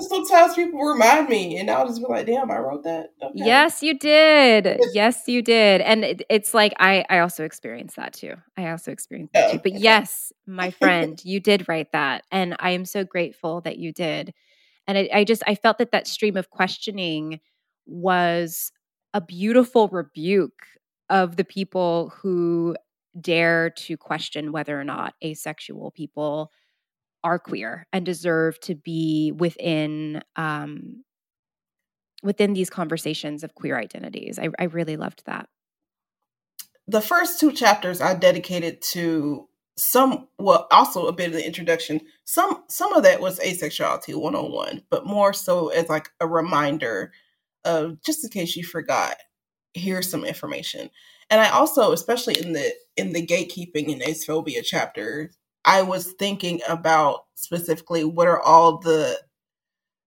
sometimes 0.00 0.54
people 0.54 0.80
remind 0.80 1.28
me, 1.28 1.58
and 1.58 1.70
I'll 1.70 1.86
just 1.86 2.00
be 2.00 2.06
like, 2.08 2.26
"Damn, 2.26 2.50
I 2.50 2.58
wrote 2.58 2.84
that." 2.84 3.10
Okay. 3.22 3.32
Yes, 3.34 3.82
you 3.82 3.98
did. 3.98 4.80
yes, 4.92 5.26
you 5.26 5.42
did. 5.42 5.80
And 5.80 6.04
it, 6.04 6.22
it's 6.28 6.54
like 6.54 6.72
I 6.78 7.04
I 7.08 7.20
also 7.20 7.44
experienced 7.44 7.96
that 7.96 8.12
too. 8.12 8.34
I 8.56 8.70
also 8.70 8.90
experienced 8.92 9.34
that 9.34 9.48
oh, 9.48 9.52
too. 9.52 9.60
But 9.62 9.72
okay. 9.72 9.80
yes, 9.80 10.32
my 10.46 10.70
friend, 10.70 11.20
you 11.24 11.40
did 11.40 11.68
write 11.68 11.92
that, 11.92 12.24
and 12.30 12.56
I 12.58 12.70
am 12.70 12.84
so 12.84 13.04
grateful 13.04 13.60
that 13.62 13.78
you 13.78 13.92
did. 13.92 14.34
And 14.86 14.96
I, 14.96 15.08
I 15.12 15.24
just 15.24 15.42
I 15.46 15.54
felt 15.54 15.78
that 15.78 15.92
that 15.92 16.06
stream 16.06 16.36
of 16.36 16.50
questioning 16.50 17.40
was 17.86 18.72
a 19.14 19.20
beautiful 19.20 19.88
rebuke 19.88 20.66
of 21.10 21.36
the 21.36 21.44
people 21.44 22.12
who 22.16 22.76
dare 23.20 23.70
to 23.70 23.96
question 23.96 24.52
whether 24.52 24.78
or 24.78 24.84
not 24.84 25.14
asexual 25.24 25.90
people 25.90 26.52
are 27.24 27.38
queer 27.38 27.86
and 27.92 28.06
deserve 28.06 28.58
to 28.60 28.74
be 28.74 29.32
within 29.32 30.22
um, 30.36 31.04
within 32.22 32.52
these 32.52 32.70
conversations 32.70 33.44
of 33.44 33.54
queer 33.54 33.78
identities. 33.78 34.38
I, 34.38 34.48
I 34.58 34.64
really 34.64 34.96
loved 34.96 35.22
that. 35.26 35.48
The 36.86 37.00
first 37.00 37.38
two 37.38 37.52
chapters 37.52 38.00
I 38.00 38.14
dedicated 38.14 38.82
to 38.92 39.48
some 39.76 40.28
well 40.38 40.66
also 40.72 41.06
a 41.06 41.12
bit 41.12 41.28
of 41.28 41.34
the 41.34 41.46
introduction 41.46 42.00
some 42.24 42.64
some 42.68 42.92
of 42.94 43.04
that 43.04 43.20
was 43.20 43.38
asexuality 43.38 44.12
101 44.12 44.82
but 44.90 45.06
more 45.06 45.32
so 45.32 45.68
as 45.68 45.88
like 45.88 46.10
a 46.18 46.26
reminder 46.26 47.12
of 47.64 48.02
just 48.02 48.24
in 48.24 48.30
case 48.30 48.56
you 48.56 48.64
forgot, 48.64 49.16
here's 49.74 50.10
some 50.10 50.24
information. 50.24 50.90
And 51.30 51.40
I 51.40 51.50
also, 51.50 51.92
especially 51.92 52.38
in 52.40 52.52
the 52.54 52.72
in 52.96 53.12
the 53.12 53.24
gatekeeping 53.24 53.92
and 53.92 54.02
asphobia 54.02 54.62
chapter, 54.64 55.30
I 55.68 55.82
was 55.82 56.14
thinking 56.14 56.62
about 56.68 57.26
specifically 57.36 58.04
what 58.04 58.28
are 58.28 58.40
all 58.42 58.78
the 58.80 59.20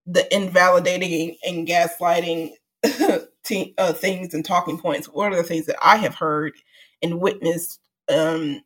the 0.07 0.33
invalidating 0.35 1.37
and 1.45 1.67
gaslighting 1.67 2.51
t- 3.45 3.75
uh, 3.77 3.93
things 3.93 4.33
and 4.33 4.45
talking 4.45 4.79
points. 4.79 5.07
What 5.07 5.33
are 5.33 5.37
the 5.37 5.43
things 5.43 5.67
that 5.67 5.77
I 5.81 5.97
have 5.97 6.15
heard 6.15 6.53
and 7.01 7.21
witnessed 7.21 7.79
um, 8.09 8.63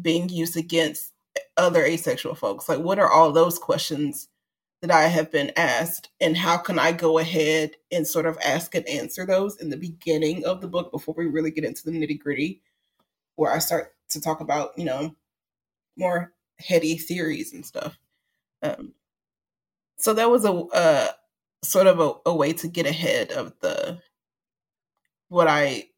being 0.00 0.28
used 0.28 0.56
against 0.56 1.12
other 1.56 1.84
asexual 1.84 2.34
folks? 2.36 2.68
Like, 2.68 2.80
what 2.80 2.98
are 2.98 3.10
all 3.10 3.32
those 3.32 3.58
questions 3.58 4.28
that 4.82 4.92
I 4.92 5.04
have 5.08 5.32
been 5.32 5.52
asked, 5.56 6.10
and 6.20 6.36
how 6.36 6.58
can 6.58 6.78
I 6.78 6.92
go 6.92 7.18
ahead 7.18 7.72
and 7.92 8.06
sort 8.06 8.26
of 8.26 8.38
ask 8.44 8.74
and 8.74 8.88
answer 8.88 9.26
those 9.26 9.56
in 9.60 9.70
the 9.70 9.76
beginning 9.78 10.44
of 10.44 10.60
the 10.60 10.68
book 10.68 10.92
before 10.92 11.14
we 11.16 11.26
really 11.26 11.50
get 11.52 11.64
into 11.64 11.84
the 11.84 11.92
nitty 11.92 12.20
gritty, 12.20 12.62
where 13.36 13.52
I 13.52 13.58
start 13.58 13.94
to 14.10 14.20
talk 14.20 14.40
about, 14.40 14.78
you 14.78 14.84
know, 14.84 15.16
more 15.96 16.32
heady 16.58 16.96
theories 16.96 17.52
and 17.52 17.64
stuff. 17.64 17.98
Um, 18.62 18.94
so 19.98 20.14
that 20.14 20.30
was 20.30 20.44
a, 20.44 20.52
a 20.74 21.08
sort 21.64 21.86
of 21.86 22.00
a, 22.00 22.12
a, 22.26 22.34
way 22.34 22.52
to 22.52 22.68
get 22.68 22.86
ahead 22.86 23.30
of 23.32 23.54
the 23.60 24.00
what 25.28 25.48
I 25.48 25.88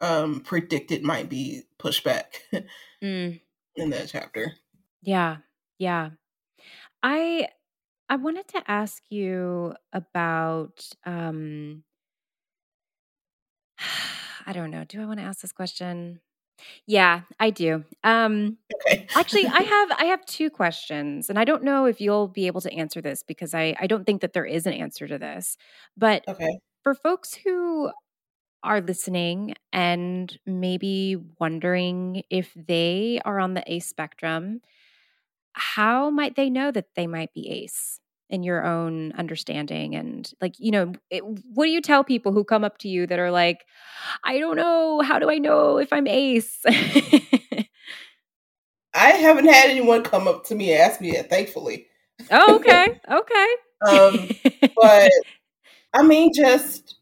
um, 0.00 0.40
predicted 0.40 1.02
might 1.02 1.28
be 1.28 1.62
pushback 1.78 2.24
mm. 3.02 3.40
in 3.76 3.90
that 3.90 4.08
chapter. 4.08 4.52
Yeah, 5.02 5.38
yeah. 5.78 6.10
I 7.02 7.48
I 8.08 8.16
wanted 8.16 8.48
to 8.48 8.62
ask 8.70 9.02
you 9.10 9.74
about 9.92 10.88
um 11.04 11.84
I 14.46 14.52
don't 14.52 14.70
know. 14.70 14.84
Do 14.84 15.02
I 15.02 15.06
want 15.06 15.20
to 15.20 15.26
ask 15.26 15.40
this 15.40 15.52
question? 15.52 16.20
Yeah, 16.86 17.22
I 17.40 17.50
do. 17.50 17.84
Um 18.04 18.58
Okay. 18.86 19.08
actually 19.14 19.46
I 19.46 19.62
have 19.62 19.90
I 19.98 20.04
have 20.06 20.24
two 20.26 20.50
questions 20.50 21.30
and 21.30 21.38
I 21.38 21.44
don't 21.44 21.64
know 21.64 21.86
if 21.86 22.00
you'll 22.00 22.28
be 22.28 22.46
able 22.46 22.60
to 22.62 22.72
answer 22.72 23.00
this 23.00 23.22
because 23.22 23.54
I 23.54 23.74
I 23.80 23.86
don't 23.86 24.04
think 24.04 24.20
that 24.22 24.32
there 24.32 24.46
is 24.46 24.66
an 24.66 24.72
answer 24.74 25.06
to 25.08 25.18
this. 25.18 25.56
But 25.96 26.24
okay. 26.28 26.58
for 26.82 26.94
folks 26.94 27.34
who 27.34 27.90
are 28.62 28.80
listening 28.80 29.54
and 29.72 30.38
maybe 30.46 31.16
wondering 31.40 32.22
if 32.30 32.52
they 32.56 33.20
are 33.24 33.40
on 33.40 33.54
the 33.54 33.64
ACE 33.72 33.86
spectrum 33.86 34.60
how 35.52 36.10
might 36.10 36.36
they 36.36 36.50
know 36.50 36.70
that 36.70 36.94
they 36.94 37.06
might 37.06 37.32
be 37.34 37.48
ace 37.50 38.00
in 38.30 38.42
your 38.42 38.64
own 38.64 39.12
understanding 39.12 39.94
and 39.94 40.32
like 40.40 40.54
you 40.58 40.70
know 40.70 40.92
it, 41.10 41.24
what 41.24 41.64
do 41.64 41.70
you 41.70 41.80
tell 41.80 42.04
people 42.04 42.32
who 42.32 42.44
come 42.44 42.62
up 42.64 42.76
to 42.78 42.88
you 42.88 43.06
that 43.06 43.18
are 43.18 43.30
like 43.30 43.64
i 44.24 44.38
don't 44.38 44.56
know. 44.56 45.00
How 45.00 45.18
do 45.18 45.30
i 45.30 45.38
know 45.38 45.78
if 45.78 45.92
i'm 45.92 46.06
ace? 46.06 46.62
I 48.94 49.10
haven't 49.10 49.46
had 49.46 49.70
anyone 49.70 50.02
come 50.02 50.26
up 50.26 50.44
to 50.46 50.54
me 50.54 50.72
and 50.72 50.82
ask 50.82 51.00
me 51.00 51.12
that 51.12 51.30
thankfully. 51.30 51.86
Oh 52.30 52.56
okay. 52.56 53.00
Okay. 53.10 53.48
Um 53.86 54.28
but 54.76 55.10
i 55.94 56.02
mean 56.02 56.32
just 56.34 56.96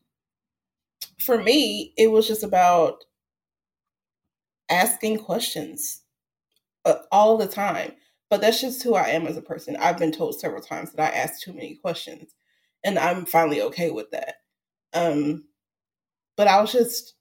for 1.18 1.42
me 1.42 1.92
it 1.96 2.08
was 2.08 2.28
just 2.28 2.44
about 2.44 3.04
asking 4.70 5.18
questions 5.18 6.02
uh, 6.84 6.94
all 7.10 7.36
the 7.36 7.46
time 7.46 7.92
but 8.30 8.40
that's 8.40 8.60
just 8.60 8.82
who 8.82 8.94
I 8.94 9.08
am 9.08 9.26
as 9.26 9.36
a 9.36 9.42
person. 9.42 9.76
I've 9.76 9.98
been 9.98 10.12
told 10.12 10.38
several 10.38 10.62
times 10.62 10.92
that 10.92 11.12
I 11.12 11.16
ask 11.16 11.40
too 11.40 11.52
many 11.52 11.76
questions, 11.76 12.34
and 12.84 12.98
I'm 12.98 13.24
finally 13.24 13.62
okay 13.62 13.90
with 13.90 14.10
that. 14.10 14.36
Um, 14.92 15.44
but 16.36 16.48
I 16.48 16.60
was 16.60 16.72
just, 16.72 17.14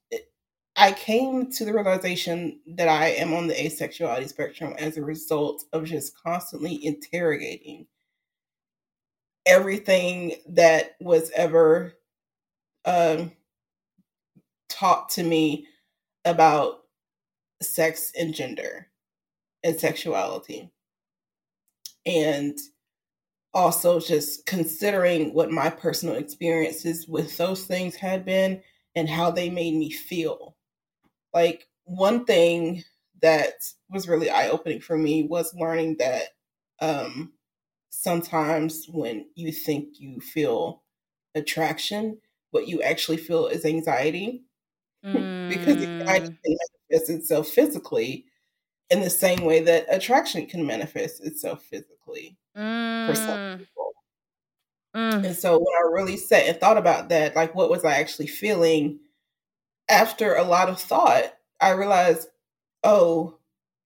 I 0.76 0.92
came 0.92 1.50
to 1.52 1.64
the 1.64 1.72
realization 1.72 2.60
that 2.76 2.88
I 2.88 3.08
am 3.08 3.32
on 3.32 3.46
the 3.46 3.54
asexuality 3.54 4.28
spectrum 4.28 4.74
as 4.78 4.96
a 4.96 5.02
result 5.02 5.64
of 5.72 5.84
just 5.84 6.12
constantly 6.22 6.84
interrogating 6.84 7.86
everything 9.46 10.34
that 10.48 10.96
was 11.00 11.30
ever 11.34 11.94
um, 12.84 13.32
taught 14.68 15.08
to 15.10 15.22
me 15.22 15.66
about 16.24 16.80
sex 17.62 18.12
and 18.18 18.34
gender 18.34 18.88
and 19.64 19.78
sexuality 19.78 20.70
and 22.06 22.56
also 23.52 23.98
just 24.00 24.46
considering 24.46 25.34
what 25.34 25.50
my 25.50 25.70
personal 25.70 26.16
experiences 26.16 27.08
with 27.08 27.36
those 27.38 27.64
things 27.64 27.96
had 27.96 28.24
been 28.24 28.62
and 28.94 29.08
how 29.08 29.30
they 29.30 29.50
made 29.50 29.74
me 29.74 29.90
feel. 29.90 30.56
Like 31.34 31.68
one 31.84 32.24
thing 32.24 32.84
that 33.22 33.54
was 33.90 34.08
really 34.08 34.30
eye 34.30 34.48
opening 34.48 34.80
for 34.80 34.96
me 34.98 35.24
was 35.24 35.54
learning 35.54 35.96
that 35.98 36.28
um, 36.80 37.32
sometimes 37.90 38.86
when 38.88 39.26
you 39.34 39.52
think 39.52 40.00
you 40.00 40.20
feel 40.20 40.82
attraction, 41.34 42.18
what 42.50 42.68
you 42.68 42.82
actually 42.82 43.18
feel 43.18 43.46
is 43.46 43.64
anxiety. 43.64 44.42
Mm. 45.04 45.48
because 45.48 45.76
anxiety 45.76 46.30
manifests 46.90 47.10
itself 47.10 47.46
physically 47.48 48.26
in 48.90 49.00
the 49.00 49.10
same 49.10 49.44
way 49.44 49.60
that 49.62 49.86
attraction 49.88 50.46
can 50.46 50.66
manifest 50.66 51.24
itself 51.24 51.62
physically 51.64 52.36
mm. 52.56 53.08
for 53.08 53.14
some 53.14 53.38
mm. 53.38 53.58
people. 53.58 53.92
Mm. 54.94 55.24
And 55.26 55.36
so 55.36 55.58
when 55.58 55.74
I 55.76 55.92
really 55.92 56.16
sat 56.16 56.46
and 56.46 56.58
thought 56.58 56.78
about 56.78 57.08
that, 57.08 57.36
like 57.36 57.54
what 57.54 57.70
was 57.70 57.84
I 57.84 57.96
actually 57.96 58.28
feeling? 58.28 59.00
After 59.88 60.34
a 60.34 60.42
lot 60.42 60.68
of 60.68 60.80
thought, 60.80 61.24
I 61.60 61.70
realized, 61.70 62.28
oh, 62.82 63.38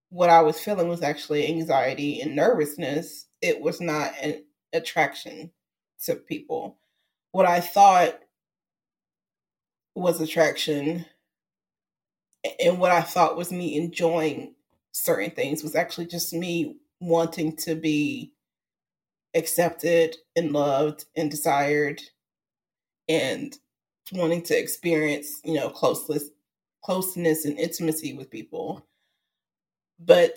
what 0.09 0.31
I 0.31 0.41
was 0.41 0.59
feeling 0.59 0.89
was 0.89 1.03
actually 1.03 1.47
anxiety 1.47 2.21
and 2.21 2.35
nervousness. 2.35 3.27
It 3.43 3.61
was 3.61 3.81
not 3.81 4.13
an 4.23 4.45
attraction 4.73 5.51
to 6.05 6.17
people. 6.17 6.79
What 7.33 7.47
I 7.47 7.61
thought 7.61 8.19
was 9.95 10.21
attraction 10.21 11.05
and 12.65 12.79
what 12.79 12.91
I 12.91 13.03
thought 13.03 13.37
was 13.37 13.53
me 13.53 13.77
enjoying 13.77 14.55
certain 14.93 15.31
things 15.31 15.63
was 15.63 15.75
actually 15.75 16.07
just 16.07 16.33
me 16.33 16.77
wanting 17.01 17.57
to 17.57 17.75
be 17.75 18.33
accepted 19.35 20.17
and 20.37 20.53
loved 20.53 21.05
and 21.17 21.31
desired 21.31 22.01
and 23.09 23.59
wanting 24.13 24.43
to 24.43 24.59
experience, 24.59 25.41
you 25.45 25.55
know, 25.55 25.71
closeness 25.71 26.31
closeness 26.83 27.45
and 27.45 27.59
intimacy 27.59 28.15
with 28.15 28.31
people. 28.31 28.87
But 29.99 30.35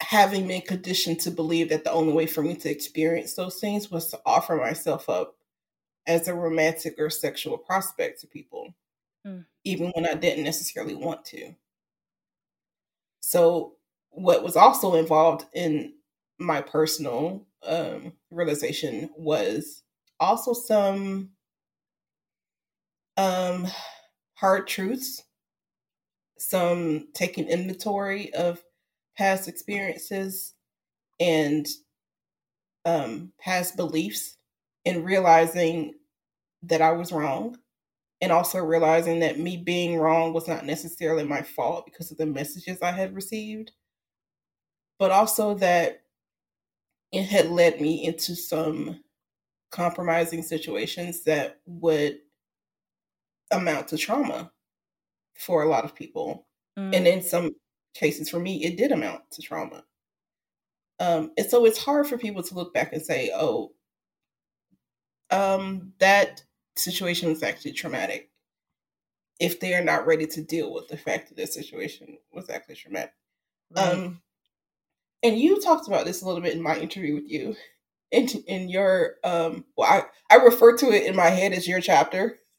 having 0.00 0.48
been 0.48 0.62
conditioned 0.62 1.20
to 1.20 1.30
believe 1.30 1.68
that 1.68 1.84
the 1.84 1.92
only 1.92 2.12
way 2.12 2.26
for 2.26 2.42
me 2.42 2.54
to 2.56 2.70
experience 2.70 3.34
those 3.34 3.60
things 3.60 3.90
was 3.90 4.08
to 4.08 4.20
offer 4.24 4.56
myself 4.56 5.08
up 5.08 5.36
as 6.06 6.26
a 6.26 6.34
romantic 6.34 6.94
or 6.98 7.10
sexual 7.10 7.58
prospect 7.58 8.20
to 8.20 8.26
people, 8.26 8.74
mm. 9.26 9.44
even 9.64 9.90
when 9.90 10.06
I 10.06 10.14
didn't 10.14 10.44
necessarily 10.44 10.94
want 10.94 11.24
to. 11.26 11.54
So, 13.22 13.76
what 14.10 14.42
was 14.44 14.56
also 14.56 14.96
involved 14.96 15.46
in 15.54 15.94
my 16.38 16.60
personal 16.60 17.46
um, 17.66 18.14
realization 18.30 19.10
was 19.16 19.82
also 20.20 20.52
some 20.52 21.30
um, 23.16 23.66
hard 24.34 24.66
truths, 24.66 25.22
some 26.38 27.08
taking 27.14 27.48
inventory 27.48 28.32
of 28.34 28.62
past 29.16 29.48
experiences 29.48 30.54
and 31.20 31.66
um, 32.84 33.32
past 33.38 33.76
beliefs, 33.76 34.36
and 34.84 35.04
realizing 35.04 35.94
that 36.62 36.82
I 36.82 36.92
was 36.92 37.12
wrong, 37.12 37.58
and 38.22 38.30
also 38.30 38.58
realizing 38.60 39.18
that 39.18 39.40
me 39.40 39.56
being 39.56 39.96
wrong 39.96 40.32
was 40.32 40.46
not 40.46 40.64
necessarily 40.64 41.24
my 41.24 41.42
fault 41.42 41.84
because 41.84 42.12
of 42.12 42.16
the 42.18 42.24
messages 42.24 42.80
I 42.80 42.92
had 42.92 43.16
received, 43.16 43.72
but 45.00 45.10
also 45.10 45.54
that 45.54 46.04
it 47.10 47.24
had 47.24 47.50
led 47.50 47.80
me 47.80 48.04
into 48.04 48.36
some 48.36 49.02
compromising 49.72 50.42
situations 50.42 51.24
that 51.24 51.58
would 51.66 52.20
amount 53.50 53.88
to 53.88 53.98
trauma 53.98 54.52
for 55.34 55.64
a 55.64 55.68
lot 55.68 55.84
of 55.84 55.94
people. 55.94 56.46
Mm. 56.78 56.96
And 56.96 57.06
in 57.08 57.22
some 57.22 57.50
cases, 57.92 58.30
for 58.30 58.38
me, 58.38 58.64
it 58.64 58.76
did 58.76 58.92
amount 58.92 59.22
to 59.32 59.42
trauma. 59.42 59.82
Um, 61.00 61.32
and 61.36 61.50
so 61.50 61.64
it's 61.64 61.82
hard 61.82 62.06
for 62.06 62.16
people 62.16 62.44
to 62.44 62.54
look 62.54 62.72
back 62.72 62.92
and 62.92 63.02
say, 63.02 63.32
oh, 63.34 63.72
um, 65.32 65.92
that 65.98 66.44
situation 66.76 67.28
was 67.28 67.42
actually 67.42 67.72
traumatic 67.72 68.30
if 69.40 69.60
they 69.60 69.74
are 69.74 69.84
not 69.84 70.06
ready 70.06 70.26
to 70.26 70.42
deal 70.42 70.72
with 70.72 70.88
the 70.88 70.96
fact 70.96 71.28
that 71.28 71.36
this 71.36 71.54
situation 71.54 72.18
was 72.32 72.48
actually 72.48 72.76
traumatic. 72.76 73.12
Right. 73.74 73.92
Um, 73.92 74.22
and 75.22 75.38
you 75.38 75.60
talked 75.60 75.88
about 75.88 76.04
this 76.04 76.22
a 76.22 76.26
little 76.26 76.40
bit 76.40 76.54
in 76.54 76.62
my 76.62 76.76
interview 76.76 77.14
with 77.14 77.30
you 77.30 77.56
in 78.10 78.28
in 78.46 78.68
your 78.68 79.14
um 79.24 79.64
well 79.76 80.06
I, 80.30 80.34
I 80.34 80.44
refer 80.44 80.76
to 80.76 80.90
it 80.92 81.06
in 81.06 81.16
my 81.16 81.28
head 81.28 81.52
as 81.52 81.66
your 81.66 81.80
chapter 81.80 82.38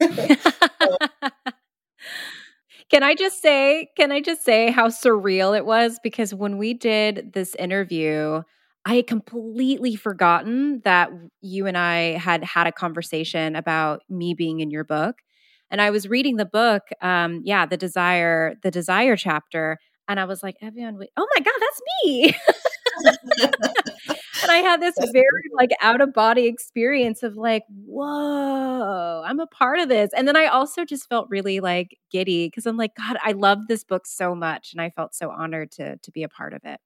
can 2.90 3.02
I 3.02 3.14
just 3.14 3.40
say, 3.42 3.88
can 3.96 4.12
I 4.12 4.20
just 4.20 4.44
say 4.44 4.70
how 4.70 4.88
surreal 4.88 5.56
it 5.56 5.66
was? 5.66 5.98
Because 6.02 6.34
when 6.34 6.58
we 6.58 6.74
did 6.74 7.32
this 7.32 7.54
interview, 7.56 8.42
I 8.86 8.96
had 8.96 9.06
completely 9.06 9.96
forgotten 9.96 10.80
that 10.84 11.10
you 11.40 11.66
and 11.66 11.76
I 11.78 12.18
had 12.18 12.44
had 12.44 12.66
a 12.66 12.72
conversation 12.72 13.56
about 13.56 14.02
me 14.10 14.34
being 14.34 14.60
in 14.60 14.70
your 14.70 14.84
book. 14.84 15.16
And 15.70 15.80
I 15.80 15.90
was 15.90 16.08
reading 16.08 16.36
the 16.36 16.44
book, 16.44 16.82
um, 17.00 17.40
yeah, 17.44 17.66
the 17.66 17.76
desire, 17.78 18.54
the 18.62 18.70
desire 18.70 19.16
chapter, 19.16 19.78
and 20.06 20.20
I 20.20 20.26
was 20.26 20.42
like, 20.42 20.56
Ev'Yan, 20.62 21.02
oh 21.16 21.26
my 21.34 21.40
God, 21.40 21.54
that's 21.60 21.80
me. 22.04 22.34
and 24.42 24.50
I 24.50 24.58
had 24.58 24.82
this 24.82 24.94
That's 24.96 25.12
very 25.12 25.50
like 25.56 25.70
out 25.80 26.00
of 26.02 26.12
body 26.12 26.46
experience 26.46 27.22
of 27.22 27.36
like, 27.36 27.62
whoa, 27.86 29.22
I'm 29.24 29.40
a 29.40 29.46
part 29.46 29.78
of 29.78 29.88
this. 29.88 30.10
And 30.14 30.28
then 30.28 30.36
I 30.36 30.46
also 30.46 30.84
just 30.84 31.08
felt 31.08 31.28
really 31.30 31.60
like 31.60 31.96
giddy 32.10 32.48
because 32.48 32.66
I'm 32.66 32.76
like, 32.76 32.94
God, 32.96 33.16
I 33.22 33.32
love 33.32 33.60
this 33.68 33.84
book 33.84 34.06
so 34.06 34.34
much. 34.34 34.72
And 34.72 34.80
I 34.82 34.90
felt 34.90 35.14
so 35.14 35.30
honored 35.30 35.72
to 35.72 35.96
to 35.96 36.10
be 36.10 36.22
a 36.22 36.28
part 36.28 36.52
of 36.52 36.60
it. 36.64 36.80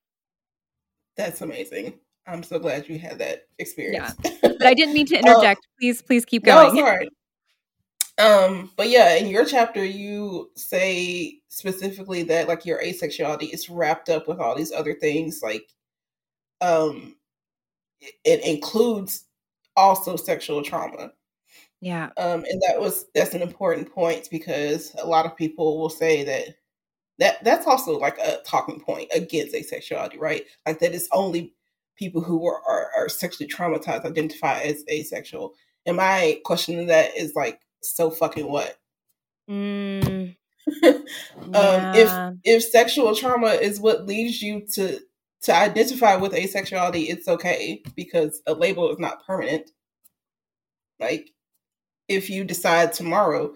That's 1.19 1.41
amazing. 1.41 1.99
I'm 2.27 2.43
so 2.43 2.59
glad 2.59 2.87
you 2.87 2.97
had 2.97 3.19
that 3.19 3.47
experience. 3.57 4.15
Yeah. 4.23 4.31
But 4.41 4.65
I 4.65 4.73
didn't 4.73 4.93
mean 4.93 5.05
to 5.07 5.15
interject. 5.19 5.59
Um, 5.59 5.71
please, 5.77 6.01
please 6.01 6.23
keep 6.23 6.45
going. 6.45 6.73
No, 6.73 6.81
sorry. 6.81 7.09
Um, 8.17 8.71
but 8.77 8.87
yeah, 8.87 9.15
in 9.15 9.27
your 9.27 9.43
chapter, 9.43 9.83
you 9.83 10.49
say 10.55 11.41
specifically 11.49 12.23
that 12.23 12.47
like 12.47 12.65
your 12.65 12.81
asexuality 12.81 13.53
is 13.53 13.69
wrapped 13.69 14.07
up 14.07 14.29
with 14.29 14.39
all 14.39 14.55
these 14.55 14.71
other 14.71 14.93
things 14.93 15.41
like 15.43 15.67
um 16.61 17.15
it 18.23 18.41
includes 18.45 19.25
also 19.75 20.15
sexual 20.15 20.63
trauma. 20.63 21.11
Yeah. 21.81 22.11
Um, 22.15 22.45
and 22.49 22.61
that 22.65 22.79
was 22.79 23.07
that's 23.13 23.33
an 23.33 23.41
important 23.41 23.91
point 23.91 24.29
because 24.31 24.95
a 25.01 25.05
lot 25.05 25.25
of 25.25 25.35
people 25.35 25.77
will 25.77 25.89
say 25.89 26.23
that 26.23 26.55
that 27.19 27.43
that's 27.43 27.67
also 27.67 27.97
like 27.99 28.17
a 28.17 28.37
talking 28.45 28.79
point 28.79 29.09
against 29.13 29.53
asexuality, 29.53 30.19
right? 30.19 30.45
Like 30.65 30.79
that 30.79 30.93
it's 30.93 31.09
only 31.11 31.53
people 31.97 32.21
who 32.21 32.47
are, 32.47 32.61
are, 32.67 32.89
are 32.97 33.09
sexually 33.09 33.49
traumatized 33.49 34.05
identify 34.05 34.61
as 34.61 34.83
asexual. 34.89 35.53
And 35.85 35.97
my 35.97 36.39
question 36.45 36.77
to 36.77 36.85
that 36.85 37.15
is 37.17 37.35
like, 37.35 37.59
so 37.81 38.09
fucking 38.09 38.49
what? 38.49 38.77
Mm, 39.49 40.35
um, 40.83 41.05
if 41.53 42.35
if 42.43 42.63
sexual 42.63 43.15
trauma 43.15 43.47
is 43.47 43.79
what 43.79 44.05
leads 44.05 44.41
you 44.41 44.65
to 44.73 44.99
to 45.43 45.55
identify 45.55 46.15
with 46.15 46.33
asexuality, 46.33 47.09
it's 47.09 47.27
okay 47.27 47.81
because 47.95 48.41
a 48.45 48.53
label 48.53 48.91
is 48.91 48.99
not 48.99 49.25
permanent. 49.25 49.71
Like, 50.99 51.31
if 52.07 52.29
you 52.29 52.43
decide 52.43 52.93
tomorrow 52.93 53.53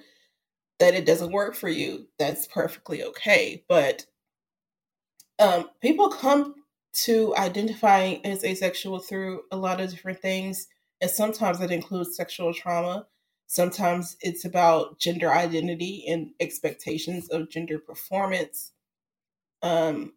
that 0.84 0.96
it 0.96 1.06
doesn't 1.06 1.32
work 1.32 1.56
for 1.56 1.70
you, 1.70 2.10
that's 2.20 2.46
perfectly 2.46 3.04
okay. 3.04 3.64
But 3.70 4.06
um, 5.40 5.70
people 5.82 6.10
come 6.10 6.56
to 7.06 7.34
identifying 7.38 8.26
as 8.26 8.44
asexual 8.44 9.00
through 9.00 9.44
a 9.50 9.56
lot 9.56 9.80
of 9.80 9.90
different 9.90 10.20
things. 10.20 10.68
And 11.00 11.10
sometimes 11.10 11.62
it 11.62 11.72
includes 11.72 12.18
sexual 12.18 12.54
trauma. 12.54 13.08
Sometimes 13.48 14.18
it's 14.20 14.44
about 14.44 15.00
gender 15.00 15.32
identity 15.32 16.04
and 16.06 16.32
expectations 16.42 17.30
of 17.30 17.50
gender 17.50 17.80
performance. 17.80 18.74
Um, 19.62 20.12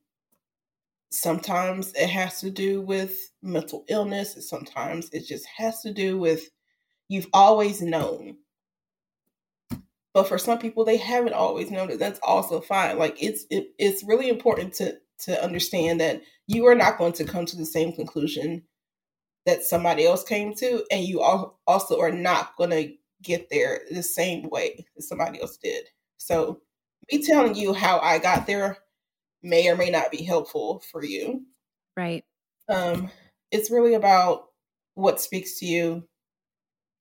sometimes 1.12 1.93
it 1.95 2.09
has 2.09 2.41
to 2.41 2.51
do 2.51 2.83
with 2.83 3.31
mental 3.41 3.85
illness 3.89 4.37
sometimes 4.49 5.09
it 5.12 5.25
just 5.25 5.47
has 5.57 5.81
to 5.81 5.95
do 5.95 6.19
with 6.19 6.51
you've 7.09 7.29
always 7.33 7.81
known 7.81 8.37
but 10.17 10.27
for 10.27 10.39
some 10.39 10.59
people 10.59 10.83
they 10.83 10.97
haven't 10.97 11.35
always 11.35 11.71
known 11.71 11.91
it 11.91 11.99
that's 11.99 12.21
also 12.23 12.61
fine 12.61 12.99
like 12.99 13.23
it's 13.23 13.45
it, 13.51 13.69
it's 13.79 14.03
really 14.03 14.31
important 14.31 14.73
to 14.73 14.97
to 15.19 15.45
understand 15.45 16.01
that 16.01 16.23
you 16.47 16.67
are 16.67 16.75
not 16.75 16.97
going 16.97 17.12
to 17.12 17.25
come 17.25 17.45
to 17.45 17.57
the 17.57 17.67
same 17.67 17.93
conclusion 17.93 18.62
that 19.45 19.62
somebody 19.62 20.07
else 20.07 20.25
came 20.25 20.55
to 20.55 20.83
and 20.91 21.05
you 21.05 21.21
also 21.67 22.01
are 22.01 22.11
not 22.11 22.57
going 22.57 22.71
to 22.71 22.93
get 23.23 23.49
there 23.51 23.83
the 23.91 24.03
same 24.03 24.49
way 24.49 24.87
that 24.97 25.03
somebody 25.03 25.39
else 25.41 25.59
did 25.59 25.85
so 26.17 26.62
me 27.12 27.23
telling 27.23 27.55
you 27.55 27.75
how 27.75 27.99
i 27.99 28.19
got 28.19 28.47
there 28.47 28.79
may 29.43 29.69
or 29.69 29.77
may 29.77 29.91
not 29.91 30.11
be 30.11 30.23
helpful 30.23 30.83
for 30.91 31.05
you. 31.05 31.45
Right. 31.97 32.25
Um, 32.69 33.11
it's 33.51 33.71
really 33.71 33.95
about 33.95 34.47
what 34.95 35.21
speaks 35.21 35.59
to 35.61 35.67
you 35.67 36.07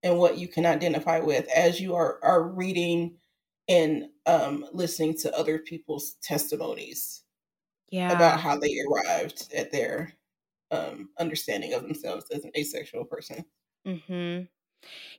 and 0.06 0.20
what 0.20 0.38
you 0.38 0.48
can 0.48 0.68
identify 0.68 1.20
with 1.20 1.48
as 1.54 1.82
you 1.82 1.96
are, 1.96 2.20
are 2.24 2.44
reading 2.44 3.18
and 3.68 4.06
um, 4.28 4.64
listening 4.72 5.18
to 5.18 5.36
other 5.36 5.58
people's 5.58 6.16
testimonies 6.22 7.24
yeah. 7.90 8.12
about 8.12 8.40
how 8.40 8.56
they 8.56 8.78
arrived 8.88 9.52
at 9.54 9.72
their 9.72 10.14
um, 10.70 11.10
understanding 11.20 11.74
of 11.74 11.82
themselves 11.82 12.28
as 12.32 12.46
an 12.46 12.52
asexual 12.56 13.06
person. 13.06 13.44
Mm-hmm. 13.86 14.44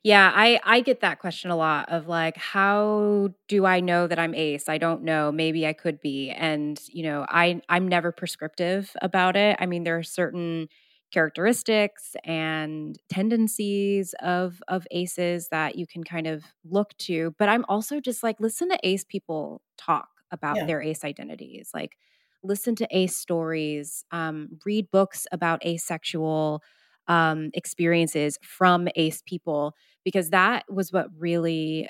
Yeah, 0.04 0.30
I 0.32 0.60
I 0.62 0.80
get 0.80 1.00
that 1.00 1.18
question 1.18 1.50
a 1.50 1.56
lot 1.56 1.88
of 1.88 2.06
like 2.06 2.36
how 2.36 3.30
do 3.48 3.66
I 3.66 3.80
know 3.80 4.06
that 4.06 4.20
I'm 4.20 4.36
ace? 4.36 4.68
I 4.68 4.78
don't 4.78 5.02
know. 5.02 5.32
Maybe 5.32 5.66
I 5.66 5.72
could 5.72 6.00
be. 6.00 6.30
And, 6.30 6.80
you 6.92 7.02
know, 7.02 7.26
I 7.28 7.60
I'm 7.68 7.88
never 7.88 8.12
prescriptive 8.12 8.92
about 9.02 9.34
it. 9.34 9.56
I 9.58 9.66
mean, 9.66 9.82
there 9.82 9.98
are 9.98 10.04
certain 10.04 10.68
characteristics 11.16 12.14
and 12.24 12.98
tendencies 13.08 14.14
of 14.20 14.62
of 14.68 14.86
aces 14.90 15.48
that 15.50 15.76
you 15.76 15.86
can 15.86 16.04
kind 16.04 16.26
of 16.26 16.44
look 16.64 16.96
to, 16.98 17.34
but 17.38 17.48
I'm 17.48 17.64
also 17.68 18.00
just 18.00 18.22
like 18.22 18.40
listen 18.40 18.68
to 18.70 18.78
ace 18.84 19.04
people 19.04 19.62
talk 19.78 20.08
about 20.30 20.58
Yeah. 20.58 20.66
their 20.66 20.82
ace 20.82 21.04
identities. 21.04 21.70
Like 21.74 21.96
listen 22.42 22.74
to 22.76 22.88
ace 22.90 23.16
stories, 23.16 24.04
um, 24.12 24.58
read 24.66 24.90
books 24.90 25.26
about 25.32 25.64
asexual 25.64 26.62
um, 27.08 27.50
experiences 27.54 28.38
from 28.42 28.88
ace 28.96 29.22
people 29.26 29.74
because 30.04 30.30
that 30.30 30.64
was 30.68 30.92
what 30.92 31.08
really 31.16 31.88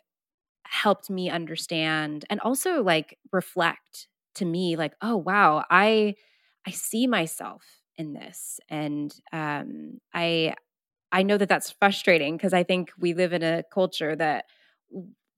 helped 0.66 1.10
me 1.10 1.30
understand 1.30 2.24
and 2.28 2.40
also 2.40 2.82
like 2.82 3.18
reflect 3.32 4.08
to 4.34 4.44
me 4.44 4.76
like 4.76 4.94
oh 5.00 5.16
wow 5.16 5.64
i 5.70 6.14
i 6.66 6.70
see 6.72 7.06
myself 7.06 7.82
in 7.98 8.12
this 8.12 8.60
and 8.68 9.14
um 9.32 9.98
i 10.14 10.54
i 11.12 11.22
know 11.22 11.36
that 11.36 11.48
that's 11.48 11.70
frustrating 11.72 12.36
because 12.36 12.52
i 12.52 12.62
think 12.62 12.90
we 12.98 13.14
live 13.14 13.32
in 13.32 13.42
a 13.42 13.62
culture 13.72 14.14
that 14.16 14.44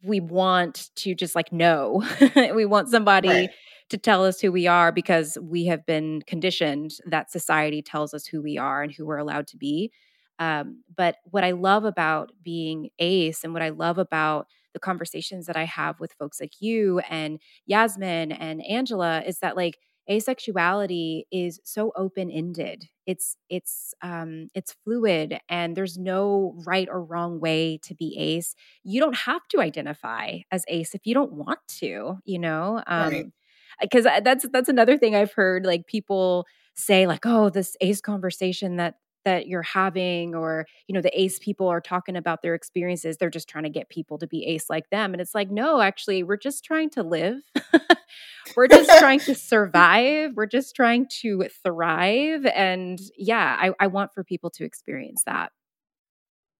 we 0.02 0.20
want 0.20 0.90
to 0.96 1.14
just 1.14 1.34
like 1.34 1.52
know 1.52 2.02
we 2.54 2.64
want 2.64 2.88
somebody 2.88 3.28
Right. 3.28 3.50
to 3.90 3.96
tell 3.98 4.24
us 4.24 4.40
who 4.40 4.52
we 4.52 4.66
are 4.66 4.92
because 4.92 5.36
we 5.42 5.66
have 5.66 5.84
been 5.86 6.22
conditioned 6.26 6.92
that 7.06 7.30
society 7.30 7.82
tells 7.82 8.14
us 8.14 8.26
who 8.26 8.40
we 8.42 8.58
are 8.58 8.82
and 8.82 8.92
who 8.92 9.06
we're 9.06 9.18
allowed 9.18 9.46
to 9.48 9.56
be 9.56 9.90
um, 10.38 10.82
but 10.96 11.16
what 11.24 11.44
I 11.44 11.50
love 11.50 11.84
about 11.84 12.30
being 12.42 12.90
ACE 12.98 13.42
and 13.44 13.52
what 13.52 13.62
I 13.62 13.70
love 13.70 13.98
about 13.98 14.46
the 14.72 14.78
conversations 14.78 15.46
that 15.46 15.56
I 15.56 15.64
have 15.64 15.98
with 16.00 16.12
folks 16.12 16.40
like 16.40 16.60
you 16.60 17.00
and 17.10 17.40
Yasmin 17.66 18.32
and 18.32 18.64
Angela 18.66 19.22
is 19.26 19.40
that 19.40 19.56
like 19.56 19.78
asexuality 20.10 21.22
is 21.30 21.60
so 21.64 21.92
open-ended. 21.96 22.88
It's 23.06 23.36
it's 23.48 23.94
um 24.02 24.48
it's 24.54 24.74
fluid 24.84 25.38
and 25.48 25.76
there's 25.76 25.98
no 25.98 26.54
right 26.66 26.88
or 26.90 27.02
wrong 27.02 27.40
way 27.40 27.78
to 27.84 27.94
be 27.94 28.16
ace. 28.18 28.54
You 28.84 29.00
don't 29.00 29.16
have 29.16 29.46
to 29.48 29.60
identify 29.60 30.38
as 30.50 30.64
ace 30.68 30.94
if 30.94 31.06
you 31.06 31.14
don't 31.14 31.32
want 31.32 31.60
to, 31.80 32.18
you 32.24 32.38
know? 32.38 32.82
Right. 32.96 33.26
Um 33.26 33.32
because 33.80 34.04
that's 34.04 34.46
that's 34.52 34.68
another 34.68 34.96
thing 34.98 35.14
I've 35.14 35.32
heard 35.32 35.64
like 35.66 35.86
people 35.86 36.46
say 36.74 37.06
like 37.06 37.24
oh 37.26 37.50
this 37.50 37.76
ace 37.80 38.00
conversation 38.00 38.76
that 38.76 38.94
that 39.24 39.46
you're 39.46 39.62
having 39.62 40.34
or 40.34 40.66
you 40.86 40.94
know 40.94 41.00
the 41.00 41.20
ace 41.20 41.38
people 41.38 41.68
are 41.68 41.80
talking 41.80 42.16
about 42.16 42.42
their 42.42 42.54
experiences 42.54 43.16
they're 43.16 43.30
just 43.30 43.48
trying 43.48 43.64
to 43.64 43.70
get 43.70 43.88
people 43.88 44.18
to 44.18 44.26
be 44.26 44.44
ace 44.46 44.70
like 44.70 44.88
them 44.90 45.12
and 45.12 45.20
it's 45.20 45.34
like 45.34 45.50
no 45.50 45.80
actually 45.80 46.22
we're 46.22 46.36
just 46.36 46.64
trying 46.64 46.90
to 46.90 47.02
live. 47.02 47.40
We're 48.56 48.68
just 48.68 48.90
trying 48.98 49.20
to 49.20 49.34
survive. 49.34 50.32
We're 50.34 50.46
just 50.46 50.74
trying 50.74 51.06
to 51.20 51.46
thrive 51.62 52.46
and 52.46 52.98
yeah 53.16 53.56
I, 53.60 53.72
I 53.78 53.86
want 53.88 54.14
for 54.14 54.24
people 54.24 54.50
to 54.50 54.64
experience 54.64 55.22
that. 55.26 55.52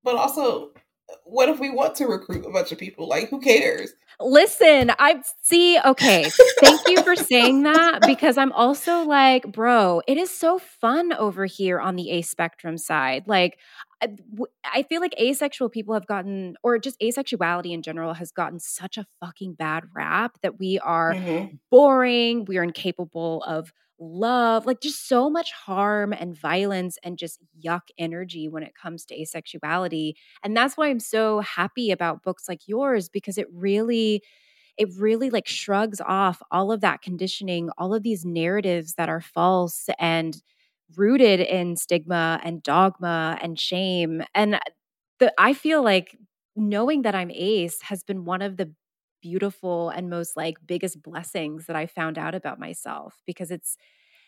But 0.04 0.16
also, 0.16 0.72
what 1.24 1.48
if 1.48 1.58
we 1.60 1.70
want 1.70 1.94
to 1.96 2.06
recruit 2.06 2.44
a 2.46 2.50
bunch 2.50 2.72
of 2.72 2.78
people? 2.78 3.08
Like, 3.08 3.30
who 3.30 3.40
cares? 3.40 3.92
Listen, 4.20 4.90
I 4.98 5.22
see. 5.42 5.78
Okay. 5.78 6.28
Thank 6.60 6.80
you 6.88 7.02
for 7.02 7.14
saying 7.14 7.62
that 7.62 8.00
because 8.06 8.36
I'm 8.36 8.52
also 8.52 9.04
like, 9.04 9.50
bro, 9.50 10.02
it 10.08 10.18
is 10.18 10.30
so 10.30 10.58
fun 10.58 11.12
over 11.12 11.46
here 11.46 11.78
on 11.78 11.96
the 11.96 12.10
A 12.10 12.22
spectrum 12.22 12.78
side. 12.78 13.24
Like, 13.26 13.58
I 14.64 14.82
feel 14.88 15.00
like 15.00 15.14
asexual 15.20 15.68
people 15.70 15.94
have 15.94 16.06
gotten, 16.06 16.56
or 16.62 16.78
just 16.78 17.00
asexuality 17.00 17.72
in 17.72 17.82
general 17.82 18.14
has 18.14 18.32
gotten 18.32 18.58
such 18.58 18.96
a 18.96 19.06
fucking 19.20 19.54
bad 19.54 19.84
rap 19.94 20.38
that 20.42 20.58
we 20.58 20.78
are 20.80 21.14
Mhm. 21.14 21.58
boring, 21.70 22.44
we 22.44 22.58
are 22.58 22.62
incapable 22.64 23.42
of 23.44 23.72
love, 24.00 24.66
like 24.66 24.80
just 24.80 25.08
so 25.08 25.28
much 25.28 25.52
harm 25.52 26.12
and 26.12 26.38
violence 26.38 26.98
and 27.02 27.18
just 27.18 27.40
yuck 27.64 27.82
energy 27.98 28.48
when 28.48 28.62
it 28.62 28.72
comes 28.80 29.04
to 29.06 29.16
asexuality. 29.16 30.14
And 30.44 30.56
that's 30.56 30.76
why 30.76 30.88
I'm 30.88 31.00
so 31.00 31.40
happy 31.40 31.90
about 31.90 32.22
books 32.22 32.48
like 32.48 32.68
yours 32.68 33.08
because 33.08 33.38
it 33.38 33.46
really 33.52 34.22
it 34.78 34.88
really 34.98 35.30
like 35.30 35.48
shrugs 35.48 36.00
off 36.00 36.42
all 36.50 36.72
of 36.72 36.80
that 36.82 37.02
conditioning, 37.02 37.70
all 37.78 37.94
of 37.94 38.02
these 38.02 38.24
narratives 38.24 38.94
that 38.94 39.08
are 39.08 39.20
false 39.20 39.88
and 39.98 40.36
rooted 40.96 41.40
in 41.40 41.76
stigma 41.76 42.40
and 42.44 42.62
dogma 42.62 43.38
and 43.42 43.58
shame. 43.60 44.22
And 44.34 44.58
the 45.18 45.32
I 45.38 45.52
feel 45.54 45.82
like 45.82 46.16
knowing 46.56 47.02
that 47.02 47.14
I'm 47.14 47.30
ace 47.32 47.80
has 47.82 48.02
been 48.02 48.24
one 48.24 48.42
of 48.42 48.56
the 48.56 48.72
beautiful 49.20 49.90
and 49.90 50.10
most 50.10 50.36
like 50.36 50.56
biggest 50.66 51.02
blessings 51.02 51.66
that 51.66 51.76
I 51.76 51.86
found 51.86 52.18
out 52.18 52.34
about 52.34 52.58
myself 52.58 53.16
because 53.26 53.50
it's 53.50 53.76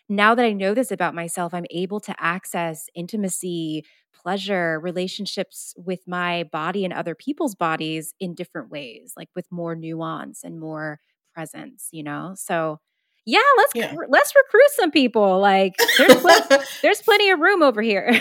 now 0.09 0.35
that 0.35 0.45
I 0.45 0.51
know 0.53 0.73
this 0.73 0.91
about 0.91 1.15
myself, 1.15 1.53
I'm 1.53 1.65
able 1.71 1.99
to 2.01 2.15
access 2.19 2.87
intimacy, 2.95 3.85
pleasure, 4.13 4.79
relationships 4.79 5.73
with 5.77 6.01
my 6.07 6.43
body 6.51 6.83
and 6.83 6.93
other 6.93 7.15
people's 7.15 7.55
bodies 7.55 8.13
in 8.19 8.35
different 8.35 8.69
ways, 8.69 9.13
like 9.15 9.29
with 9.35 9.45
more 9.51 9.75
nuance 9.75 10.43
and 10.43 10.59
more 10.59 10.99
presence, 11.33 11.87
you 11.91 12.03
know? 12.03 12.33
So, 12.35 12.79
yeah, 13.25 13.39
let's 13.57 13.71
Yeah. 13.75 13.93
let's 14.09 14.33
recruit 14.35 14.69
some 14.75 14.91
people. 14.91 15.39
Like 15.39 15.75
there's 15.97 16.15
plenty, 16.15 16.65
there's 16.81 17.01
plenty 17.01 17.29
of 17.29 17.39
room 17.39 17.61
over 17.61 17.81
here. 17.81 18.19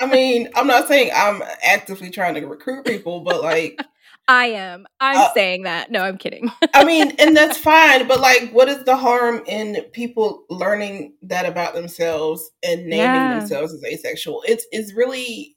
I 0.00 0.06
mean, 0.06 0.48
I'm 0.54 0.66
not 0.66 0.88
saying 0.88 1.10
I'm 1.14 1.42
actively 1.62 2.10
trying 2.10 2.34
to 2.34 2.46
recruit 2.46 2.84
people, 2.86 3.20
but 3.20 3.42
like, 3.42 3.80
I 4.28 4.46
am. 4.46 4.86
I'm 5.00 5.18
Uh, 5.18 5.32
saying 5.34 5.62
that. 5.62 5.90
No, 5.90 6.02
I'm 6.02 6.18
kidding. 6.18 6.50
I 6.74 6.84
mean, 6.84 7.12
and 7.18 7.36
that's 7.36 7.58
fine, 7.58 8.08
but 8.08 8.20
like, 8.20 8.50
what 8.52 8.68
is 8.68 8.82
the 8.84 8.96
harm 8.96 9.42
in 9.46 9.82
people 9.92 10.44
learning 10.50 11.14
that 11.22 11.46
about 11.46 11.74
themselves 11.74 12.50
and 12.64 12.86
naming 12.86 13.22
Yeah. 13.22 13.28
themselves 13.38 13.72
as 13.72 13.84
asexual? 13.84 14.42
It's 14.48 14.66
it's 14.72 14.92
really 14.94 15.56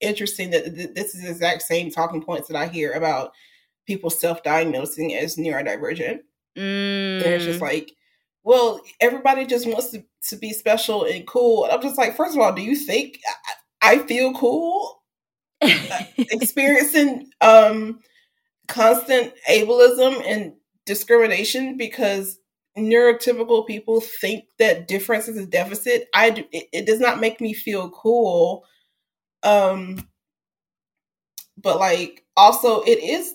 interesting 0.00 0.50
that 0.50 0.74
th- 0.74 0.94
this 0.94 1.14
is 1.14 1.22
the 1.22 1.30
exact 1.30 1.62
same 1.62 1.90
talking 1.90 2.22
points 2.22 2.48
that 2.48 2.56
I 2.56 2.66
hear 2.68 2.92
about 2.92 3.32
people 3.86 4.10
self-diagnosing 4.10 5.14
as 5.14 5.36
neurodivergent. 5.36 6.20
And 6.56 7.22
it's 7.22 7.44
just 7.44 7.58
Mm. 7.60 7.62
like, 7.62 7.92
well, 8.44 8.80
everybody 9.00 9.46
just 9.46 9.66
wants 9.66 9.90
to, 9.90 10.02
to 10.28 10.36
be 10.36 10.52
special 10.52 11.04
and 11.04 11.26
cool. 11.26 11.64
And 11.64 11.72
I'm 11.72 11.82
just 11.82 11.98
like, 11.98 12.16
first 12.16 12.34
of 12.34 12.40
all, 12.42 12.52
do 12.52 12.62
you 12.62 12.74
think 12.76 13.18
I, 13.82 13.94
I 13.94 13.98
feel 14.00 14.32
cool 14.34 15.02
experiencing 16.18 17.30
um 17.40 18.00
constant 18.68 19.32
ableism 19.50 20.22
and 20.26 20.54
discrimination 20.86 21.76
because 21.76 22.38
neurotypical 22.78 23.66
people 23.66 24.00
think 24.00 24.44
that 24.58 24.88
difference 24.88 25.28
is 25.28 25.36
a 25.38 25.46
deficit 25.46 26.08
i 26.14 26.30
do, 26.30 26.44
it, 26.52 26.68
it 26.72 26.86
does 26.86 27.00
not 27.00 27.20
make 27.20 27.40
me 27.40 27.54
feel 27.54 27.90
cool 27.90 28.64
um 29.44 30.08
but 31.56 31.78
like 31.78 32.24
also 32.36 32.82
it 32.82 32.98
is 33.02 33.34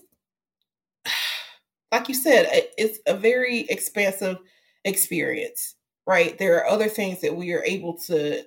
like 1.92 2.08
you 2.08 2.16
said 2.16 2.48
it, 2.52 2.74
it's 2.78 3.00
a 3.06 3.16
very 3.16 3.62
expansive 3.70 4.38
experience 4.86 5.76
right? 6.06 6.38
There 6.38 6.58
are 6.58 6.68
other 6.68 6.90
things 6.90 7.22
that 7.22 7.34
we 7.38 7.54
are 7.54 7.64
able 7.64 7.98
to 8.08 8.44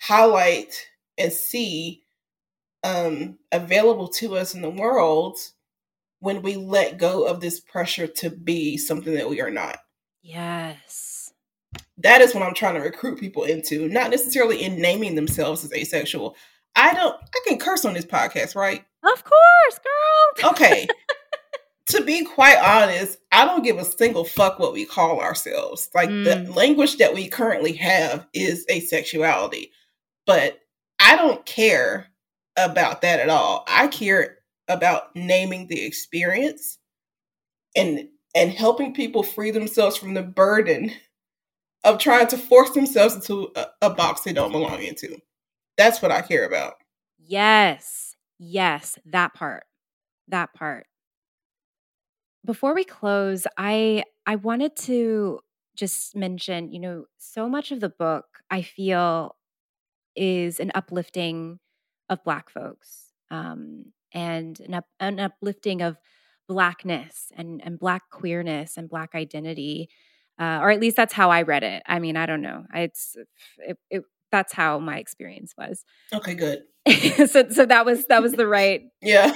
highlight 0.00 0.74
and 1.18 1.32
see 1.32 2.04
um, 2.84 3.38
available 3.52 4.08
to 4.08 4.36
us 4.36 4.54
in 4.54 4.62
the 4.62 4.70
world 4.70 5.36
when 6.20 6.42
we 6.42 6.56
let 6.56 6.98
go 6.98 7.24
of 7.26 7.40
this 7.40 7.60
pressure 7.60 8.06
to 8.06 8.30
be 8.30 8.76
something 8.76 9.14
that 9.14 9.28
we 9.30 9.40
are 9.40 9.50
not. 9.50 9.78
yes. 10.22 11.32
That 11.98 12.20
is 12.20 12.32
what 12.32 12.44
I'm 12.44 12.54
trying 12.54 12.74
to 12.74 12.80
recruit 12.80 13.18
people 13.18 13.42
into, 13.44 13.88
not 13.88 14.10
necessarily 14.10 14.62
in 14.62 14.80
naming 14.80 15.16
themselves 15.16 15.64
as 15.64 15.72
asexual. 15.72 16.36
I 16.76 16.94
don't, 16.94 17.14
I 17.14 17.40
can 17.46 17.58
curse 17.58 17.84
on 17.84 17.92
this 17.92 18.04
podcast, 18.06 18.54
right? 18.54 18.84
Of 19.02 19.24
course, 19.24 19.80
girl. 19.80 20.50
Okay. 20.52 20.86
to 21.88 22.04
be 22.04 22.24
quite 22.24 22.58
honest, 22.58 23.18
I 23.32 23.44
don't 23.44 23.64
give 23.64 23.78
a 23.78 23.84
single 23.84 24.24
fuck 24.24 24.58
what 24.60 24.72
we 24.72 24.84
call 24.84 25.20
ourselves. 25.20 25.90
Like 25.94 26.08
the 26.08 26.44
Mm. 26.48 26.54
language 26.54 26.98
that 26.98 27.14
we 27.14 27.28
currently 27.28 27.72
have 27.74 28.26
is 28.32 28.64
asexuality, 28.70 29.70
but 30.24 30.60
I 31.00 31.16
don't 31.16 31.44
care 31.46 32.06
about 32.58 33.02
that 33.02 33.20
at 33.20 33.28
all. 33.28 33.64
I 33.68 33.88
care 33.88 34.38
about 34.68 35.14
naming 35.16 35.66
the 35.68 35.84
experience 35.84 36.78
and 37.76 38.08
and 38.34 38.50
helping 38.52 38.92
people 38.92 39.22
free 39.22 39.50
themselves 39.50 39.96
from 39.96 40.14
the 40.14 40.22
burden 40.22 40.92
of 41.84 41.98
trying 41.98 42.26
to 42.26 42.36
force 42.36 42.70
themselves 42.70 43.14
into 43.14 43.50
a, 43.56 43.66
a 43.82 43.90
box 43.90 44.22
they 44.22 44.32
don't 44.32 44.52
belong 44.52 44.82
into. 44.82 45.16
That's 45.76 46.02
what 46.02 46.12
I 46.12 46.20
care 46.20 46.46
about. 46.46 46.74
Yes. 47.18 48.16
Yes, 48.38 48.98
that 49.06 49.34
part. 49.34 49.64
That 50.28 50.52
part. 50.54 50.86
Before 52.44 52.74
we 52.74 52.84
close, 52.84 53.46
I 53.56 54.04
I 54.26 54.36
wanted 54.36 54.76
to 54.76 55.40
just 55.76 56.16
mention, 56.16 56.72
you 56.72 56.80
know, 56.80 57.04
so 57.18 57.48
much 57.48 57.72
of 57.72 57.80
the 57.80 57.88
book 57.88 58.26
I 58.50 58.62
feel 58.62 59.36
is 60.16 60.60
an 60.60 60.72
uplifting 60.74 61.60
of 62.08 62.22
black 62.24 62.50
folks. 62.50 63.12
um, 63.30 63.86
and 64.12 64.60
an, 64.60 64.74
up, 64.74 64.86
an 65.00 65.20
uplifting 65.20 65.82
of 65.82 65.98
blackness 66.48 67.30
and, 67.36 67.60
and 67.64 67.78
black 67.78 68.02
queerness 68.10 68.76
and 68.76 68.88
black 68.88 69.14
identity. 69.14 69.88
Uh, 70.40 70.60
or 70.62 70.70
at 70.70 70.80
least 70.80 70.96
that's 70.96 71.12
how 71.12 71.30
I 71.30 71.42
read 71.42 71.64
it. 71.64 71.82
I 71.86 71.98
mean, 71.98 72.16
I 72.16 72.26
don't 72.26 72.42
know. 72.42 72.64
It's 72.72 73.16
it, 73.58 73.76
it, 73.90 74.02
that's 74.30 74.52
how 74.52 74.78
my 74.78 74.98
experience 74.98 75.54
was. 75.58 75.84
Okay, 76.14 76.34
good. 76.34 76.62
so 77.26 77.48
so 77.50 77.66
that 77.66 77.84
was 77.84 78.06
that 78.06 78.22
was 78.22 78.32
the 78.32 78.46
right. 78.46 78.82
yeah. 79.02 79.32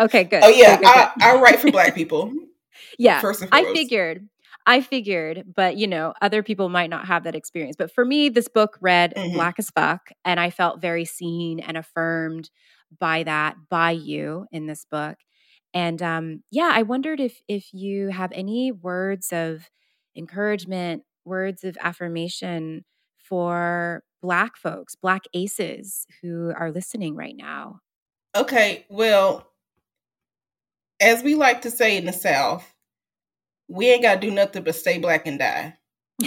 Okay, 0.00 0.24
good. 0.24 0.44
Oh 0.44 0.48
yeah, 0.48 0.76
good, 0.76 0.84
good, 0.84 0.94
good. 0.94 1.22
I, 1.22 1.36
I 1.36 1.40
write 1.40 1.58
for 1.60 1.70
Black 1.70 1.94
people. 1.94 2.32
yeah, 2.98 3.22
I 3.50 3.64
figured. 3.72 4.28
I 4.66 4.80
figured, 4.80 5.44
but 5.54 5.76
you 5.76 5.86
know, 5.86 6.12
other 6.20 6.42
people 6.42 6.68
might 6.68 6.90
not 6.90 7.06
have 7.06 7.24
that 7.24 7.34
experience. 7.34 7.76
But 7.78 7.92
for 7.92 8.04
me, 8.04 8.28
this 8.28 8.48
book 8.48 8.76
read 8.80 9.14
mm-hmm. 9.16 9.34
black 9.34 9.58
as 9.58 9.70
fuck, 9.70 10.10
and 10.24 10.40
I 10.40 10.50
felt 10.50 10.80
very 10.80 11.04
seen 11.04 11.60
and 11.60 11.76
affirmed 11.76 12.50
by 12.98 13.22
that 13.22 13.56
by 13.68 13.92
you 13.92 14.46
in 14.52 14.66
this 14.66 14.84
book. 14.84 15.16
And 15.72 16.02
um, 16.02 16.42
yeah, 16.50 16.70
I 16.72 16.82
wondered 16.82 17.20
if 17.20 17.40
if 17.48 17.72
you 17.72 18.08
have 18.08 18.32
any 18.32 18.72
words 18.72 19.32
of 19.32 19.70
encouragement, 20.16 21.04
words 21.24 21.64
of 21.64 21.76
affirmation 21.80 22.84
for 23.18 24.02
Black 24.22 24.56
folks, 24.56 24.94
Black 24.94 25.24
aces 25.34 26.06
who 26.22 26.52
are 26.56 26.70
listening 26.70 27.14
right 27.14 27.36
now? 27.36 27.80
Okay, 28.34 28.86
well, 28.88 29.50
as 31.00 31.22
we 31.22 31.34
like 31.34 31.62
to 31.62 31.70
say 31.70 31.96
in 31.96 32.06
the 32.06 32.12
South, 32.12 32.74
we 33.68 33.90
ain't 33.90 34.02
got 34.02 34.20
to 34.20 34.26
do 34.26 34.32
nothing 34.32 34.62
but 34.62 34.74
stay 34.74 34.98
black 34.98 35.26
and 35.26 35.38
die. 35.38 35.76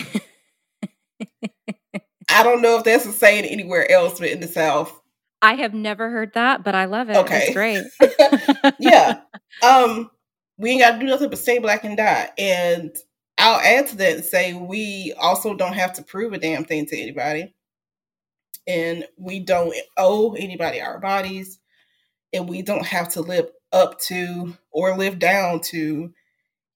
I 2.29 2.43
don't 2.43 2.61
know 2.61 2.77
if 2.77 2.83
that's 2.83 3.05
a 3.05 3.11
saying 3.11 3.45
anywhere 3.45 3.89
else, 3.91 4.19
but 4.19 4.29
in 4.29 4.39
the 4.39 4.47
South. 4.47 4.93
I 5.41 5.55
have 5.55 5.73
never 5.73 6.09
heard 6.09 6.33
that, 6.33 6.63
but 6.63 6.75
I 6.75 6.85
love 6.85 7.09
it. 7.09 7.15
Okay. 7.17 7.47
It's 7.47 7.53
great. 7.53 7.83
yeah. 8.79 9.21
Um, 9.61 10.09
we 10.57 10.69
ain't 10.69 10.79
got 10.79 10.91
to 10.91 10.99
do 10.99 11.05
nothing 11.05 11.29
but 11.29 11.37
stay 11.37 11.59
black 11.59 11.83
and 11.83 11.97
die. 11.97 12.29
And 12.37 12.95
I'll 13.37 13.59
add 13.59 13.87
to 13.87 13.97
that 13.97 14.15
and 14.15 14.23
say 14.23 14.53
we 14.53 15.13
also 15.19 15.53
don't 15.53 15.73
have 15.73 15.91
to 15.93 16.01
prove 16.01 16.31
a 16.31 16.37
damn 16.37 16.63
thing 16.63 16.85
to 16.85 16.97
anybody. 16.97 17.53
And 18.67 19.05
we 19.17 19.41
don't 19.41 19.75
owe 19.97 20.33
anybody 20.35 20.79
our 20.79 20.97
bodies. 20.99 21.59
And 22.31 22.47
we 22.47 22.61
don't 22.61 22.85
have 22.85 23.09
to 23.09 23.21
live 23.21 23.49
up 23.73 23.99
to 24.01 24.55
or 24.71 24.95
live 24.97 25.19
down 25.19 25.59
to 25.61 26.13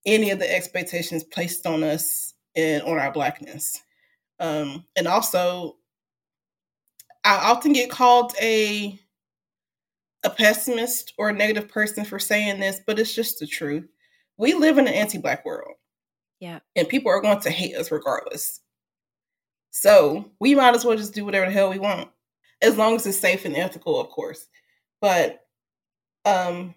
any 0.06 0.30
of 0.30 0.38
the 0.38 0.54
expectations 0.54 1.24
placed 1.24 1.66
on 1.66 1.82
us 1.82 2.34
and 2.56 2.82
on 2.82 2.98
our 2.98 3.12
blackness. 3.12 3.82
Um, 4.40 4.84
and 4.96 5.06
also, 5.06 5.76
I 7.24 7.36
often 7.50 7.72
get 7.72 7.90
called 7.90 8.32
a 8.40 8.98
a 10.24 10.30
pessimist 10.30 11.12
or 11.18 11.28
a 11.28 11.34
negative 11.34 11.68
person 11.68 12.04
for 12.04 12.18
saying 12.18 12.58
this, 12.58 12.80
but 12.86 12.98
it's 12.98 13.14
just 13.14 13.38
the 13.38 13.46
truth. 13.46 13.86
We 14.38 14.54
live 14.54 14.78
in 14.78 14.88
an 14.88 14.94
anti-black 14.94 15.44
world. 15.44 15.74
Yeah. 16.40 16.60
And 16.76 16.88
people 16.88 17.12
are 17.12 17.20
going 17.20 17.40
to 17.40 17.50
hate 17.50 17.76
us 17.76 17.90
regardless. 17.90 18.60
So 19.70 20.30
we 20.40 20.54
might 20.54 20.74
as 20.74 20.84
well 20.84 20.96
just 20.96 21.14
do 21.14 21.24
whatever 21.24 21.46
the 21.46 21.52
hell 21.52 21.68
we 21.68 21.78
want. 21.78 22.08
As 22.62 22.78
long 22.78 22.96
as 22.96 23.06
it's 23.06 23.18
safe 23.18 23.44
and 23.44 23.56
ethical, 23.56 24.00
of 24.00 24.08
course. 24.08 24.46
But 25.00 25.44
um, 26.24 26.74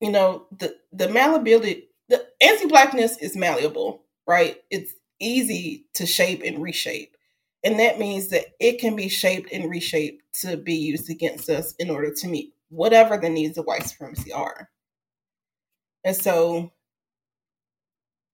you 0.00 0.10
know, 0.10 0.46
the 0.58 0.76
the 0.92 1.08
malleability 1.08 1.87
the 2.08 2.26
anti-blackness 2.40 3.18
is 3.18 3.36
malleable, 3.36 4.04
right? 4.26 4.58
It's 4.70 4.92
easy 5.20 5.86
to 5.94 6.06
shape 6.06 6.42
and 6.44 6.62
reshape. 6.62 7.16
And 7.64 7.78
that 7.80 7.98
means 7.98 8.28
that 8.28 8.46
it 8.60 8.78
can 8.78 8.94
be 8.94 9.08
shaped 9.08 9.52
and 9.52 9.70
reshaped 9.70 10.22
to 10.42 10.56
be 10.56 10.74
used 10.74 11.10
against 11.10 11.48
us 11.50 11.74
in 11.78 11.90
order 11.90 12.12
to 12.12 12.28
meet 12.28 12.54
whatever 12.68 13.16
the 13.16 13.28
needs 13.28 13.58
of 13.58 13.64
white 13.66 13.86
supremacy 13.86 14.32
are. 14.32 14.70
And 16.04 16.16
so 16.16 16.72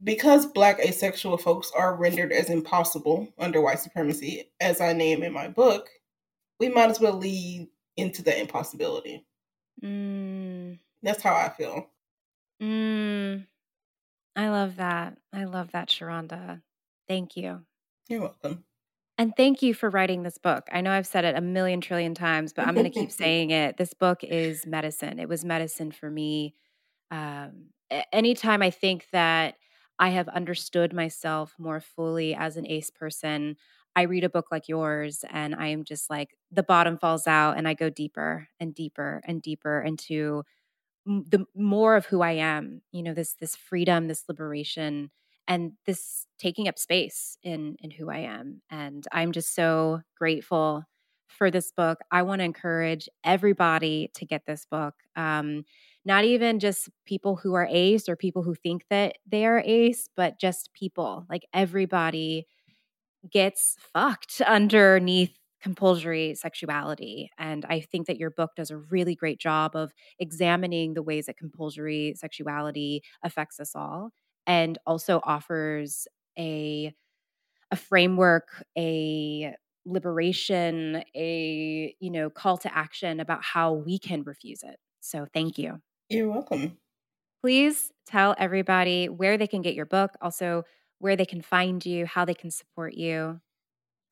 because 0.03 0.45
black 0.47 0.79
asexual 0.81 1.39
folks 1.39 1.71
are 1.75 1.97
rendered 1.97 2.33
as 2.33 2.51
impossible 2.51 3.29
under 3.39 3.61
white 3.61 3.79
supremacy, 3.79 4.51
as 4.61 4.81
I 4.81 4.93
name 4.93 5.23
in 5.23 5.33
my 5.33 5.49
book, 5.49 5.89
we 6.61 6.69
might 6.69 6.91
as 6.91 7.01
well 7.01 7.15
lead 7.15 7.69
into 7.97 8.23
the 8.23 8.39
impossibility. 8.39 9.25
Mm. 9.83 10.79
That's 11.03 11.23
how 11.23 11.35
I 11.35 11.49
feel. 11.57 11.89
Mm. 12.61 13.47
I 14.37 14.49
love 14.49 14.77
that. 14.77 15.19
I 15.33 15.45
love 15.45 15.73
that, 15.73 15.89
Sherronda. 15.89 16.61
Thank 17.09 17.37
you. 17.37 17.61
You're 18.09 18.21
welcome. 18.21 18.65
And 19.17 19.33
thank 19.37 19.63
you 19.63 19.75
for 19.75 19.91
writing 19.91 20.25
this 20.25 20.39
book. 20.39 20.67
I 20.73 20.81
know 20.81 20.91
I've 20.91 21.07
said 21.07 21.25
it 21.25 21.37
a 21.37 21.41
million 21.41 21.81
trillion 21.81 22.15
times, 22.15 22.53
but 22.53 22.67
I'm 22.67 22.75
going 22.75 22.91
to 22.91 22.99
keep 22.99 23.13
saying 23.13 23.51
it. 23.51 23.77
This 23.77 23.95
book 23.95 24.25
is 24.25 24.67
medicine. 24.67 25.21
It 25.21 25.29
was 25.29 25.45
medicine 25.45 25.93
for 25.93 26.11
me. 26.11 26.55
Um, 27.13 27.67
anytime 28.13 28.61
I 28.61 28.71
think 28.71 29.07
that 29.13 29.55
I 29.99 30.11
have 30.11 30.29
understood 30.29 30.93
myself 30.93 31.55
more 31.59 31.81
fully 31.81 32.35
as 32.35 32.57
an 32.57 32.67
ACE 32.67 32.91
person. 32.91 33.57
I 33.97 34.03
read 34.03 34.25
a 34.25 34.29
book 34.29 34.47
like 34.51 34.69
yours 34.69 35.25
and 35.31 35.55
I 35.55 35.69
am 35.69 35.85
just 35.85 36.11
like 36.11 36.37
the 36.51 36.65
bottom 36.65 36.99
falls 36.99 37.29
out 37.29 37.57
and 37.57 37.69
I 37.69 37.75
go 37.75 37.91
deeper 37.91 38.49
and 38.59 38.75
deeper 38.75 39.23
and 39.25 39.41
deeper 39.41 39.81
into 39.81 40.43
the 41.07 41.47
more 41.55 41.97
of 41.97 42.07
who 42.07 42.23
I 42.23 42.33
am, 42.33 42.83
you 42.93 43.03
know, 43.03 43.15
this 43.15 43.35
this 43.35 43.57
freedom, 43.57 44.09
this 44.09 44.25
liberation 44.29 45.11
and 45.47 45.73
this 45.87 46.27
taking 46.39 46.69
up 46.69 46.79
space 46.79 47.37
in 47.43 47.77
in 47.81 47.91
who 47.91 48.11
I 48.11 48.19
am. 48.19 48.63
And 48.71 49.07
I'm 49.13 49.33
just 49.33 49.55
so 49.55 50.01
grateful 50.19 50.85
for 51.29 51.51
this 51.51 51.73
book. 51.73 51.99
I 52.11 52.23
want 52.23 52.41
to 52.41 52.45
encourage 52.45 53.09
everybody 53.25 54.11
to 54.15 54.25
get 54.25 54.43
this 54.47 54.67
book. 54.71 54.95
Um, 55.17 55.65
not 56.05 56.25
even 56.25 56.59
just 56.59 56.89
people 57.07 57.37
who 57.37 57.55
are 57.55 57.69
ace 57.71 58.09
or 58.09 58.17
people 58.17 58.43
who 58.43 58.55
think 58.55 58.85
that 58.91 59.17
they 59.27 59.47
are 59.47 59.63
ace, 59.65 60.09
but 60.17 60.39
just 60.39 60.71
people. 60.75 61.27
Like 61.29 61.47
everybody 61.53 62.47
gets 63.31 63.77
fucked 63.93 64.41
underneath 64.47 65.35
compulsory 65.65 66.35
sexuality. 66.37 67.31
And 67.39 67.65
I 67.71 67.81
think 67.81 68.07
that 68.07 68.19
your 68.19 68.31
book 68.31 68.53
does 68.55 68.71
a 68.71 68.77
really 68.77 69.17
great 69.17 69.41
job 69.41 69.75
of 69.75 69.95
examining 70.21 70.95
the 70.95 71.03
ways 71.03 71.27
that 71.27 71.39
compulsory 71.39 72.15
sexuality 72.19 73.03
affects 73.25 73.59
us 73.59 73.75
all 73.75 74.11
and 74.47 74.79
also 74.87 75.23
offers 75.25 76.07
a 76.39 76.95
a 77.71 77.77
framework, 77.77 78.65
a 78.79 79.55
liberation, 79.87 81.03
a 81.15 81.97
you 82.01 82.11
know, 82.11 82.31
call 82.31 82.59
to 82.59 82.77
action 82.77 83.21
about 83.21 83.43
how 83.43 83.73
we 83.73 83.99
can 83.99 84.23
refuse 84.25 84.63
it. 84.63 84.79
So 85.01 85.27
thank 85.35 85.59
you. 85.59 85.81
You're 86.09 86.29
welcome. 86.31 86.79
Please 87.43 87.93
tell 88.07 88.35
everybody 88.39 89.09
where 89.09 89.37
they 89.37 89.47
can 89.47 89.63
get 89.63 89.75
your 89.75 89.87
book, 89.87 90.13
also 90.21 90.65
where 90.99 91.17
they 91.17 91.27
can 91.27 91.43
find 91.43 91.85
you, 91.85 92.07
how 92.07 92.25
they 92.25 92.35
can 92.35 92.51
support 92.51 92.95
you. 92.95 93.41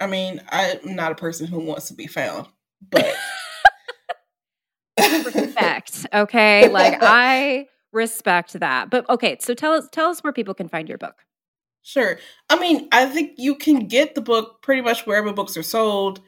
I 0.02 0.08
mean, 0.08 0.42
I'm 0.48 0.96
not 0.96 1.12
a 1.12 1.14
person 1.14 1.46
who 1.46 1.60
wants 1.60 1.86
to 1.86 1.94
be 1.94 2.08
found, 2.08 2.48
but 2.90 3.14
respect. 4.98 6.06
Okay, 6.12 6.68
like 6.68 6.98
I 7.00 7.68
respect 7.92 8.54
that. 8.54 8.90
But 8.90 9.08
okay, 9.08 9.36
so 9.40 9.54
tell 9.54 9.74
us 9.74 9.88
tell 9.92 10.10
us 10.10 10.24
where 10.24 10.32
people 10.32 10.54
can 10.54 10.68
find 10.68 10.88
your 10.88 10.98
book. 10.98 11.14
Sure. 11.82 12.18
I 12.50 12.58
mean, 12.58 12.88
I 12.90 13.06
think 13.06 13.34
you 13.36 13.54
can 13.54 13.86
get 13.86 14.16
the 14.16 14.20
book 14.20 14.60
pretty 14.60 14.82
much 14.82 15.06
wherever 15.06 15.32
books 15.32 15.56
are 15.56 15.62
sold. 15.62 16.20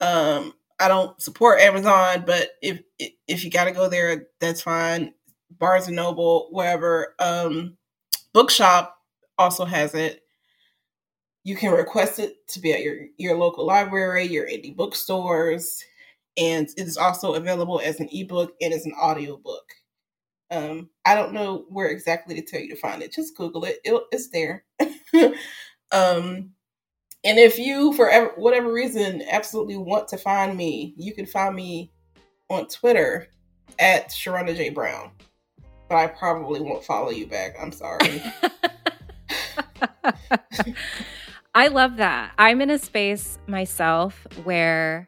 Um, 0.00 0.54
I 0.78 0.86
don't 0.86 1.20
support 1.20 1.60
Amazon, 1.60 2.22
but 2.24 2.50
if 2.62 2.80
if 3.26 3.42
you 3.42 3.50
got 3.50 3.64
to 3.64 3.72
go 3.72 3.88
there, 3.88 4.28
that's 4.40 4.62
fine. 4.62 5.12
Barnes 5.50 5.88
and 5.88 5.96
Noble, 5.96 6.50
wherever. 6.52 7.16
Um, 7.18 7.78
Bookshop 8.32 8.96
also 9.38 9.64
has 9.64 9.94
it. 9.94 10.22
You 11.48 11.56
can 11.56 11.72
request 11.72 12.18
it 12.18 12.46
to 12.48 12.60
be 12.60 12.74
at 12.74 12.82
your 12.82 13.06
your 13.16 13.34
local 13.34 13.64
library, 13.64 14.26
your 14.26 14.46
indie 14.46 14.76
bookstores, 14.76 15.82
and 16.36 16.68
it 16.76 16.86
is 16.86 16.98
also 16.98 17.36
available 17.36 17.80
as 17.82 18.00
an 18.00 18.08
ebook 18.12 18.52
and 18.60 18.74
as 18.74 18.84
an 18.84 18.92
audiobook. 19.02 19.72
Um, 20.50 20.90
I 21.06 21.14
don't 21.14 21.32
know 21.32 21.64
where 21.70 21.88
exactly 21.88 22.34
to 22.34 22.42
tell 22.42 22.60
you 22.60 22.68
to 22.68 22.76
find 22.76 23.02
it. 23.02 23.14
Just 23.14 23.34
Google 23.34 23.64
it; 23.64 23.78
It'll, 23.82 24.04
it's 24.12 24.28
there. 24.28 24.66
um, 25.90 26.50
and 27.24 27.38
if 27.38 27.58
you, 27.58 27.94
for 27.94 28.10
whatever 28.36 28.70
reason, 28.70 29.22
absolutely 29.30 29.78
want 29.78 30.06
to 30.08 30.18
find 30.18 30.54
me, 30.54 30.92
you 30.98 31.14
can 31.14 31.24
find 31.24 31.56
me 31.56 31.90
on 32.50 32.68
Twitter 32.68 33.28
at 33.78 34.10
Sherronda 34.10 34.54
J. 34.54 34.68
Brown. 34.68 35.12
But 35.88 35.96
I 35.96 36.08
probably 36.08 36.60
won't 36.60 36.84
follow 36.84 37.08
you 37.08 37.26
back. 37.26 37.56
I'm 37.58 37.72
sorry. 37.72 38.22
I 41.54 41.68
love 41.68 41.96
that. 41.96 42.32
I'm 42.38 42.60
in 42.60 42.70
a 42.70 42.78
space 42.78 43.38
myself 43.46 44.26
where 44.44 45.06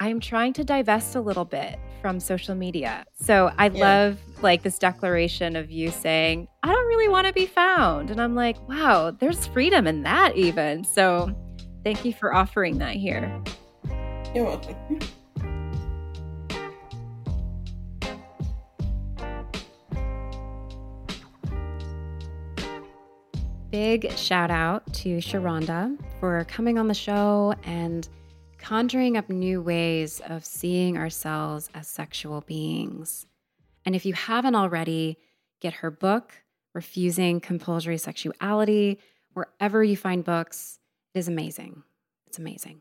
I'm 0.00 0.20
trying 0.20 0.52
to 0.54 0.64
divest 0.64 1.14
a 1.14 1.20
little 1.20 1.44
bit 1.44 1.78
from 2.00 2.20
social 2.20 2.54
media. 2.54 3.04
So 3.14 3.52
I 3.56 3.68
yeah. 3.68 3.80
love 3.80 4.18
like 4.42 4.62
this 4.62 4.78
declaration 4.78 5.56
of 5.56 5.70
you 5.70 5.90
saying, 5.90 6.48
I 6.62 6.72
don't 6.72 6.86
really 6.86 7.08
want 7.08 7.26
to 7.26 7.32
be 7.32 7.46
found. 7.46 8.10
And 8.10 8.20
I'm 8.20 8.34
like, 8.34 8.56
wow, 8.68 9.10
there's 9.10 9.46
freedom 9.46 9.86
in 9.86 10.02
that 10.02 10.36
even. 10.36 10.84
So 10.84 11.34
thank 11.84 12.04
you 12.04 12.12
for 12.12 12.34
offering 12.34 12.78
that 12.78 12.96
here. 12.96 13.42
You're 14.34 14.44
welcome. 14.44 15.00
Big 23.74 24.16
shout 24.16 24.52
out 24.52 24.86
to 24.94 25.16
Sherronda 25.16 25.98
for 26.20 26.44
coming 26.44 26.78
on 26.78 26.86
the 26.86 26.94
show 26.94 27.56
and 27.64 28.08
conjuring 28.56 29.16
up 29.16 29.28
new 29.28 29.60
ways 29.60 30.22
of 30.28 30.44
seeing 30.44 30.96
ourselves 30.96 31.68
as 31.74 31.88
sexual 31.88 32.42
beings. 32.42 33.26
And 33.84 33.96
if 33.96 34.06
you 34.06 34.12
haven't 34.12 34.54
already, 34.54 35.18
get 35.60 35.72
her 35.72 35.90
book, 35.90 36.34
Refusing 36.72 37.40
Compulsory 37.40 37.98
Sexuality, 37.98 39.00
wherever 39.32 39.82
you 39.82 39.96
find 39.96 40.22
books. 40.22 40.78
It 41.12 41.18
is 41.18 41.26
amazing. 41.26 41.82
It's 42.28 42.38
amazing. 42.38 42.80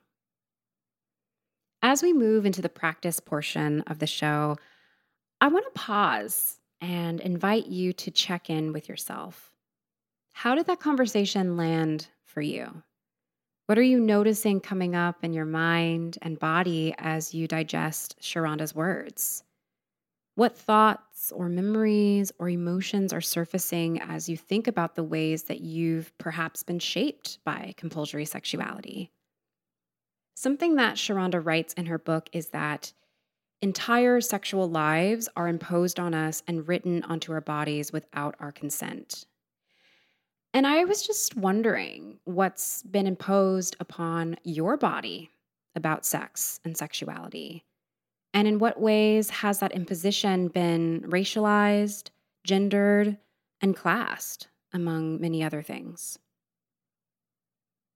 As 1.81 2.03
we 2.03 2.13
move 2.13 2.45
into 2.45 2.61
the 2.61 2.69
practice 2.69 3.19
portion 3.19 3.81
of 3.87 3.97
the 3.97 4.05
show, 4.05 4.57
I 5.41 5.47
want 5.47 5.65
to 5.65 5.81
pause 5.81 6.59
and 6.81 7.19
invite 7.19 7.65
you 7.65 7.93
to 7.93 8.11
check 8.11 8.51
in 8.51 8.73
with 8.73 8.87
yourself. 8.87 9.52
How 10.34 10.55
did 10.55 10.65
that 10.67 10.79
conversation 10.79 11.55
land 11.55 12.07
for 12.25 12.41
you? 12.41 12.84
What 13.67 13.77
are 13.77 13.84
you 13.84 13.99
noticing 13.99 14.59
coming 14.59 14.93
up 14.93 15.23
in 15.23 15.31
your 15.31 15.45
mind 15.45 16.17
and 16.21 16.38
body 16.38 16.93
as 16.97 17.34
you 17.34 17.47
digest 17.47 18.19
Sherronda's 18.19 18.75
words? 18.75 19.43
What 20.36 20.57
thoughts 20.57 21.31
or 21.31 21.47
memories 21.47 22.34
or 22.39 22.49
emotions 22.49 23.13
are 23.13 23.21
surfacing 23.21 24.01
as 24.01 24.27
you 24.27 24.36
think 24.36 24.67
about 24.67 24.95
the 24.95 25.03
ways 25.03 25.43
that 25.43 25.61
you've 25.61 26.11
perhaps 26.17 26.63
been 26.63 26.79
shaped 26.79 27.38
by 27.45 27.73
compulsory 27.77 28.25
sexuality? 28.25 29.11
Something 30.36 30.75
that 30.75 30.95
Sherronda 30.95 31.45
writes 31.45 31.73
in 31.75 31.86
her 31.86 31.99
book 31.99 32.29
is 32.34 32.47
that 32.49 32.91
entire 33.61 34.19
sexual 34.19 34.69
lives 34.69 35.29
are 35.38 35.47
imposed 35.47 35.99
on 35.99 36.13
us 36.13 36.43
and 36.47 36.67
written 36.67 37.03
onto 37.03 37.31
our 37.31 37.39
bodies 37.39 37.93
without 37.93 38.36
our 38.39 38.51
consent. 38.51 39.25
And 40.53 40.67
I 40.67 40.83
was 40.85 41.05
just 41.05 41.35
wondering 41.35 42.19
what's 42.25 42.83
been 42.83 43.07
imposed 43.07 43.75
upon 43.79 44.37
your 44.43 44.77
body 44.77 45.31
about 45.75 46.05
sex 46.05 46.59
and 46.63 46.77
sexuality. 46.77 47.65
And 48.35 48.47
in 48.47 48.59
what 48.59 48.79
ways 48.79 49.31
has 49.31 49.59
that 49.59 49.71
imposition 49.71 50.49
been 50.49 51.01
racialized, 51.07 52.09
gendered, 52.43 53.17
and 53.61 53.75
classed, 53.75 54.47
among 54.71 55.19
many 55.19 55.43
other 55.43 55.63
things? 55.63 56.19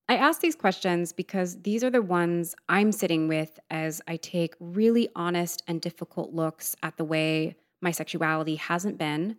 I 0.09 0.15
ask 0.15 0.41
these 0.41 0.55
questions 0.55 1.11
because 1.11 1.61
these 1.61 1.83
are 1.83 1.89
the 1.89 2.01
ones 2.01 2.55
I'm 2.69 2.91
sitting 2.91 3.27
with 3.27 3.59
as 3.69 4.01
I 4.07 4.15
take 4.15 4.55
really 4.59 5.09
honest 5.15 5.63
and 5.67 5.81
difficult 5.81 6.33
looks 6.33 6.75
at 6.81 6.97
the 6.97 7.03
way 7.03 7.55
my 7.81 7.91
sexuality 7.91 8.55
hasn't 8.55 8.97
been, 8.97 9.37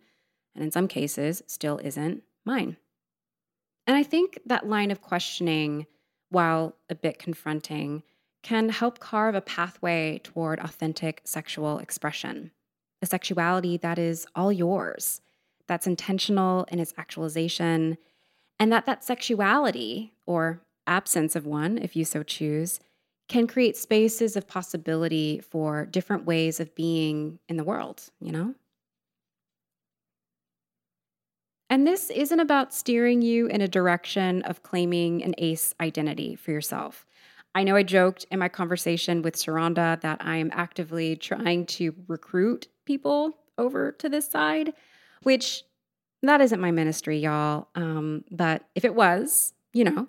and 0.53 0.63
in 0.63 0.71
some 0.71 0.87
cases 0.87 1.41
still 1.47 1.79
isn't, 1.79 2.23
mine. 2.45 2.77
And 3.89 3.97
I 3.97 4.03
think 4.03 4.37
that 4.45 4.69
line 4.69 4.91
of 4.91 5.01
questioning, 5.01 5.87
while 6.29 6.75
a 6.91 6.95
bit 6.95 7.17
confronting, 7.17 8.03
can 8.43 8.69
help 8.69 8.99
carve 8.99 9.33
a 9.33 9.41
pathway 9.41 10.21
toward 10.23 10.59
authentic 10.59 11.21
sexual 11.25 11.79
expression, 11.79 12.51
a 13.01 13.07
sexuality 13.07 13.77
that 13.77 13.97
is 13.97 14.27
all 14.35 14.51
yours, 14.51 15.21
that's 15.65 15.87
intentional 15.87 16.65
in 16.65 16.79
its 16.79 16.93
actualization, 16.97 17.97
and 18.59 18.71
that 18.71 18.85
that 18.85 19.03
sexuality, 19.03 20.13
or 20.27 20.61
absence 20.85 21.35
of 21.35 21.47
one, 21.47 21.79
if 21.79 21.95
you 21.95 22.05
so 22.05 22.21
choose, 22.21 22.79
can 23.27 23.47
create 23.47 23.75
spaces 23.75 24.35
of 24.35 24.47
possibility 24.47 25.39
for 25.39 25.87
different 25.87 26.25
ways 26.25 26.59
of 26.59 26.75
being 26.75 27.39
in 27.49 27.57
the 27.57 27.63
world, 27.63 28.11
you 28.21 28.31
know? 28.31 28.53
And 31.69 31.85
this 31.85 32.09
isn't 32.09 32.39
about 32.39 32.73
steering 32.73 33.21
you 33.21 33.47
in 33.47 33.61
a 33.61 33.67
direction 33.67 34.41
of 34.43 34.63
claiming 34.63 35.23
an 35.23 35.35
ace 35.37 35.75
identity 35.79 36.35
for 36.35 36.51
yourself. 36.51 37.05
I 37.53 37.63
know 37.63 37.75
I 37.75 37.83
joked 37.83 38.25
in 38.31 38.39
my 38.39 38.49
conversation 38.49 39.21
with 39.21 39.35
Sherronda 39.35 39.99
that 40.01 40.17
I 40.21 40.37
am 40.37 40.49
actively 40.53 41.15
trying 41.15 41.65
to 41.67 41.93
recruit 42.07 42.67
people 42.85 43.37
over 43.57 43.91
to 43.93 44.09
this 44.09 44.29
side, 44.29 44.73
which 45.23 45.63
that 46.23 46.41
isn't 46.41 46.59
my 46.61 46.71
ministry, 46.71 47.19
y'all. 47.19 47.67
Um, 47.75 48.23
but 48.31 48.63
if 48.75 48.83
it 48.83 48.95
was, 48.95 49.53
you 49.73 49.83
know, 49.83 50.07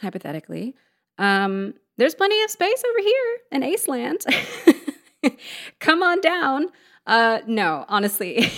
hypothetically, 0.00 0.74
um, 1.18 1.74
there's 1.96 2.14
plenty 2.14 2.42
of 2.42 2.50
space 2.50 2.82
over 2.88 3.00
here 3.00 3.36
in 3.52 3.62
Aceland. 3.62 5.38
Come 5.80 6.02
on 6.02 6.20
down. 6.20 6.66
Uh, 7.08 7.40
no, 7.46 7.86
honestly, 7.88 8.52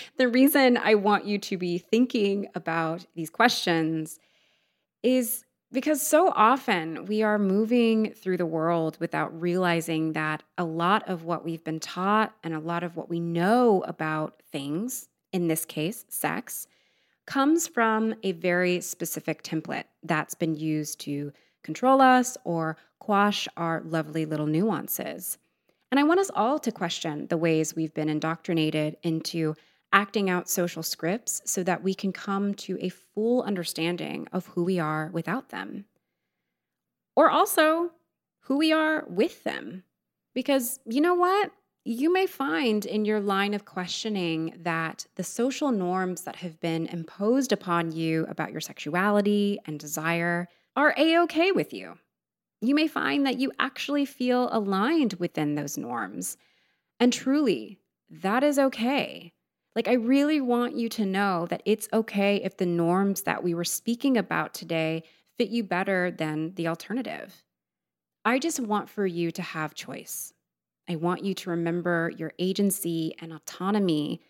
the 0.18 0.28
reason 0.28 0.76
I 0.76 0.94
want 0.94 1.24
you 1.24 1.36
to 1.38 1.58
be 1.58 1.78
thinking 1.78 2.46
about 2.54 3.04
these 3.16 3.28
questions 3.28 4.20
is 5.02 5.44
because 5.72 6.00
so 6.00 6.32
often 6.36 7.06
we 7.06 7.24
are 7.24 7.40
moving 7.40 8.12
through 8.12 8.36
the 8.36 8.46
world 8.46 8.96
without 9.00 9.38
realizing 9.40 10.12
that 10.12 10.44
a 10.56 10.64
lot 10.64 11.08
of 11.08 11.24
what 11.24 11.44
we've 11.44 11.64
been 11.64 11.80
taught 11.80 12.32
and 12.44 12.54
a 12.54 12.60
lot 12.60 12.84
of 12.84 12.94
what 12.94 13.10
we 13.10 13.18
know 13.18 13.82
about 13.82 14.40
things, 14.52 15.08
in 15.32 15.48
this 15.48 15.64
case, 15.64 16.04
sex, 16.08 16.68
comes 17.26 17.66
from 17.66 18.14
a 18.22 18.30
very 18.30 18.80
specific 18.80 19.42
template 19.42 19.84
that's 20.04 20.36
been 20.36 20.54
used 20.54 21.00
to 21.00 21.32
control 21.64 22.00
us 22.00 22.36
or 22.44 22.76
quash 23.00 23.48
our 23.56 23.82
lovely 23.84 24.24
little 24.24 24.46
nuances. 24.46 25.36
And 25.90 25.98
I 25.98 26.04
want 26.04 26.20
us 26.20 26.30
all 26.34 26.58
to 26.60 26.72
question 26.72 27.26
the 27.28 27.36
ways 27.36 27.74
we've 27.74 27.94
been 27.94 28.08
indoctrinated 28.08 28.96
into 29.02 29.54
acting 29.92 30.28
out 30.28 30.48
social 30.48 30.82
scripts 30.82 31.40
so 31.46 31.62
that 31.62 31.82
we 31.82 31.94
can 31.94 32.12
come 32.12 32.54
to 32.54 32.78
a 32.80 32.90
full 32.90 33.42
understanding 33.42 34.28
of 34.32 34.46
who 34.48 34.64
we 34.64 34.78
are 34.78 35.10
without 35.12 35.48
them. 35.48 35.86
Or 37.16 37.30
also 37.30 37.92
who 38.40 38.58
we 38.58 38.72
are 38.72 39.04
with 39.08 39.44
them. 39.44 39.84
Because 40.34 40.78
you 40.84 41.00
know 41.00 41.14
what? 41.14 41.52
You 41.84 42.12
may 42.12 42.26
find 42.26 42.84
in 42.84 43.06
your 43.06 43.20
line 43.20 43.54
of 43.54 43.64
questioning 43.64 44.52
that 44.58 45.06
the 45.16 45.24
social 45.24 45.72
norms 45.72 46.22
that 46.22 46.36
have 46.36 46.60
been 46.60 46.86
imposed 46.86 47.50
upon 47.50 47.92
you 47.92 48.26
about 48.28 48.52
your 48.52 48.60
sexuality 48.60 49.58
and 49.64 49.80
desire 49.80 50.48
are 50.76 50.94
a 50.98 51.18
okay 51.20 51.50
with 51.50 51.72
you 51.72 51.96
you 52.60 52.74
may 52.74 52.88
find 52.88 53.26
that 53.26 53.38
you 53.38 53.52
actually 53.58 54.04
feel 54.04 54.48
aligned 54.52 55.14
within 55.14 55.54
those 55.54 55.78
norms. 55.78 56.36
And 56.98 57.12
truly, 57.12 57.78
that 58.10 58.42
is 58.42 58.58
okay. 58.58 59.32
Like, 59.76 59.86
I 59.86 59.92
really 59.92 60.40
want 60.40 60.74
you 60.74 60.88
to 60.90 61.04
know 61.04 61.46
that 61.50 61.62
it's 61.64 61.88
okay 61.92 62.36
if 62.36 62.56
the 62.56 62.66
norms 62.66 63.22
that 63.22 63.44
we 63.44 63.54
were 63.54 63.64
speaking 63.64 64.16
about 64.16 64.54
today 64.54 65.04
fit 65.36 65.50
you 65.50 65.62
better 65.62 66.10
than 66.10 66.54
the 66.54 66.66
alternative. 66.66 67.44
I 68.24 68.38
just 68.38 68.58
want 68.58 68.90
for 68.90 69.06
you 69.06 69.30
to 69.30 69.42
have 69.42 69.74
choice. 69.74 70.32
I 70.88 70.96
want 70.96 71.24
you 71.24 71.34
to 71.34 71.50
remember 71.50 72.10
your 72.16 72.32
agency 72.38 73.14
and 73.20 73.32
autonomy 73.32 74.20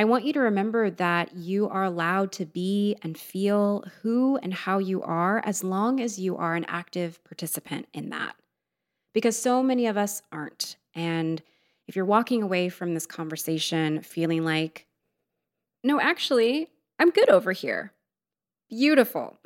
I 0.00 0.04
want 0.04 0.24
you 0.24 0.32
to 0.34 0.40
remember 0.40 0.90
that 0.90 1.34
you 1.34 1.68
are 1.68 1.82
allowed 1.82 2.30
to 2.32 2.46
be 2.46 2.94
and 3.02 3.18
feel 3.18 3.84
who 4.00 4.36
and 4.36 4.54
how 4.54 4.78
you 4.78 5.02
are 5.02 5.42
as 5.44 5.64
long 5.64 6.00
as 6.00 6.20
you 6.20 6.36
are 6.36 6.54
an 6.54 6.64
active 6.68 7.22
participant 7.24 7.88
in 7.92 8.10
that. 8.10 8.36
Because 9.12 9.36
so 9.36 9.60
many 9.60 9.88
of 9.88 9.96
us 9.96 10.22
aren't. 10.30 10.76
And 10.94 11.42
if 11.88 11.96
you're 11.96 12.04
walking 12.04 12.44
away 12.44 12.68
from 12.68 12.94
this 12.94 13.06
conversation 13.06 14.00
feeling 14.02 14.44
like, 14.44 14.86
no, 15.82 16.00
actually, 16.00 16.68
I'm 17.00 17.10
good 17.10 17.28
over 17.28 17.50
here, 17.50 17.92
beautiful. 18.70 19.36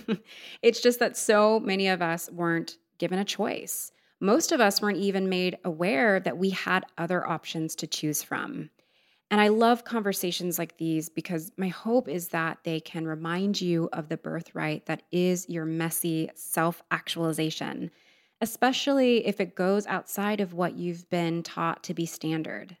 it's 0.62 0.80
just 0.80 1.00
that 1.00 1.18
so 1.18 1.60
many 1.60 1.86
of 1.86 2.00
us 2.00 2.30
weren't 2.30 2.78
given 2.96 3.18
a 3.18 3.26
choice. 3.26 3.92
Most 4.20 4.52
of 4.52 4.60
us 4.60 4.80
weren't 4.80 4.98
even 4.98 5.28
made 5.28 5.58
aware 5.64 6.18
that 6.20 6.38
we 6.38 6.48
had 6.48 6.86
other 6.96 7.26
options 7.26 7.74
to 7.76 7.86
choose 7.86 8.22
from. 8.22 8.70
And 9.30 9.40
I 9.40 9.48
love 9.48 9.84
conversations 9.84 10.58
like 10.58 10.78
these 10.78 11.10
because 11.10 11.52
my 11.58 11.68
hope 11.68 12.08
is 12.08 12.28
that 12.28 12.58
they 12.64 12.80
can 12.80 13.06
remind 13.06 13.60
you 13.60 13.88
of 13.92 14.08
the 14.08 14.16
birthright 14.16 14.86
that 14.86 15.02
is 15.12 15.48
your 15.48 15.66
messy 15.66 16.30
self 16.34 16.82
actualization, 16.90 17.90
especially 18.40 19.26
if 19.26 19.38
it 19.40 19.54
goes 19.54 19.86
outside 19.86 20.40
of 20.40 20.54
what 20.54 20.76
you've 20.76 21.08
been 21.10 21.42
taught 21.42 21.82
to 21.84 21.94
be 21.94 22.06
standard. 22.06 22.76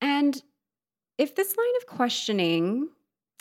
And 0.00 0.40
if 1.18 1.34
this 1.34 1.56
line 1.56 1.76
of 1.78 1.86
questioning, 1.86 2.88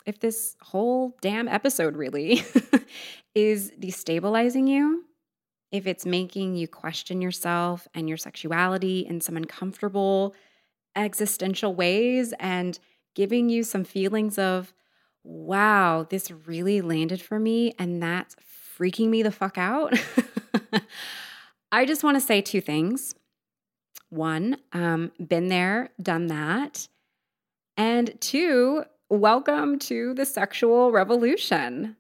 if 0.08 0.20
this 0.20 0.56
whole 0.62 1.16
damn 1.22 1.48
episode 1.48 1.96
really 1.96 2.44
is 3.36 3.72
destabilizing 3.80 4.68
you, 4.68 5.04
if 5.72 5.86
it's 5.86 6.06
making 6.06 6.56
you 6.56 6.68
question 6.68 7.22
yourself 7.22 7.88
and 7.94 8.08
your 8.08 8.18
sexuality 8.18 9.06
in 9.08 9.20
some 9.20 9.36
uncomfortable, 9.38 10.34
existential 10.96 11.74
ways 11.74 12.34
and 12.40 12.80
giving 13.16 13.50
you 13.50 13.64
some 13.64 13.84
feelings 13.84 14.38
of, 14.38 14.74
wow, 15.24 16.06
this 16.10 16.32
really 16.32 16.82
landed 16.82 17.22
for 17.22 17.40
me 17.40 17.74
and 17.80 18.02
that's 18.02 18.36
freaking 18.78 19.10
me 19.10 19.24
the 19.24 19.32
fuck 19.32 19.58
out. 19.58 19.94
I 21.72 21.86
just 21.86 22.04
want 22.04 22.16
to 22.16 22.22
say 22.22 22.42
two 22.42 22.62
things. 22.62 23.16
One, 24.10 24.58
um, 24.74 25.12
been 25.26 25.48
there, 25.48 25.90
done 26.02 26.28
that. 26.28 26.88
And 27.78 28.20
two, 28.22 28.84
welcome 29.10 29.80
to 29.80 30.14
the 30.14 30.26
sexual 30.26 30.92
revolution. 30.92 31.98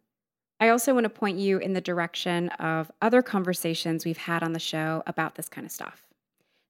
I 0.60 0.70
also 0.70 0.93
want 0.93 1.04
to 1.04 1.10
point 1.10 1.38
you 1.38 1.58
in 1.58 1.74
the 1.74 1.82
direction 1.82 2.50
of 2.50 2.89
other 3.02 3.22
conversations 3.22 4.06
we've 4.06 4.18
had 4.18 4.43
on 4.43 4.54
the 4.54 4.60
show 4.60 5.04
about 5.06 5.36
this 5.36 5.50
kind 5.50 5.66
of 5.66 5.72
stuff. 5.72 6.06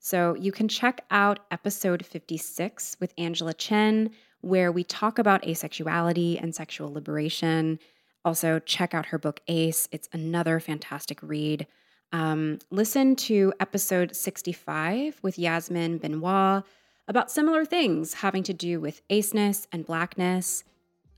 So 0.06 0.36
you 0.36 0.52
can 0.52 0.68
check 0.68 1.04
out 1.10 1.40
episode 1.50 2.06
56 2.06 2.98
with 3.00 3.12
Angela 3.18 3.56
Chen, 3.56 4.12
where 4.42 4.72
we 4.72 4.84
talk 4.84 5.18
about 5.18 5.42
asexuality 5.42 6.40
and 6.40 6.54
sexual 6.54 6.94
liberation. 6.94 7.80
Also, 8.24 8.60
check 8.60 8.94
out 8.94 9.08
her 9.08 9.18
book 9.18 9.40
Ace. 9.48 9.90
It's 9.92 10.08
another 10.14 10.60
fantastic 10.60 11.18
read. 11.24 11.66
Um, 12.14 12.60
listen 12.70 13.16
to 13.16 13.52
episode 13.60 14.16
65 14.16 15.18
with 15.24 15.40
Yasmin 15.40 15.98
Benoit 15.98 16.64
about 17.08 17.32
similar 17.32 17.66
things 17.66 18.14
having 18.14 18.44
to 18.44 18.54
do 18.54 18.80
with 18.80 19.02
aceness 19.10 19.66
and 19.72 19.88
blackness. 19.88 20.64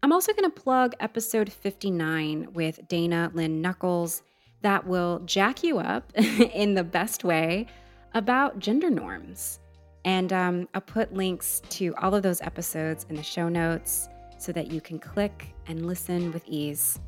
I'm 0.02 0.14
also 0.14 0.32
going 0.32 0.50
to 0.50 0.62
plug 0.62 0.94
episode 1.02 1.52
59 1.52 2.54
with 2.54 2.88
Dana 2.88 3.32
Lynn 3.34 3.62
Knuckles 3.62 4.22
that 4.62 4.88
will 4.88 5.20
jack 5.26 5.62
you 5.62 5.78
up 5.78 6.14
in 6.16 6.76
the 6.76 6.86
best 6.86 7.26
way 7.26 7.68
about 8.14 8.60
gender 8.60 8.90
norms. 8.90 9.60
And 10.06 10.32
um, 10.32 10.70
I'll 10.74 10.82
put 10.82 11.14
links 11.14 11.62
to 11.72 11.94
all 12.02 12.16
of 12.16 12.24
those 12.24 12.42
episodes 12.42 13.06
in 13.10 13.16
the 13.16 13.24
show 13.24 13.50
notes 13.50 14.08
so 14.38 14.52
that 14.52 14.72
you 14.72 14.80
can 14.80 15.00
click 15.00 15.54
and 15.68 15.86
listen 15.86 16.32
with 16.32 16.44
ease. 16.48 17.00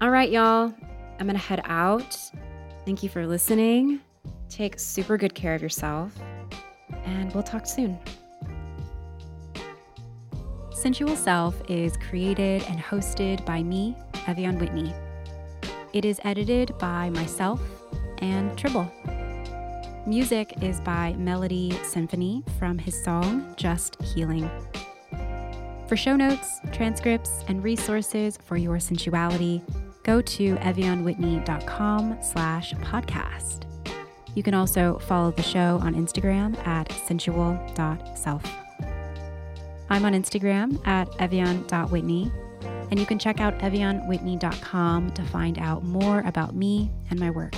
All 0.00 0.10
right, 0.10 0.30
y'all, 0.30 0.72
I'm 1.18 1.26
going 1.26 1.32
to 1.32 1.38
head 1.38 1.60
out. 1.64 2.16
Thank 2.84 3.02
you 3.02 3.08
for 3.08 3.26
listening. 3.26 4.00
Take 4.48 4.78
super 4.78 5.18
good 5.18 5.34
care 5.34 5.54
of 5.54 5.60
yourself, 5.60 6.12
and 7.04 7.32
we'll 7.34 7.42
talk 7.42 7.66
soon. 7.66 7.98
Sensual 10.72 11.16
Self 11.16 11.60
is 11.68 11.96
created 11.96 12.62
and 12.68 12.78
hosted 12.78 13.44
by 13.44 13.62
me, 13.62 13.96
Ev'Yan 14.26 14.58
Whitney. 14.60 14.94
It 15.92 16.04
is 16.04 16.20
edited 16.22 16.78
by 16.78 17.10
myself 17.10 17.60
and 18.18 18.56
Tribble. 18.56 18.90
Music 20.08 20.54
is 20.62 20.80
by 20.80 21.12
Melody 21.18 21.70
Symphony 21.84 22.42
from 22.58 22.78
his 22.78 22.98
song 23.04 23.54
Just 23.58 24.00
Healing. 24.00 24.50
For 25.86 25.98
show 25.98 26.16
notes, 26.16 26.60
transcripts, 26.72 27.44
and 27.46 27.62
resources 27.62 28.38
for 28.38 28.56
your 28.56 28.80
sensuality, 28.80 29.62
go 30.04 30.22
to 30.22 30.56
evyanwhitney.com 30.56 32.18
slash 32.22 32.72
podcast. 32.76 33.64
You 34.34 34.42
can 34.42 34.54
also 34.54 34.98
follow 35.00 35.30
the 35.30 35.42
show 35.42 35.78
on 35.82 35.94
Instagram 35.94 36.56
at 36.66 36.90
sensual.self. 36.90 38.42
I'm 39.90 40.06
on 40.06 40.14
Instagram 40.14 40.86
at 40.86 41.10
evyan.whitney, 41.18 42.32
and 42.90 42.98
you 42.98 43.04
can 43.04 43.18
check 43.18 43.42
out 43.42 43.58
evyanwhitney.com 43.58 45.10
to 45.10 45.22
find 45.24 45.58
out 45.58 45.84
more 45.84 46.20
about 46.20 46.54
me 46.54 46.90
and 47.10 47.20
my 47.20 47.28
work. 47.30 47.54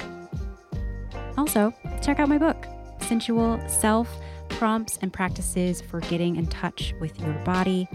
Also, 1.41 1.73
check 2.03 2.21
out 2.21 2.29
my 2.29 2.37
book, 2.37 2.67
Sensual 3.01 3.59
Self 3.67 4.15
Prompts 4.51 4.99
and 5.01 5.11
Practices 5.11 5.81
for 5.81 6.01
Getting 6.01 6.37
in 6.37 6.47
Touch 6.47 6.93
with 7.01 7.19
Your 7.19 7.33
Body. 7.45 7.89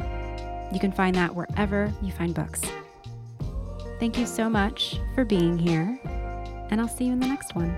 You 0.74 0.80
can 0.80 0.92
find 0.92 1.16
that 1.16 1.36
wherever 1.36 1.94
you 2.02 2.12
find 2.12 2.34
books. 2.34 2.60
Thank 4.00 4.18
you 4.18 4.26
so 4.26 4.50
much 4.50 5.00
for 5.14 5.26
being 5.26 5.60
here, 5.60 6.00
and 6.72 6.82
I'll 6.82 6.88
see 6.88 7.06
you 7.06 7.14
in 7.14 7.20
the 7.20 7.28
next 7.28 7.54
one. 7.54 7.78